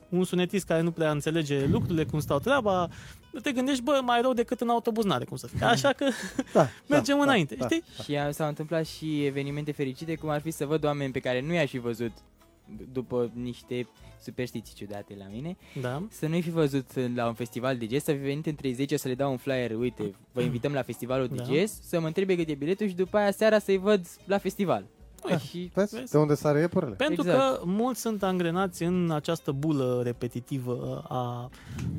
un 0.08 0.24
sunetist 0.24 0.66
care 0.66 0.80
nu 0.80 0.90
prea 0.90 1.10
înțelege 1.10 1.66
lucrurile, 1.66 2.04
cum 2.04 2.20
stau 2.20 2.38
treaba, 2.38 2.88
te 3.42 3.52
gândești, 3.52 3.82
bă, 3.82 4.00
mai 4.04 4.20
rău 4.20 4.32
decât 4.32 4.60
în 4.60 4.68
autobuz 4.68 5.04
n-are 5.04 5.24
cum 5.24 5.36
să 5.36 5.46
fie. 5.46 5.66
Așa 5.66 5.92
că 5.92 6.04
Da, 6.52 6.66
mergem 6.88 7.16
da, 7.16 7.22
înainte, 7.22 7.54
da, 7.54 7.64
știi? 7.64 7.82
Și 8.04 8.16
a- 8.16 8.30
s-au 8.30 8.48
întâmplat 8.48 8.86
și 8.86 9.24
evenimente 9.24 9.72
fericite, 9.72 10.14
cum 10.14 10.28
ar 10.28 10.40
fi 10.40 10.50
să 10.50 10.66
văd 10.66 10.84
oameni 10.84 11.12
pe 11.12 11.20
care 11.20 11.40
nu 11.40 11.52
i-aș 11.52 11.70
fi 11.70 11.78
văzut 11.78 12.12
după 12.92 13.30
niște 13.34 13.86
superstiții 14.22 14.74
ciudate 14.74 15.14
la 15.18 15.24
mine, 15.32 15.56
Da. 15.80 16.02
să 16.10 16.26
nu-i 16.26 16.42
fi 16.42 16.50
văzut 16.50 16.86
la 17.14 17.26
un 17.26 17.34
festival 17.34 17.76
de 17.76 17.86
jazz, 17.90 18.04
să 18.04 18.12
fi 18.12 18.18
venit 18.18 18.46
între 18.46 18.72
10 18.72 18.96
să 18.96 19.08
le 19.08 19.14
dau 19.14 19.30
un 19.30 19.36
flyer, 19.36 19.76
uite, 19.76 20.14
vă 20.32 20.40
invităm 20.42 20.72
la 20.72 20.82
festivalul 20.82 21.28
de 21.28 21.34
Da. 21.34 21.42
jazz, 21.54 21.80
să 21.82 22.00
mă 22.00 22.06
întrebe 22.06 22.36
cât 22.36 22.48
e 22.48 22.54
biletul 22.54 22.88
și 22.88 22.94
după 22.94 23.16
aia 23.16 23.30
seara 23.30 23.58
să-i 23.58 23.78
văd 23.78 24.06
la 24.26 24.38
festival. 24.38 24.84
Ui, 25.24 25.38
și 25.38 25.70
Vezi? 25.74 25.94
Vezi? 25.96 26.10
De 26.10 26.18
unde 26.18 26.34
sare 26.34 26.60
iepurele? 26.60 26.94
Pentru 26.94 27.22
Exact. 27.22 27.38
că 27.38 27.62
mulți 27.64 28.00
sunt 28.00 28.22
angrenați 28.22 28.82
în 28.82 29.10
această 29.10 29.52
bulă 29.52 30.00
repetitivă 30.04 31.04
a, 31.08 31.50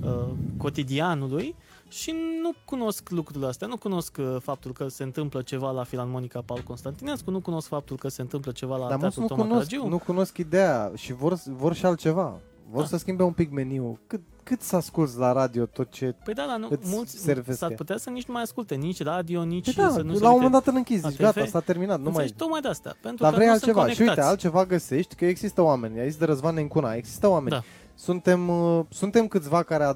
a 0.02 0.36
cotidianului 0.58 1.56
și 1.94 2.16
nu 2.42 2.52
cunosc 2.66 3.10
lucrurile 3.10 3.46
astea, 3.48 3.68
nu 3.68 3.78
cunosc 3.78 4.18
uh, 4.20 4.36
faptul 4.42 4.72
că 4.74 4.88
se 4.88 5.04
întâmplă 5.04 5.42
ceva 5.42 5.72
la 5.72 5.84
Filarmonica 5.84 6.42
Paul 6.46 6.62
Constantinescu, 6.62 7.32
nu 7.32 7.40
cunosc 7.40 7.68
faptul 7.68 7.98
că 7.98 8.08
se 8.08 8.22
întâmplă 8.22 8.52
ceva 8.52 8.78
la 8.78 8.88
Dar 8.88 8.98
mulți 8.98 9.16
Teatrul 9.16 9.22
nu 9.22 9.28
Toma 9.28 9.42
cunosc, 9.50 9.70
Caragiu. 9.70 9.90
nu 9.90 9.98
cunosc 9.98 10.38
ideea 10.38 10.92
și 10.96 11.14
vor, 11.14 11.38
vor 11.48 11.74
și 11.74 11.86
altceva. 11.86 12.40
Vor 12.72 12.82
Da. 12.82 12.88
să 12.88 12.98
schimbe 12.98 13.24
un 13.24 13.32
pic 13.32 13.52
meniul. 13.52 14.00
Cât, 14.08 14.22
cât 14.44 14.62
să 14.62 14.76
asculți 14.76 15.18
la 15.18 15.32
radio 15.32 15.66
tot 15.66 15.92
ce... 15.92 16.16
Păi 16.24 16.34
da, 16.34 16.46
dar 16.48 16.58
nu, 16.58 16.68
îți 16.70 16.90
mulți 16.96 17.18
servesc 17.18 17.58
s-ar 17.58 17.70
ea. 17.70 17.76
putea 17.76 17.98
să 17.98 18.10
nici 18.10 18.26
nu 18.26 18.34
mai 18.34 18.42
asculte 18.42 18.76
nici 18.76 19.04
radio, 19.04 19.44
nici 19.44 19.74
Păi 19.74 19.84
da, 19.84 19.90
să 19.90 20.02
nu 20.02 20.14
se 20.14 20.20
la 20.22 20.28
un 20.28 20.34
uite. 20.34 20.44
moment 20.44 20.52
dat 20.52 20.68
îl 20.68 20.76
închizi, 20.76 21.04
la 21.04 21.10
zici, 21.10 21.20
gata, 21.20 21.42
TV. 21.42 21.50
s-a 21.50 21.60
terminat, 21.60 21.98
nu 21.98 22.04
mai... 22.04 22.10
Înțelegi? 22.12 22.34
Tocmai 22.34 22.62
de 22.62 22.68
asta. 22.68 22.96
Pentru 23.02 23.24
Dar 23.24 23.30
că 23.30 23.36
vrei 23.36 23.48
nu 23.48 23.54
altceva 23.54 23.82
sunt 23.82 23.94
și 23.94 24.02
uite, 24.02 24.14
conectați. 24.14 24.30
altceva 24.30 24.66
găsești, 24.66 25.16
că 25.16 25.26
există 25.26 25.62
oameni, 25.62 26.00
ai 26.00 26.10
zis 26.10 26.20
de 26.20 26.26
Răzvan 26.26 26.54
Nencuna, 26.54 26.94
există 26.94 27.28
oameni. 27.28 27.50
Da. 27.56 27.62
Suntem, 27.96 28.50
uh, 28.50 28.86
suntem 28.90 29.28
câțiva 29.28 29.64
care 29.64 29.84
a, 29.84 29.94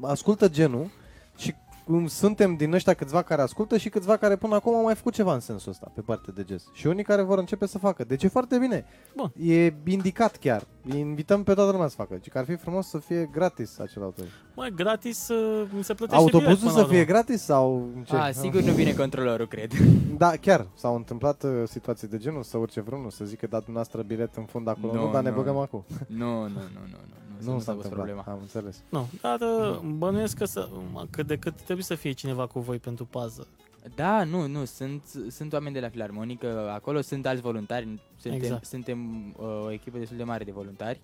ascultă 0.00 0.48
genul 0.48 0.90
și 1.36 1.54
um, 1.86 2.06
suntem 2.06 2.56
din 2.56 2.72
ăștia 2.72 2.94
câțiva 2.94 3.22
care 3.22 3.42
ascultă 3.42 3.76
și 3.76 3.88
câțiva 3.88 4.16
care 4.16 4.36
până 4.36 4.54
acum 4.54 4.74
au 4.74 4.82
mai 4.82 4.94
făcut 4.94 5.12
ceva 5.12 5.34
în 5.34 5.40
sensul 5.40 5.70
ăsta, 5.70 5.92
pe 5.94 6.00
partea 6.00 6.32
de 6.36 6.44
jazz. 6.48 6.64
Și 6.72 6.86
unii 6.86 7.04
care 7.04 7.22
vor 7.22 7.38
începe 7.38 7.66
să 7.66 7.78
facă. 7.78 8.04
Deci 8.04 8.22
e 8.22 8.28
foarte 8.28 8.58
bine. 8.58 8.84
Bun. 9.16 9.32
E 9.36 9.74
indicat 9.84 10.36
chiar. 10.36 10.66
Invităm 10.92 11.42
pe 11.42 11.54
toată 11.54 11.70
lumea 11.70 11.88
să 11.88 11.94
facă. 11.96 12.14
Deci 12.14 12.28
că 12.28 12.38
ar 12.38 12.44
fi 12.44 12.56
frumos 12.56 12.86
să 12.88 12.98
fie 12.98 13.28
gratis 13.32 13.78
acel 13.78 14.02
autobuz. 14.02 14.30
Măi, 14.54 14.70
gratis 14.74 15.28
uh, 15.28 15.66
mi 15.76 15.84
se 15.84 15.94
plătește 15.94 16.24
bilet 16.24 16.34
Autobuzul 16.34 16.56
până 16.58 16.70
să 16.70 16.78
la 16.80 16.86
fie 16.86 17.00
urmă. 17.00 17.12
gratis 17.12 17.42
sau 17.42 17.88
ce? 18.04 18.16
A, 18.16 18.30
sigur 18.30 18.60
nu 18.60 18.72
vine 18.72 18.92
controlorul, 18.92 19.46
cred. 19.46 19.72
Da, 20.18 20.30
chiar. 20.30 20.66
S-au 20.74 20.94
întâmplat 20.96 21.42
uh, 21.42 21.50
situații 21.64 22.08
de 22.08 22.16
genul 22.18 22.42
să 22.42 22.56
urce 22.56 22.80
vreunul, 22.80 23.10
să 23.10 23.24
zică 23.24 23.46
dat 23.46 23.64
dumneavoastră 23.64 24.02
bilet 24.02 24.34
în 24.36 24.44
fund 24.44 24.68
acolo. 24.68 24.92
Nu, 24.92 25.04
Nu, 25.06 25.12
dar 25.12 25.22
ne 25.22 25.30
nu. 25.30 25.36
băgăm 25.36 25.56
acum. 25.56 25.84
Nu, 26.06 26.26
nu, 26.26 26.48
nu, 26.48 26.48
nu, 26.48 26.80
nu. 26.90 26.98
Nu, 27.38 27.46
Nu 27.46 27.52
nu 27.52 27.58
s-a 27.58 27.64
s-a 27.64 27.72
fost 27.72 27.84
întâmplat. 27.84 27.90
problema. 27.90 28.24
Am 28.28 28.38
înțeles. 28.40 28.82
Nu, 28.88 29.08
dar 29.20 29.38
uh, 29.40 29.78
bănuiesc 29.96 30.36
că 30.36 30.44
să, 30.44 30.68
cât 31.10 31.26
de 31.26 31.36
cât 31.36 31.54
trebuie 31.54 31.84
să 31.84 31.94
fie 31.94 32.12
cineva 32.12 32.46
cu 32.46 32.60
voi 32.60 32.78
pentru 32.78 33.04
pază. 33.04 33.46
Da, 33.94 34.24
nu, 34.24 34.46
nu, 34.46 34.64
sunt, 34.64 35.02
sunt 35.30 35.52
oameni 35.52 35.74
de 35.74 35.80
la 35.80 35.88
Filarmonică, 35.88 36.70
acolo 36.70 37.00
sunt 37.00 37.26
alți 37.26 37.42
voluntari, 37.42 38.00
suntem, 38.16 38.40
Exact. 38.40 38.64
suntem 38.64 39.28
uh, 39.38 39.64
o 39.64 39.72
echipă 39.72 39.98
destul 39.98 40.16
de 40.16 40.24
mare 40.24 40.44
de 40.44 40.50
voluntari 40.50 41.00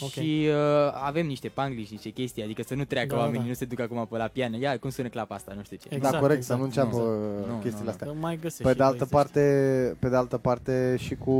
Ok. 0.00 0.10
și 0.10 0.46
uh, 0.48 0.54
avem 1.04 1.26
niște 1.26 1.48
pangliși, 1.48 1.92
niște 1.92 2.08
chestii, 2.10 2.42
adică 2.42 2.62
să 2.66 2.74
nu 2.74 2.84
treacă 2.84 3.14
Da, 3.14 3.16
oamenii, 3.20 3.40
da. 3.40 3.46
nu 3.46 3.52
se 3.54 3.64
ducă 3.64 3.82
acum 3.82 4.06
pe 4.10 4.16
la 4.16 4.26
piană, 4.26 4.56
ia 4.58 4.78
cum 4.78 4.90
sună 4.90 5.08
clapa 5.08 5.34
asta, 5.34 5.52
nu 5.56 5.62
știu 5.62 5.76
ce. 5.76 5.88
Exact, 5.94 6.12
da, 6.14 6.20
corect, 6.20 6.38
exact. 6.38 6.54
să 6.60 6.64
nu 6.64 6.68
înceapă 6.68 6.96
Nu, 6.96 7.38
uh, 7.40 7.46
nu, 7.48 7.54
chestiile 7.54 7.84
nu, 7.84 7.90
astea. 7.90 8.06
Că 8.06 8.12
mai 8.20 8.36
găsești 8.40 8.62
Pe 8.62 8.70
și 8.70 8.76
de 8.76 8.82
altă 8.82 8.96
băieți 8.96 9.12
parte, 9.14 9.40
pe 9.98 10.08
de 10.08 10.16
altă 10.16 10.38
parte 10.38 10.96
și 10.98 11.14
cu 11.14 11.30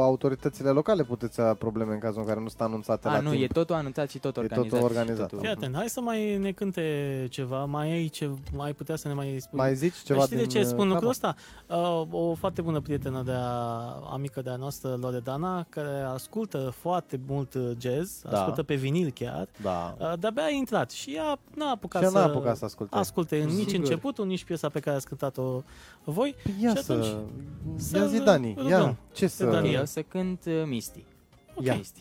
autoritățile 0.00 0.68
locale 0.70 1.02
puteți 1.02 1.40
avea 1.40 1.54
probleme 1.54 1.92
în 1.92 1.98
cazul 1.98 2.20
în 2.20 2.26
care 2.26 2.40
nu 2.40 2.48
sunt 2.48 2.60
anunțate 2.60 3.08
A, 3.08 3.12
la 3.12 3.20
nu, 3.20 3.30
timp. 3.30 3.42
e 3.42 3.46
totul 3.46 3.74
anunțat 3.74 4.10
și 4.10 4.18
tot 4.18 4.36
E 4.36 4.40
organizat. 4.40 4.70
totul 4.70 4.78
și 4.88 4.96
organizat. 4.96 5.28
totul- 5.28 5.38
Fii 5.44 5.48
atent, 5.54 5.74
hai 5.74 5.88
să 5.88 6.00
mai 6.00 6.36
ne 6.36 6.50
cânte 6.52 6.82
ceva, 7.30 7.64
mai 7.64 7.90
ai 7.90 8.08
ce, 8.08 8.30
mai 8.52 8.72
putea 8.72 8.96
să 8.96 9.08
ne 9.08 9.14
mai 9.14 9.36
spui. 9.40 9.58
Mai 9.58 9.74
zici 9.74 9.94
ceva 10.04 10.18
Păi 10.18 10.26
Știi 10.26 10.36
de 10.38 10.42
din 10.46 10.60
ce 10.60 10.66
spun 10.68 10.86
uh, 10.88 10.92
lucrul 10.94 11.12
capă? 11.14 11.28
ăsta? 11.28 11.34
Uh, 11.76 12.06
o 12.10 12.34
foarte 12.34 12.62
bună 12.62 12.80
prietenă 12.80 13.22
de 13.24 13.32
a, 13.34 13.48
amică 14.12 14.40
de 14.42 14.50
a 14.50 14.56
noastră, 14.56 14.98
Loredana, 15.00 15.66
care 15.68 16.00
ascultă 16.14 16.72
foarte 16.80 17.20
mult 17.26 17.54
uh, 17.54 17.69
jazz, 17.78 18.22
Da. 18.22 18.38
ascultă 18.38 18.62
pe 18.62 18.74
vinil 18.74 19.10
chiar, 19.10 19.48
Da. 19.62 19.96
uh, 20.00 20.12
de-abia 20.18 20.42
a 20.44 20.48
intrat 20.50 20.90
și 20.90 21.10
ea 21.14 21.38
n-a 21.54 21.70
apucat 21.70 22.00
Și 22.00 22.04
ea 22.06 22.12
să 22.12 22.18
n-a 22.18 22.24
apucat 22.24 22.56
să 22.56 22.64
asculte. 22.64 22.96
asculte 22.96 23.36
nici 23.36 23.54
Sigur. 23.68 23.74
începutul, 23.74 24.26
nici 24.26 24.44
piesa 24.44 24.68
pe 24.68 24.80
care 24.80 24.96
ați 24.96 25.06
cântat-o 25.06 25.62
voi. 26.04 26.34
Păi 26.42 26.54
Ia 26.60 26.74
Și 26.74 26.82
să... 26.82 26.92
atunci, 26.92 27.06
Ia 27.06 28.00
să 28.00 28.06
zi, 28.06 28.18
Dani. 28.20 28.54
rugăm 28.58 28.70
Ia, 28.80 28.96
ce 29.12 29.24
pe 29.24 29.26
să... 29.30 29.44
Daniel. 29.44 29.74
Eu 29.74 29.82
o 29.82 29.84
să 29.84 30.02
cânt 30.02 30.44
uh, 30.46 30.62
Misty. 30.66 31.04
Ok. 31.54 31.64
Ia. 31.64 31.74
Misty. 31.74 32.00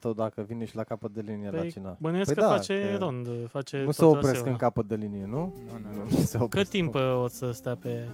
Tău 0.00 0.12
dacă 0.12 0.42
vine 0.48 0.64
și 0.64 0.76
la 0.76 0.84
capăt 0.84 1.10
de 1.12 1.20
linie 1.20 1.50
la 1.50 1.58
Păi, 1.58 1.70
cina. 1.70 1.96
bănuiesc 2.00 2.34
Păi 2.34 2.42
că 2.42 2.48
da, 2.48 2.54
face 2.56 2.90
că 2.90 2.96
rond, 2.98 3.26
face 3.48 3.78
Nu 3.78 3.84
tot 3.84 3.94
se 3.94 4.04
opresc 4.04 4.22
traseul 4.24 4.42
în 4.46 4.48
ăla. 4.52 4.58
capăt 4.58 4.86
de 4.88 4.94
linie, 4.94 5.24
nu? 5.26 5.36
Nu, 5.36 5.78
nu, 5.82 5.96
nu. 5.96 6.02
Nu 6.10 6.16
se 6.16 6.32
Cât 6.38 6.40
opresc. 6.40 6.70
timp 6.70 6.94
uh, 6.94 7.22
o 7.22 7.28
să 7.28 7.50
stea 7.52 7.74
pe... 7.76 8.08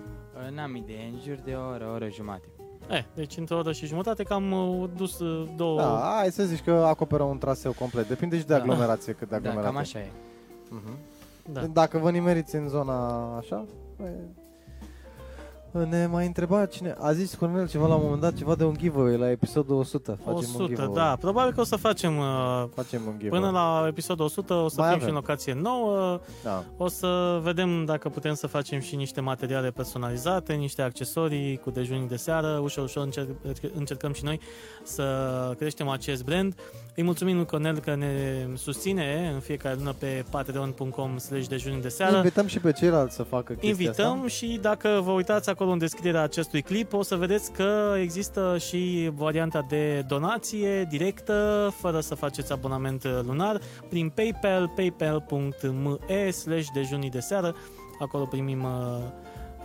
Uh, 0.48 0.54
N-am 0.56 0.74
idee, 0.76 1.10
în 1.12 1.18
jur 1.24 1.38
de 1.44 1.52
o 1.54 1.68
oră, 1.68 1.86
o 1.90 1.92
oră 1.92 2.08
jumate. 2.10 2.46
Eh, 2.88 3.04
deci 3.14 3.36
într-o 3.36 3.56
oră 3.56 3.72
și 3.72 3.86
jumătate 3.86 4.22
că 4.22 4.32
am 4.34 4.52
uh, 4.52 4.88
dus 4.96 5.18
uh, 5.18 5.48
două... 5.56 5.80
Da, 5.80 6.12
hai 6.18 6.30
să 6.30 6.44
zici 6.44 6.62
că 6.62 6.70
acoperă 6.72 7.22
un 7.22 7.38
traseu 7.38 7.72
complet. 7.78 8.08
Depinde 8.08 8.38
și 8.38 8.46
de 8.46 8.52
Da. 8.52 8.58
aglomerație, 8.60 9.12
cât 9.12 9.28
de 9.28 9.36
Da, 9.36 9.36
aglomerat 9.36 9.64
cam 9.64 9.76
e. 9.76 9.78
așa 9.78 9.98
e. 9.98 10.10
Mhm. 10.70 10.96
da. 11.52 11.60
Dacă 11.66 11.98
vă 11.98 12.10
nimeriți 12.10 12.54
în 12.56 12.68
zona 12.68 13.26
așa, 13.36 13.64
păi, 13.96 14.10
ne 15.84 16.06
mai 16.06 16.26
întreba 16.26 16.66
cine, 16.66 16.94
a 16.98 17.12
zis 17.12 17.34
Cornel 17.34 17.68
ceva 17.68 17.86
la 17.86 17.94
un 17.94 18.02
moment 18.02 18.20
dat, 18.20 18.34
ceva 18.34 18.54
de 18.54 18.64
un 18.64 18.74
giveaway 18.78 19.16
la 19.16 19.30
episodul 19.30 19.76
100. 19.76 20.18
Facem 20.24 20.32
un 20.34 20.42
100, 20.44 20.66
giveaway. 20.66 20.94
da. 20.94 21.16
Probabil 21.20 21.52
că 21.54 21.60
o 21.60 21.64
să 21.64 21.76
facem 21.76 22.18
uh, 22.18 22.64
Facem 22.74 23.02
un 23.06 23.14
giveaway. 23.18 23.40
până 23.40 23.50
la 23.60 23.84
episodul 23.88 24.24
100 24.24 24.54
o 24.54 24.68
să 24.68 24.80
Mai 24.80 24.88
fim 24.88 24.98
și 24.98 25.02
avem. 25.04 25.14
în 25.14 25.20
locație 25.20 25.52
nouă. 25.54 26.20
Da. 26.42 26.64
O 26.76 26.88
să 26.88 27.40
vedem 27.42 27.84
dacă 27.84 28.08
putem 28.08 28.34
să 28.34 28.46
facem 28.46 28.80
și 28.80 28.96
niște 28.96 29.20
materiale 29.20 29.70
personalizate, 29.70 30.52
niște 30.52 30.82
accesorii 30.82 31.56
cu 31.56 31.70
dejunii 31.70 32.08
de 32.08 32.16
seară. 32.16 32.58
Ușor, 32.62 32.84
ușor 32.84 33.04
încerc, 33.04 33.28
încercăm 33.74 34.12
și 34.12 34.24
noi 34.24 34.40
să 34.82 35.04
creștem 35.58 35.88
acest 35.88 36.24
brand. 36.24 36.54
Îi 36.96 37.02
mulțumim 37.02 37.36
lui 37.36 37.46
Cornel 37.46 37.78
că 37.78 37.94
ne 37.94 38.46
susține 38.54 39.30
în 39.34 39.40
fiecare 39.40 39.74
lună 39.74 39.94
pe 39.98 40.24
patreon.com 40.30 41.18
slash 41.18 41.46
dejunii 41.46 41.80
de 41.80 41.88
seară. 41.88 42.16
Invităm 42.16 42.46
și 42.46 42.58
pe 42.58 42.72
ceilalți 42.72 43.14
să 43.14 43.22
facă 43.22 43.52
chestia 43.52 43.68
Invităm 43.68 44.16
asta. 44.16 44.28
și 44.28 44.58
dacă 44.60 45.00
vă 45.04 45.10
uitați 45.10 45.50
acolo 45.50 45.70
în 45.70 45.78
descrierea 45.78 46.22
acestui 46.22 46.62
clip, 46.62 46.92
o 46.92 47.02
să 47.02 47.16
vedeți 47.16 47.52
că 47.52 47.94
există 48.00 48.56
și 48.58 49.10
varianta 49.14 49.66
de 49.68 50.04
donație 50.08 50.84
directă, 50.90 51.72
fără 51.80 52.00
să 52.00 52.14
faceți 52.14 52.52
abonament 52.52 53.04
lunar, 53.26 53.60
prin 53.88 54.08
PayPal, 54.08 54.72
paypal.me 54.74 56.30
slash 56.30 56.66
dejunii 56.74 57.10
de 57.10 57.20
seară. 57.20 57.54
Acolo 58.00 58.24
primim 58.24 58.62
uh, 58.62 58.98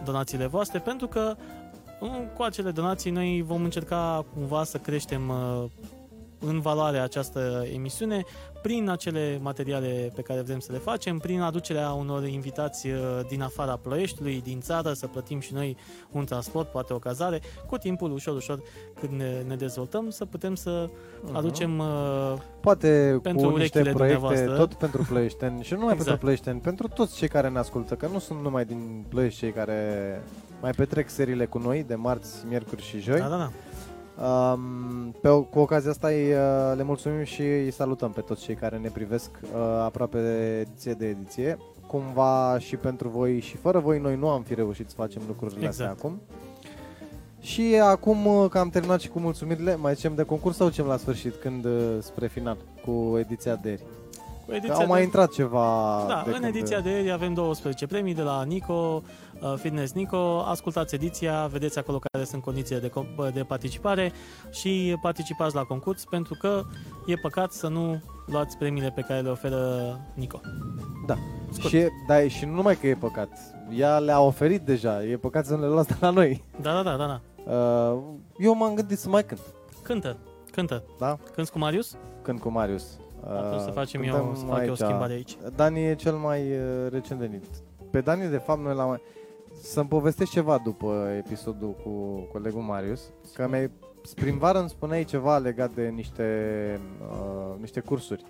donațiile 0.03 0.47
voastre, 0.47 0.79
pentru 0.79 1.07
că 1.07 1.35
uh, 1.99 2.09
cu 2.35 2.43
acele 2.43 2.71
donații 2.71 3.11
noi 3.11 3.43
vom 3.47 3.63
încerca 3.63 4.25
cumva 4.33 4.63
să 4.63 4.77
creștem 4.77 5.29
uh, 5.29 5.63
în 6.45 6.59
valoare 6.59 6.97
această 6.97 7.65
emisiune 7.73 8.23
prin 8.61 8.89
acele 8.89 9.39
materiale 9.41 10.11
pe 10.15 10.21
care 10.21 10.41
vrem 10.41 10.59
să 10.59 10.71
le 10.71 10.77
facem, 10.77 11.17
prin 11.17 11.41
aducerea 11.41 11.91
unor 11.91 12.25
invitați 12.27 12.87
uh, 12.87 12.97
din 13.29 13.41
afara 13.41 13.75
Ploieștiului, 13.81 14.41
din 14.43 14.59
țară, 14.59 14.93
să 14.93 15.07
plătim 15.07 15.39
și 15.39 15.53
noi 15.53 15.77
un 16.11 16.25
transport, 16.25 16.67
poate 16.71 16.93
o 16.93 16.97
cazare, 16.99 17.41
cu 17.67 17.77
timpul, 17.77 18.11
ușor, 18.11 18.35
ușor, 18.35 18.61
când 18.99 19.13
ne, 19.13 19.41
ne 19.47 19.55
dezvoltăm, 19.55 20.09
să 20.09 20.25
putem 20.25 20.55
să 20.55 20.89
Mhm. 21.23 21.35
aducem 21.35 21.79
uh, 21.79 22.33
Poate 22.59 23.19
pentru 23.23 23.49
cu 23.49 23.57
niște 23.57 23.79
urechile 23.79 23.93
proiecte, 23.95 24.19
dumneavoastră. 24.19 24.65
tot 24.65 24.73
pentru 24.73 25.05
plăieșteni 25.09 25.63
și 25.63 25.73
nu 25.73 25.79
numai 25.79 25.93
Exact. 25.93 26.09
pentru 26.09 26.23
plăieșteni, 26.25 26.59
pentru 26.59 26.87
toți 26.87 27.15
cei 27.15 27.27
care 27.27 27.49
ne 27.49 27.57
ascultă, 27.59 27.95
că 27.95 28.07
nu 28.11 28.19
sunt 28.19 28.41
numai 28.41 28.65
din 28.65 29.05
plăiești 29.09 29.39
cei 29.39 29.51
care 29.51 29.77
mai 30.61 30.71
petrec 30.71 31.09
seriile 31.09 31.45
cu 31.45 31.57
noi 31.57 31.83
de 31.87 31.95
marți, 31.95 32.45
miercuri 32.47 32.81
și 32.83 32.99
joi. 32.99 33.19
da, 33.19 33.27
da, 33.27 33.37
da. 33.37 33.51
Um, 34.23 35.11
pe, 35.21 35.27
o- 35.27 35.41
cu 35.41 35.59
ocazia 35.59 35.89
asta 35.89 36.07
îi, 36.07 36.31
uh, 36.31 36.73
le 36.75 36.83
mulțumim 36.83 37.23
și 37.23 37.41
îi 37.41 37.71
salutăm 37.71 38.11
pe 38.11 38.21
toți 38.21 38.41
cei 38.43 38.55
care 38.55 38.77
ne 38.77 38.89
privesc 38.89 39.29
uh, 39.43 39.59
aproape 39.83 40.21
de 40.21 40.59
ediție 40.59 40.93
de 40.93 41.07
ediție. 41.07 41.57
Cumva 41.87 42.55
și 42.59 42.75
pentru 42.75 43.09
voi 43.09 43.39
și 43.39 43.57
fără 43.57 43.79
voi 43.79 43.99
noi 43.99 44.15
nu 44.15 44.29
am 44.29 44.41
fi 44.41 44.53
reușit 44.53 44.89
să 44.89 44.95
facem 44.97 45.21
lucrurile 45.27 45.67
astea 45.67 45.85
Exact. 45.85 45.99
acum. 46.03 46.21
Și 47.39 47.75
acum 47.83 48.25
uh, 48.25 48.49
că 48.49 48.57
am 48.59 48.69
terminat 48.69 48.99
și 48.99 49.09
cu 49.09 49.19
mulțumirile, 49.19 49.75
mai 49.75 49.93
zicem 49.93 50.15
de 50.15 50.23
concurs 50.23 50.55
sau 50.55 50.69
cem 50.69 50.85
la 50.85 50.97
sfârșit, 50.97 51.35
când 51.35 51.65
uh, 51.65 51.71
spre 51.99 52.27
final, 52.27 52.57
cu 52.85 53.15
ediția 53.19 53.55
de 53.55 53.69
ieri? 53.69 53.81
Cu 54.45 54.49
Că 54.49 54.55
ediția 54.55 54.75
au 54.75 54.87
mai 54.87 54.97
de... 54.99 55.03
intrat 55.03 55.31
ceva 55.31 55.65
Da, 56.07 56.21
de 56.25 56.31
în 56.31 56.39
când, 56.41 56.55
ediția 56.55 56.79
de 56.79 56.89
ieri 56.89 57.11
avem 57.11 57.33
12 57.33 57.87
premii 57.87 58.13
de 58.13 58.21
la 58.21 58.43
Nico, 58.43 58.73
uh, 58.73 59.01
Fitness 59.55 59.93
Nico. 59.93 60.39
Ascultați 60.45 60.95
ediția, 60.95 61.45
vedeți 61.51 61.79
acolo 61.79 61.99
care 62.11 62.23
sunt 62.25 62.41
condițiile 62.41 62.81
de, 62.81 62.89
com- 62.89 63.33
de 63.33 63.43
participare 63.43 64.11
și 64.51 64.97
participați 65.01 65.55
la 65.55 65.63
concurs 65.63 66.03
pentru 66.05 66.33
că 66.39 66.61
e 67.05 67.15
păcat 67.15 67.51
să 67.51 67.67
nu 67.67 68.01
luați 68.25 68.57
premiile 68.57 68.91
pe 68.95 69.01
care 69.01 69.19
le 69.19 69.29
oferă 69.29 69.59
Nico. 70.13 70.39
Da. 71.07 71.15
Scurt. 71.49 71.67
Și, 71.73 71.87
da, 72.07 72.27
și 72.27 72.45
nu 72.45 72.51
numai 72.53 72.75
că 72.77 72.87
e 72.87 72.93
păcat, 72.95 73.29
ea 73.77 73.97
le-a 73.99 74.19
oferit 74.21 74.61
deja, 74.61 75.03
e 75.03 75.17
păcat 75.17 75.45
să 75.45 75.55
nu 75.55 75.61
le 75.61 75.67
luați 75.67 75.87
de 75.87 75.95
la 75.99 76.09
noi. 76.09 76.43
Da, 76.61 76.73
da, 76.73 76.83
da, 76.83 76.95
da, 76.97 77.05
da. 77.05 77.21
Uh, 77.53 77.99
eu 78.37 78.55
m-am 78.55 78.73
gândit 78.73 78.97
să 78.97 79.09
mai 79.09 79.23
cânt. 79.25 79.39
Cântă, 79.81 80.17
cântă. 80.51 80.83
Da? 80.99 81.17
Cânți 81.33 81.51
cu 81.51 81.57
Marius? 81.57 81.95
Când 82.21 82.39
cu 82.39 82.49
Marius. 82.49 82.99
Atunci 83.27 83.59
să 83.61 83.67
Uh, 83.67 83.73
facem 83.73 84.01
cântăm 84.01 84.25
eu, 84.27 84.35
să 84.35 84.45
fac 84.45 84.57
eu 84.61 84.65
o 84.67 84.69
aici. 84.69 84.77
schimbare 84.77 85.13
aici. 85.13 85.37
Dani 85.55 85.83
e 85.85 85.95
cel 85.95 86.13
mai 86.13 86.41
uh, 86.41 86.91
recent 86.91 87.19
venit. 87.19 87.43
Pe 87.91 88.01
Dani, 88.01 88.29
de 88.29 88.37
fapt, 88.37 88.59
noi 88.61 88.75
l-am 88.75 88.87
mai... 88.87 89.01
Să-mi 89.61 89.87
povestești 89.87 90.33
ceva 90.33 90.57
după 90.57 91.13
episodul 91.17 91.73
cu 91.83 92.19
colegul 92.31 92.61
Marius, 92.61 93.01
că 93.33 93.47
mi 93.47 93.69
prin 94.15 94.37
vară 94.37 94.59
îmi 94.59 94.69
spuneai 94.69 95.03
ceva 95.03 95.37
legat 95.37 95.73
de 95.73 95.87
niște, 95.87 96.79
uh, 97.11 97.55
niște 97.59 97.79
cursuri 97.79 98.23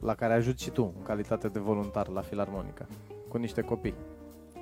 la 0.00 0.14
care 0.14 0.32
ajuți 0.32 0.62
și 0.62 0.70
tu, 0.70 0.92
în 0.96 1.02
calitate 1.02 1.48
de 1.48 1.58
voluntar 1.58 2.08
la 2.08 2.20
Filarmonica, 2.20 2.86
cu 3.28 3.36
niște 3.36 3.60
copii. 3.60 3.94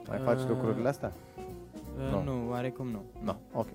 Mai 0.08 0.18
faci 0.18 0.40
Uh, 0.40 0.48
lucrurile 0.48 0.88
astea? 0.88 1.12
Uh, 1.36 2.10
Nu. 2.10 2.22
Nu, 2.22 2.50
oarecum 2.50 2.86
nu. 2.88 3.02
Nu, 3.22 3.36
ok. 3.52 3.66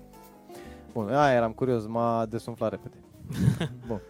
Bun, 0.92 1.08
aia 1.08 1.34
eram 1.36 1.52
curios, 1.52 1.86
m-a 1.86 2.26
desumflat 2.26 2.70
repede. 2.70 2.96
Bun, 3.88 4.00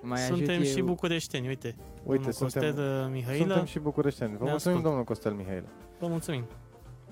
Mai 0.00 0.18
Suntem 0.18 0.54
ajut 0.54 0.66
și 0.66 0.78
eu... 0.78 0.84
bucureșteni, 0.84 1.46
uite. 1.48 1.66
uite, 2.04 2.14
Domnul 2.14 2.32
suntem, 2.32 2.62
Costel 2.62 3.04
uh, 3.04 3.08
Mihailă, 3.12 3.44
suntem 3.46 3.64
și 3.64 3.78
bucureșteni. 3.78 4.36
Vă 4.36 4.44
Ne 4.44 4.50
mulțumim, 4.50 4.76
ascult. 4.76 4.82
domnul 4.82 5.04
Costel 5.04 5.32
Mihailă. 5.32 5.66
vă 5.98 6.06
mulțumim. 6.06 6.44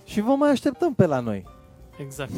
Și 0.04 0.20
vă 0.20 0.34
mai 0.34 0.50
așteptăm 0.50 0.94
pe 0.94 1.06
la 1.06 1.20
noi. 1.20 1.44
Exact. 1.98 2.32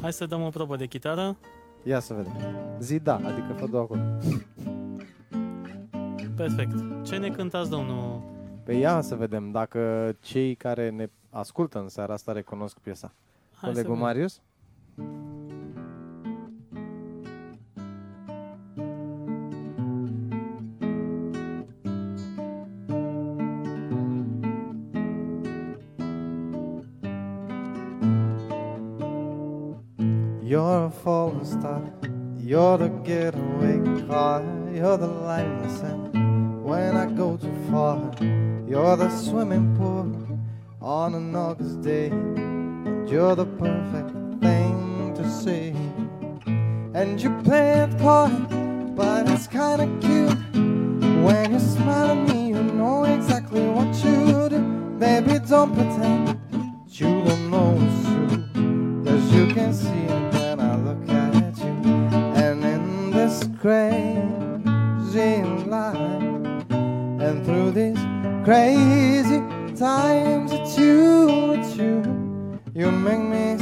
Hai 0.00 0.12
să 0.12 0.26
dăm 0.26 0.42
o 0.42 0.48
probă 0.48 0.76
de 0.76 0.86
chitară. 0.86 1.36
Ia 1.82 2.00
să 2.00 2.14
vedem. 2.14 2.32
Zi 2.78 2.98
da, 2.98 3.14
adică 3.14 3.52
fă 3.56 3.66
două 3.66 3.82
acolo. 3.82 4.00
Perfect. 6.36 7.04
Ce 7.04 7.16
ne 7.16 7.30
cântați, 7.30 7.70
domnul? 7.70 8.22
Pe 8.64 8.72
ia 8.72 9.00
să 9.00 9.14
vedem 9.14 9.50
dacă 9.50 10.12
cei 10.20 10.54
care 10.54 10.90
ne 10.90 11.10
ascultă 11.30 11.78
în 11.78 11.88
seara 11.88 12.12
asta 12.12 12.32
recunosc 12.32 12.78
piesa. 12.78 13.12
Hai 13.50 13.58
să 13.58 13.66
Colegul 13.66 13.82
vedem. 13.82 14.00
A 30.80 30.88
falling 30.88 31.44
star. 31.44 31.82
You're 32.38 32.78
the 32.78 32.88
getaway 33.04 33.76
car. 34.06 34.42
You're 34.72 34.96
the 34.96 35.08
the 35.08 35.68
sand. 35.68 36.64
When 36.64 36.96
I 36.96 37.04
go 37.04 37.36
too 37.36 37.54
far, 37.70 37.98
you're 38.66 38.96
the 38.96 39.10
swimming 39.10 39.76
pool 39.76 40.08
on 40.80 41.14
an 41.14 41.36
August 41.36 41.82
day. 41.82 42.06
And 42.06 43.06
you're 43.10 43.36
the 43.36 43.44
perfect 43.44 44.10
thing 44.40 45.12
to 45.16 45.30
see. 45.30 45.74
And 46.94 47.20
you 47.22 47.30
play 47.42 47.82
it 47.84 47.90
coy, 47.98 48.30
but 48.96 49.28
it's 49.28 49.46
kinda 49.46 49.86
cute. 50.00 50.40
When 51.26 51.52
you 51.52 51.60
smile 51.60 52.12
at 52.12 52.28
me, 52.28 52.48
you 52.54 52.62
know 52.62 53.04
exactly 53.04 53.68
what 53.68 53.92
you 54.02 54.48
do. 54.48 54.60
Baby, 54.98 55.40
don't 55.46 55.74
pretend 55.74 56.40
you 56.88 57.22
don't 57.24 57.50
know 57.50 57.78
it's 57.84 58.00
true. 58.08 59.04
Cause 59.04 59.34
you 59.34 59.46
can 59.54 59.72
see 59.74 59.99
crazy 68.50 69.38
times, 69.76 70.50
it's 70.50 70.76
you, 70.76 71.52
it's 71.52 71.76
you. 71.76 72.02
You 72.74 72.90
make 72.90 73.20
me 73.20 73.59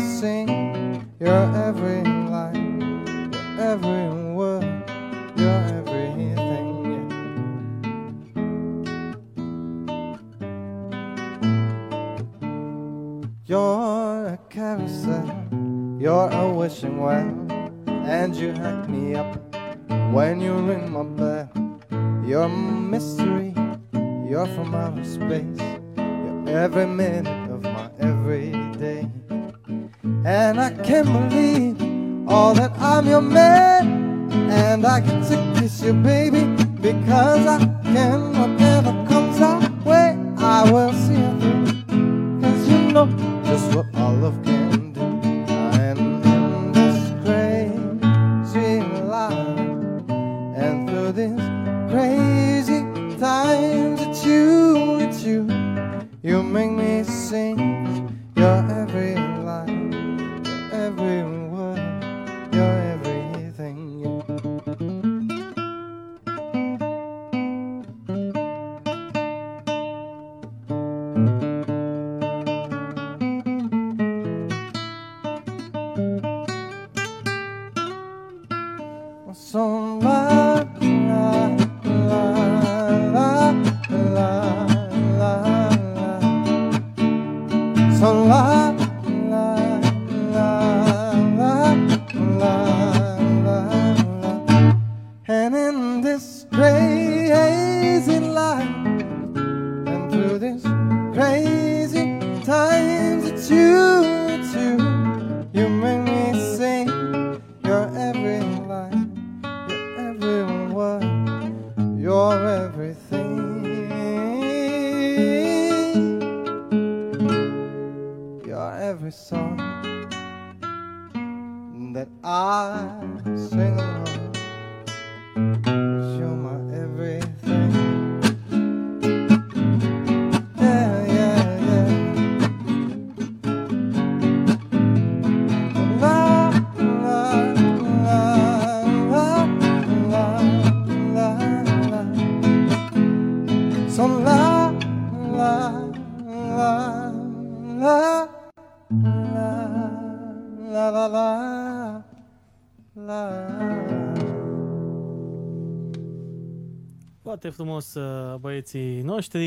frumos 157.58 157.94
uh, 157.94 158.34
băieții 158.40 159.00
noștri. 159.02 159.40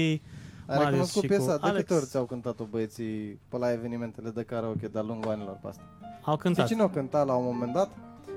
Ai 0.67 0.77
Marius 0.77 0.85
recunoscut 0.89 1.21
și 1.21 1.27
piesa? 1.27 1.53
cu 1.53 1.59
De 1.61 1.67
Alex. 1.67 1.81
câte 1.81 1.93
ori 1.93 2.05
ți-au 2.05 2.25
cântat-o 2.25 2.63
băieții 2.63 3.39
pe 3.49 3.57
la 3.57 3.71
evenimentele 3.71 4.29
de 4.29 4.43
karaoke 4.43 4.87
de-a 4.87 5.01
lungul 5.01 5.31
anilor 5.31 5.57
pe 5.61 5.67
asta? 5.67 5.83
Au 6.23 6.33
Știi 6.33 6.37
cântat. 6.37 6.67
cine 6.67 6.83
o 6.83 6.87
cânta 6.89 7.23
la 7.23 7.33
un 7.35 7.43
moment 7.45 7.73
dat? 7.73 7.89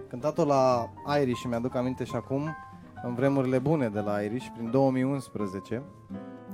Cântat-o 0.08 0.44
la 0.44 0.90
Irish 1.20 1.40
și 1.40 1.46
mi-aduc 1.46 1.74
aminte 1.74 2.04
și 2.04 2.14
acum, 2.14 2.56
în 3.02 3.14
vremurile 3.14 3.58
bune 3.58 3.88
de 3.88 4.00
la 4.00 4.20
Irish, 4.20 4.46
prin 4.56 4.70
2011. 4.70 5.82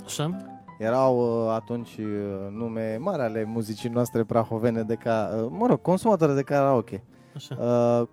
Așa? 0.05 0.37
Erau 0.79 1.45
uh, 1.47 1.53
atunci 1.53 1.97
uh, 1.99 2.07
nume 2.51 2.97
mari 2.97 3.23
ale 3.23 3.45
muzicii 3.45 3.89
noastre 3.89 4.25
prahovene 4.25 4.83
de 4.83 4.95
ca, 4.95 5.31
uh, 5.43 5.49
mă 5.51 5.67
rog, 5.67 5.81
consumatoare 5.83 6.35
de 6.35 6.43
karaoke. 6.43 7.03
Așa. 7.37 7.57
Uh, 8.01 8.09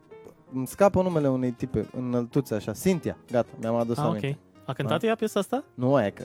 îmi 0.54 0.68
scapă 0.68 1.02
numele 1.02 1.28
unei 1.30 1.52
tipe 1.52 1.88
înăltuțe 1.98 2.56
așa, 2.56 2.72
Cynthia, 2.72 3.18
gata, 3.32 3.48
mi-am 3.60 3.76
adus 3.76 3.98
Ah, 3.98 4.04
aminte. 4.06 4.28
ok. 4.28 4.36
A 4.68 4.74
cântat 4.74 5.04
ea 5.04 5.16
piesa 5.16 5.40
asta? 5.40 5.64
Nu 5.74 6.04
e 6.04 6.10
că, 6.10 6.24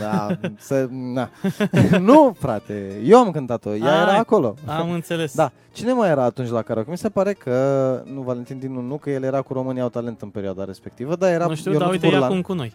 da, 0.00 0.38
să, 0.58 0.86
na. 0.90 1.28
nu 2.00 2.36
frate, 2.38 3.00
eu 3.04 3.18
am 3.18 3.30
cântat-o, 3.30 3.74
ea 3.74 3.94
Ah, 4.02 4.08
era 4.08 4.18
acolo. 4.18 4.54
Am 4.66 4.90
înțeles. 4.90 5.34
Da, 5.34 5.52
cine 5.72 5.92
mai 5.92 6.08
era 6.10 6.22
atunci 6.24 6.48
la 6.48 6.62
karaoke? 6.62 6.90
Mi 6.90 6.98
se 6.98 7.08
pare 7.08 7.32
că, 7.32 8.02
nu 8.12 8.20
Valentin 8.20 8.58
Dinu, 8.58 8.80
nu, 8.80 8.96
că 8.98 9.10
el 9.10 9.22
era 9.22 9.42
cu 9.42 9.52
România 9.52 9.82
au 9.82 9.88
talent 9.88 10.20
în 10.22 10.28
perioada 10.28 10.64
respectivă, 10.64 11.16
dar 11.16 11.30
era 11.32 11.46
nu 11.46 11.54
știu, 11.54 11.70
Ionuț 11.70 11.84
dar 11.86 11.94
uite, 11.94 12.06
e 12.06 12.10
Burlan. 12.10 12.28
acum 12.28 12.42
cu 12.42 12.52
noi. 12.52 12.74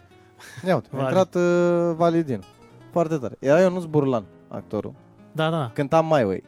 Ia 0.66 0.74
uite, 0.74 0.88
a 0.92 0.96
Vali. 0.96 1.06
intrat 1.08 1.34
uh, 1.34 1.94
Validin. 1.96 2.42
Foarte 2.90 3.16
tare. 3.16 3.36
Era 3.38 3.60
Ionuț 3.60 3.84
Burlan, 3.84 4.24
actorul. 4.48 4.92
Da, 5.32 5.50
da. 5.50 5.70
Cânta 5.74 6.00
My 6.02 6.22
Way. 6.24 6.42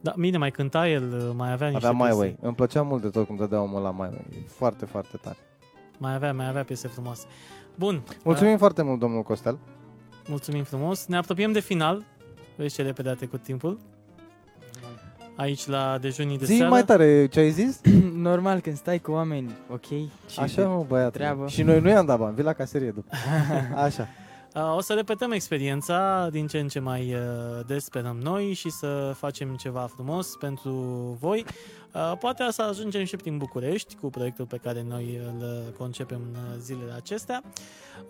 Da, 0.00 0.12
bine, 0.18 0.38
mai 0.38 0.50
cânta 0.50 0.88
el, 0.88 1.02
uh, 1.12 1.30
mai 1.36 1.52
avea 1.52 1.68
niște 1.68 1.86
Avea 1.86 1.98
My 1.98 2.04
piese. 2.06 2.18
Way. 2.18 2.36
Îmi 2.40 2.54
plăcea 2.54 2.82
mult 2.82 3.02
de 3.02 3.08
tot 3.08 3.26
cum 3.26 3.36
dădea 3.36 3.60
omul 3.60 3.82
la 3.82 3.90
My 3.90 3.98
Way. 4.00 4.26
E 4.32 4.36
foarte, 4.48 4.84
foarte 4.84 5.16
tare. 5.22 5.36
Mai 5.98 6.14
avea, 6.14 6.32
mai 6.32 6.48
avea 6.48 6.64
piese 6.64 6.88
frumoase. 6.88 7.26
Bun. 7.78 8.02
Mulțumim 8.24 8.52
Uh, 8.52 8.58
foarte 8.58 8.82
mult, 8.82 8.98
domnul 8.98 9.22
Costel. 9.22 9.58
mulțumim 10.28 10.64
frumos. 10.64 11.06
Ne 11.06 11.16
apropiem 11.16 11.52
de 11.52 11.60
final. 11.60 12.04
Vezi 12.56 12.74
ce 12.74 12.82
repede 12.82 13.08
a 13.08 13.14
trecut 13.14 13.42
timpul. 13.42 13.78
Aici 15.36 15.66
la 15.66 15.98
dejunii 16.00 16.38
de 16.38 16.44
Zi 16.44 16.54
seară. 16.56 16.70
mai 16.70 16.84
tare 16.84 17.26
ce 17.26 17.40
ai 17.40 17.50
zis? 17.50 17.80
Normal, 18.14 18.60
când 18.60 18.76
stai 18.76 18.98
cu 18.98 19.10
oameni, 19.10 19.56
ok? 19.70 19.86
Și 20.28 20.38
Așa, 20.40 20.68
mă, 20.68 20.84
băiat. 20.88 21.12
treabă. 21.12 21.46
Și 21.48 21.62
noi 21.62 21.80
nu 21.80 21.88
i-am 21.88 22.06
dat 22.06 22.18
bani, 22.18 22.34
vii 22.34 22.44
la 22.44 22.52
caserie 22.52 22.90
după. 22.90 23.16
Așa. 23.74 24.08
Uh, 24.54 24.74
O 24.76 24.80
să 24.80 24.92
repetăm 24.92 25.30
experiența 25.30 26.28
din 26.30 26.46
ce 26.46 26.58
în 26.58 26.68
ce 26.68 26.78
mai 26.80 27.14
uh, 27.14 27.20
des 27.66 27.84
sperăm 27.84 28.16
noi 28.22 28.52
și 28.52 28.70
să 28.70 29.12
facem 29.16 29.54
ceva 29.54 29.88
frumos 29.94 30.36
pentru 30.40 30.70
voi. 31.20 31.44
Uh, 31.96 32.18
Poate 32.18 32.46
să 32.50 32.62
ajungem 32.62 33.04
și 33.04 33.16
prin 33.16 33.38
București 33.38 33.96
cu 33.96 34.10
proiectul 34.10 34.46
pe 34.46 34.56
care 34.56 34.82
noi 34.82 35.16
îl 35.16 35.42
uh, 35.42 35.72
concepem 35.78 36.20
în 36.32 36.60
zilele 36.60 36.92
acestea. 36.92 37.42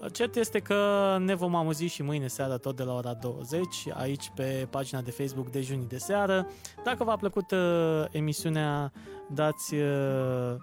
Uh, 0.00 0.12
Cert 0.12 0.36
este 0.36 0.58
că 0.58 0.76
ne 1.20 1.34
vom 1.34 1.54
amuzi 1.54 1.84
și 1.84 2.02
mâine 2.02 2.26
seară 2.26 2.56
tot 2.56 2.76
de 2.76 2.82
la 2.82 2.94
ora 2.94 3.14
20 3.14 3.66
aici 3.94 4.32
pe 4.34 4.66
pagina 4.70 5.00
de 5.00 5.10
Facebook 5.10 5.50
Dejunii 5.50 5.86
de 5.86 5.98
seară. 5.98 6.46
Dacă 6.84 7.04
v-a 7.04 7.16
plăcut 7.16 7.50
uh, 7.50 8.04
emisiunea, 8.10 8.92
dați 9.30 9.74
uh, 9.74 10.54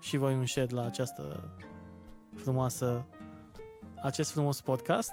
și 0.00 0.16
voi 0.16 0.34
un 0.34 0.46
share 0.46 0.74
la 0.74 0.84
această 0.84 1.50
frumoasă 2.34 3.06
acest 4.02 4.30
frumos 4.30 4.60
podcast. 4.60 5.12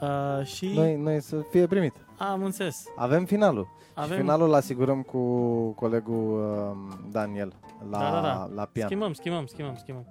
Uh, 0.00 0.46
și 0.46 0.66
Noi, 0.66 0.96
noi 0.96 1.20
să 1.20 1.36
fie 1.50 1.66
primit. 1.66 1.94
Am 2.28 2.42
înțeles. 2.44 2.84
Avem 2.96 3.24
finalul. 3.24 3.68
Avem, 3.94 4.10
Și 4.16 4.20
finalul 4.22 4.46
îl 4.48 4.54
asigurăm 4.54 5.02
cu 5.02 5.18
colegul 5.70 6.38
uh, 6.88 6.94
Daniel 7.10 7.52
la, 7.90 7.98
Da, 7.98 8.10
da, 8.10 8.20
da. 8.20 8.50
la 8.54 8.64
pian. 8.64 8.86
Schimbăm, 8.86 9.12
schimbăm, 9.12 9.46
schimbăm, 9.46 9.76
schimbăm. 9.76 10.06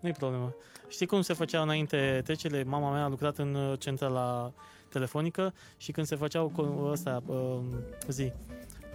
Nu-i 0.00 0.12
problemă. 0.12 0.54
Știi 0.88 1.06
cum 1.06 1.20
se 1.20 1.32
făceau 1.32 1.62
înainte 1.62 2.20
trecele? 2.24 2.64
Mama 2.64 2.90
mea 2.92 3.04
a 3.04 3.08
lucrat 3.08 3.36
în 3.38 3.54
uh, 3.54 3.78
centrala 3.78 4.52
telefonică 4.90 5.52
și 5.76 5.92
când 5.92 6.06
se 6.06 6.16
făceau 6.16 6.50
co- 6.52 6.90
ăsta, 6.90 7.22
uh, 7.26 7.58
zi, 8.08 8.32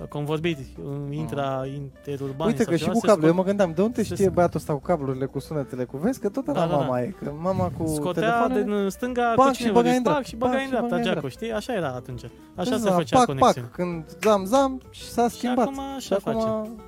convorbiri, 0.09 0.65
uh, 0.83 1.15
intra, 1.17 1.63
interurban 1.65 2.47
Uite 2.47 2.63
sau 2.63 2.71
că 2.71 2.77
și 2.77 2.83
ceva, 2.83 2.93
cu 2.93 2.99
se 2.99 3.07
cablu, 3.07 3.25
eu 3.27 3.33
sco- 3.33 3.35
mă 3.35 3.43
gândeam, 3.43 3.71
de 3.75 3.81
unde 3.81 4.03
se 4.03 4.13
știe 4.15 4.29
sc- 4.29 4.33
băiatul 4.33 4.59
ăsta 4.59 4.73
cu 4.73 4.79
cablurile, 4.79 5.25
cu 5.25 5.39
sunetele, 5.39 5.83
cu 5.83 5.97
vezi 5.97 6.19
că 6.19 6.29
tot 6.29 6.45
Da, 6.45 6.51
la 6.53 6.59
da, 6.59 6.65
mama 6.75 6.91
da. 6.95 7.01
e, 7.01 7.13
că 7.23 7.31
mama 7.41 7.71
cu 7.77 7.85
Scotea 7.87 8.21
telefoanele, 8.21 8.63
din 8.81 8.89
stânga 8.89 9.33
Pac 9.35 9.47
cu 9.47 9.53
și 9.53 9.57
cine 9.57 9.71
băga 9.71 9.81
vorbiți, 9.89 9.97
în 9.97 10.03
dreapta. 10.03 10.19
pac 10.21 10.27
și 10.29 10.35
băga 10.35 10.51
Pac 10.51 10.59
în 10.59 10.65
și 10.65 10.69
dreapta, 10.69 10.95
băga 10.95 11.09
în 11.09 11.13
Geacu, 11.13 11.27
știi? 11.27 11.51
Așa 11.51 11.73
era 11.73 11.87
atunci. 11.87 12.23
Așa 12.55 12.77
se 12.77 12.83
Da, 12.89 12.91
făcea 12.91 13.17
pac, 13.17 13.25
conexiune. 13.25 13.67
pac, 13.67 13.75
când 13.75 14.03
zam, 14.23 14.45
zam 14.45 14.81
și 14.89 15.03
s-a 15.09 15.27
schimbat. 15.27 15.65
acum 15.67 15.79
așa 15.79 15.99
și 15.99 16.13
acum 16.13 16.31
facem. 16.41 16.81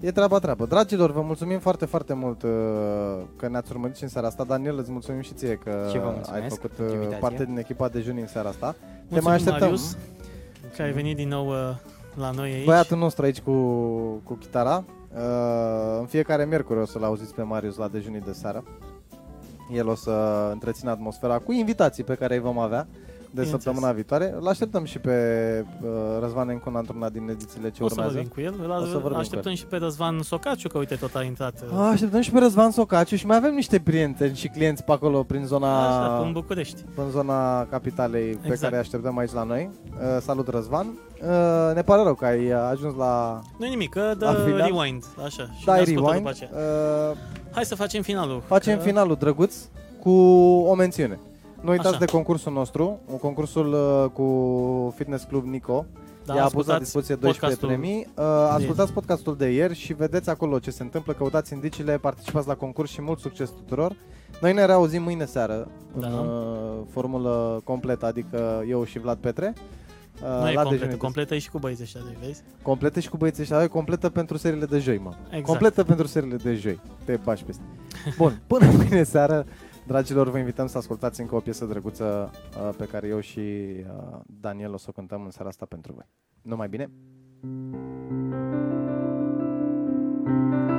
e 0.00 0.10
treaba 0.12 0.38
treabă. 0.38 0.66
Dragilor, 0.66 1.12
vă 1.12 1.20
mulțumim 1.20 1.58
foarte, 1.58 1.84
foarte 1.84 2.14
mult 2.14 2.42
uh, 2.42 2.50
că 3.36 3.48
ne-ați 3.48 3.72
urmărit 3.72 3.96
și 3.96 4.02
în 4.02 4.08
seara 4.08 4.26
asta. 4.26 4.44
Daniel, 4.44 4.78
îți 4.78 4.90
mulțumim 4.90 5.20
și 5.20 5.32
ție 5.34 5.54
că 5.64 5.86
Și 5.90 5.98
vă 5.98 6.04
ai 6.06 6.12
mulțumesc 6.14 6.54
făcut 6.54 6.70
pentru 6.70 6.84
uh, 6.84 6.92
invitație. 6.92 7.18
parte 7.28 7.44
din 7.44 7.58
echipa 7.58 7.88
de 7.88 8.00
juni 8.00 8.20
în 8.20 8.26
seara 8.26 8.48
asta. 8.48 8.70
Te 8.70 8.78
Mulțumim, 9.00 9.24
mai 9.24 9.34
așteptăm. 9.34 9.60
Marius, 9.60 9.96
că 10.76 10.82
ai 10.82 10.92
venit 10.92 11.16
din 11.16 11.28
nou 11.28 11.48
uh, 11.48 11.54
la 12.14 12.30
noi 12.30 12.52
aici. 12.52 12.64
Băiatul 12.64 12.98
nostru 12.98 13.24
aici 13.24 13.40
cu, 13.40 13.52
cu 14.24 14.34
chitara. 14.34 14.84
Uh, 15.14 15.98
în 15.98 16.06
fiecare 16.06 16.44
miercuri 16.44 16.80
o 16.80 16.86
să-l 16.86 17.04
auziți 17.04 17.34
pe 17.34 17.42
Marius 17.42 17.76
la 17.76 17.88
dejunii 17.88 18.20
de 18.20 18.32
seară. 18.32 18.64
El 19.72 19.88
o 19.88 19.94
să 19.94 20.48
întrețină 20.52 20.90
atmosfera 20.90 21.38
cu 21.38 21.52
invitații 21.52 22.04
pe 22.04 22.14
care 22.14 22.34
îi 22.34 22.40
vom 22.40 22.58
avea. 22.58 22.86
Bineînțeles. 23.34 23.62
săptămâna 23.64 23.92
viitoare. 23.92 24.34
Îl 24.40 24.48
așteptăm 24.48 24.84
și 24.84 24.98
pe 24.98 25.14
uh, 25.82 25.88
Răzvan 26.20 26.48
Encuna 26.48 26.78
într-una 26.78 27.08
din 27.08 27.28
edițiile 27.28 27.70
ce 27.70 27.82
O 27.84 27.88
să 27.88 27.94
urmează. 27.94 28.12
vorbim 28.14 28.32
cu 28.34 28.40
el. 28.40 28.70
O 28.70 28.84
să 28.84 28.90
vorbim 28.92 29.06
Îl 29.06 29.12
cu 29.12 29.18
așteptăm 29.18 29.54
și 29.54 29.66
pe 29.66 29.76
Răzvan 29.76 30.22
Socaciu, 30.22 30.68
că 30.68 30.78
uite, 30.78 30.94
tot 30.94 31.14
a 31.14 31.22
intrat. 31.22 31.54
uh, 31.72 31.88
Așteptăm 31.92 32.20
și 32.20 32.30
pe 32.30 32.38
Răzvan 32.38 32.70
Socaciu 32.70 33.16
și 33.16 33.26
mai 33.26 33.36
avem 33.36 33.54
niște 33.54 33.80
prieteni 33.80 34.36
și 34.36 34.48
clienți 34.48 34.82
pe 34.84 34.92
acolo 34.92 35.22
prin 35.22 35.44
zona, 35.46 35.88
Așa, 35.88 36.24
în 36.26 36.32
București. 36.32 36.82
în 36.96 37.10
zona 37.10 37.64
capitalei 37.64 38.30
pe 38.32 38.38
Exact. 38.46 38.60
care 38.60 38.76
așteptăm 38.76 39.18
aici 39.18 39.32
la 39.32 39.42
noi. 39.42 39.70
Uh, 39.90 40.20
salut 40.20 40.48
Răzvan. 40.48 40.86
Uh, 40.86 41.74
ne 41.74 41.82
pare 41.82 42.02
rău 42.02 42.14
că 42.14 42.24
ai 42.24 42.50
ajuns 42.50 42.96
la 42.96 43.40
Nu 43.58 43.66
nimic, 43.68 43.90
că 43.90 44.14
dă 44.18 44.24
La 44.24 44.32
final? 44.34 44.70
rewind, 44.72 45.04
așa. 45.24 45.48
Și 45.58 45.64
Dai 45.64 45.74
ne 45.76 45.80
ascultă 45.82 46.00
Rewind. 46.10 46.16
după 46.16 46.28
aceea. 46.28 46.50
Uh, 47.10 47.16
Hai 47.54 47.64
să 47.64 47.74
facem 47.74 48.02
finalul. 48.02 48.42
facem 48.46 48.76
că- 48.76 48.82
finalul 48.82 49.16
drăguț 49.16 49.54
cu 50.00 50.10
o 50.66 50.74
mențiune. 50.74 51.18
Nu 51.64 51.70
uitați 51.70 51.88
Așa. 51.88 51.98
de 51.98 52.04
concursul 52.04 52.52
nostru, 52.52 53.00
un 53.06 53.18
concursul 53.18 53.72
uh, 53.72 54.10
cu 54.10 54.94
Fitness 54.96 55.24
Club 55.24 55.44
Nico. 55.44 55.86
Da, 56.24 56.34
I-a 56.34 56.42
pus 56.42 56.50
la 56.52 56.74
ascultați 56.74 56.82
dispoziție 56.82 57.14
12 57.14 57.56
podcastul. 57.56 57.68
premii. 57.68 58.06
Uh, 58.16 58.24
ascultați 58.50 58.92
podcastul 58.92 59.36
de 59.36 59.46
ieri 59.52 59.74
și 59.74 59.92
vedeți 59.92 60.30
acolo 60.30 60.58
ce 60.58 60.70
se 60.70 60.82
întâmplă, 60.82 61.12
căutați 61.12 61.52
indiciile, 61.52 61.98
participați 61.98 62.46
la 62.48 62.54
concurs 62.54 62.90
și 62.90 63.02
mult 63.02 63.18
succes 63.18 63.48
tuturor. 63.50 63.96
Noi 64.40 64.52
ne 64.52 64.64
reauzim 64.64 65.02
mâine 65.02 65.24
seară 65.24 65.68
Da. 65.98 66.06
în 66.06 66.12
uh, 66.12 66.82
formulă 66.90 67.60
completă, 67.64 68.06
adică 68.06 68.64
eu 68.68 68.84
și 68.84 68.98
Vlad 68.98 69.18
Petre. 69.18 69.52
Uh, 70.22 70.28
Nu 70.40 70.48
e 70.48 70.52
la 70.54 70.60
completă, 70.60 70.84
dejun. 70.84 70.98
completă 70.98 71.34
e 71.34 71.38
și 71.38 71.50
cu 71.50 71.58
băieții 71.58 71.84
ăștia, 71.84 72.00
deci 72.08 72.26
vezi? 72.26 72.42
Completă 72.62 73.00
și 73.00 73.08
cu 73.08 73.16
băieții 73.16 73.42
ăștia, 73.42 73.62
e 73.62 73.66
completă 73.66 74.08
pentru 74.08 74.36
seriile 74.36 74.64
de 74.66 74.78
joi, 74.78 74.98
mă. 74.98 75.12
Exact. 75.26 75.44
Completă 75.44 75.84
pentru 75.84 76.06
seriile 76.06 76.36
de 76.36 76.54
joi. 76.54 76.80
Te 77.04 77.18
bași 77.24 77.44
peste. 77.44 77.62
Bun, 78.16 78.40
până 78.46 78.70
mâine 78.76 79.02
seară, 79.02 79.46
dragilor, 79.86 80.30
vă 80.30 80.38
invităm 80.38 80.66
să 80.66 80.78
ascultați 80.78 81.20
încă 81.20 81.34
o 81.34 81.40
piesă 81.40 81.64
drăguță 81.64 82.30
uh, 82.32 82.74
pe 82.76 82.86
care 82.86 83.06
eu 83.06 83.20
și 83.20 83.40
uh, 83.40 84.20
Daniel 84.26 84.72
o 84.72 84.76
să 84.76 84.86
o 84.88 84.92
cântăm 84.92 85.24
în 85.24 85.30
seara 85.30 85.48
asta 85.48 85.66
pentru 85.66 85.92
voi. 85.92 86.06
Numai 86.42 86.68
bine! 86.68 86.90
I 90.26 90.73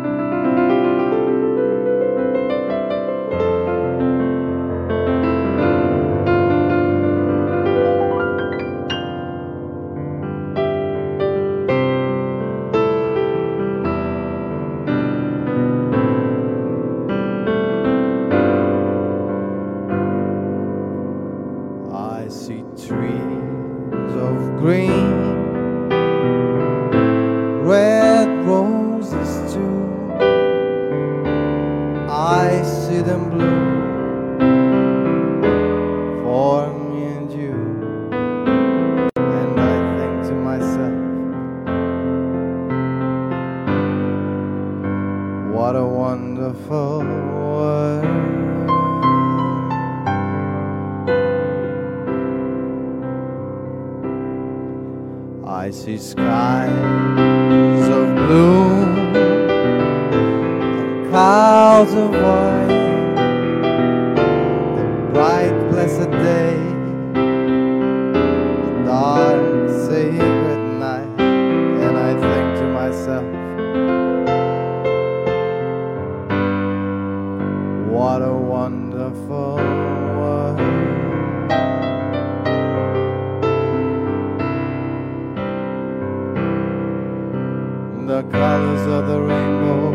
of 88.88 89.08
the 89.08 89.20
rainbow, 89.20 89.94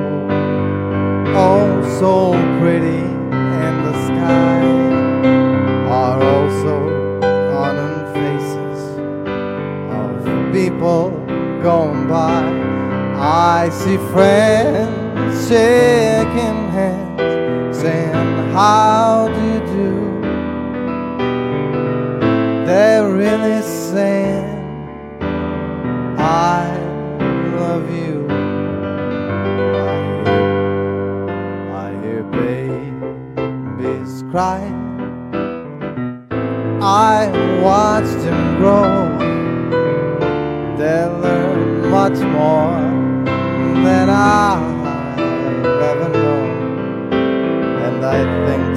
oh 1.36 1.98
so 2.00 2.32
pretty, 2.58 3.02
and 3.32 3.86
the 3.86 3.92
sky 4.06 4.62
are 5.88 6.20
also 6.22 6.76
on 7.54 7.76
faces 8.14 8.80
of 9.90 10.52
people 10.52 11.10
going 11.62 12.08
by. 12.08 12.42
I 13.16 13.68
see 13.70 13.96
friends 14.12 15.48
shaking 15.48 16.70
hands, 16.70 17.78
saying, 17.78 18.52
How 18.52 19.28
do 19.28 19.40
you 19.52 19.60
do? 19.76 19.92
They're 22.66 23.08
really 23.10 23.62
saying, 23.62 24.48
I 26.18 26.79
cry. 34.30 34.60
I 36.80 37.28
watched 37.60 38.18
them 38.24 38.56
grow. 38.58 39.18
They'll 40.78 41.18
learn 41.18 41.90
much 41.90 42.18
more 42.38 42.80
than 43.84 44.08
I've 44.08 44.86
ever 45.90 46.08
known. 46.10 47.12
And 47.84 48.04
I 48.04 48.18
think 48.46 48.69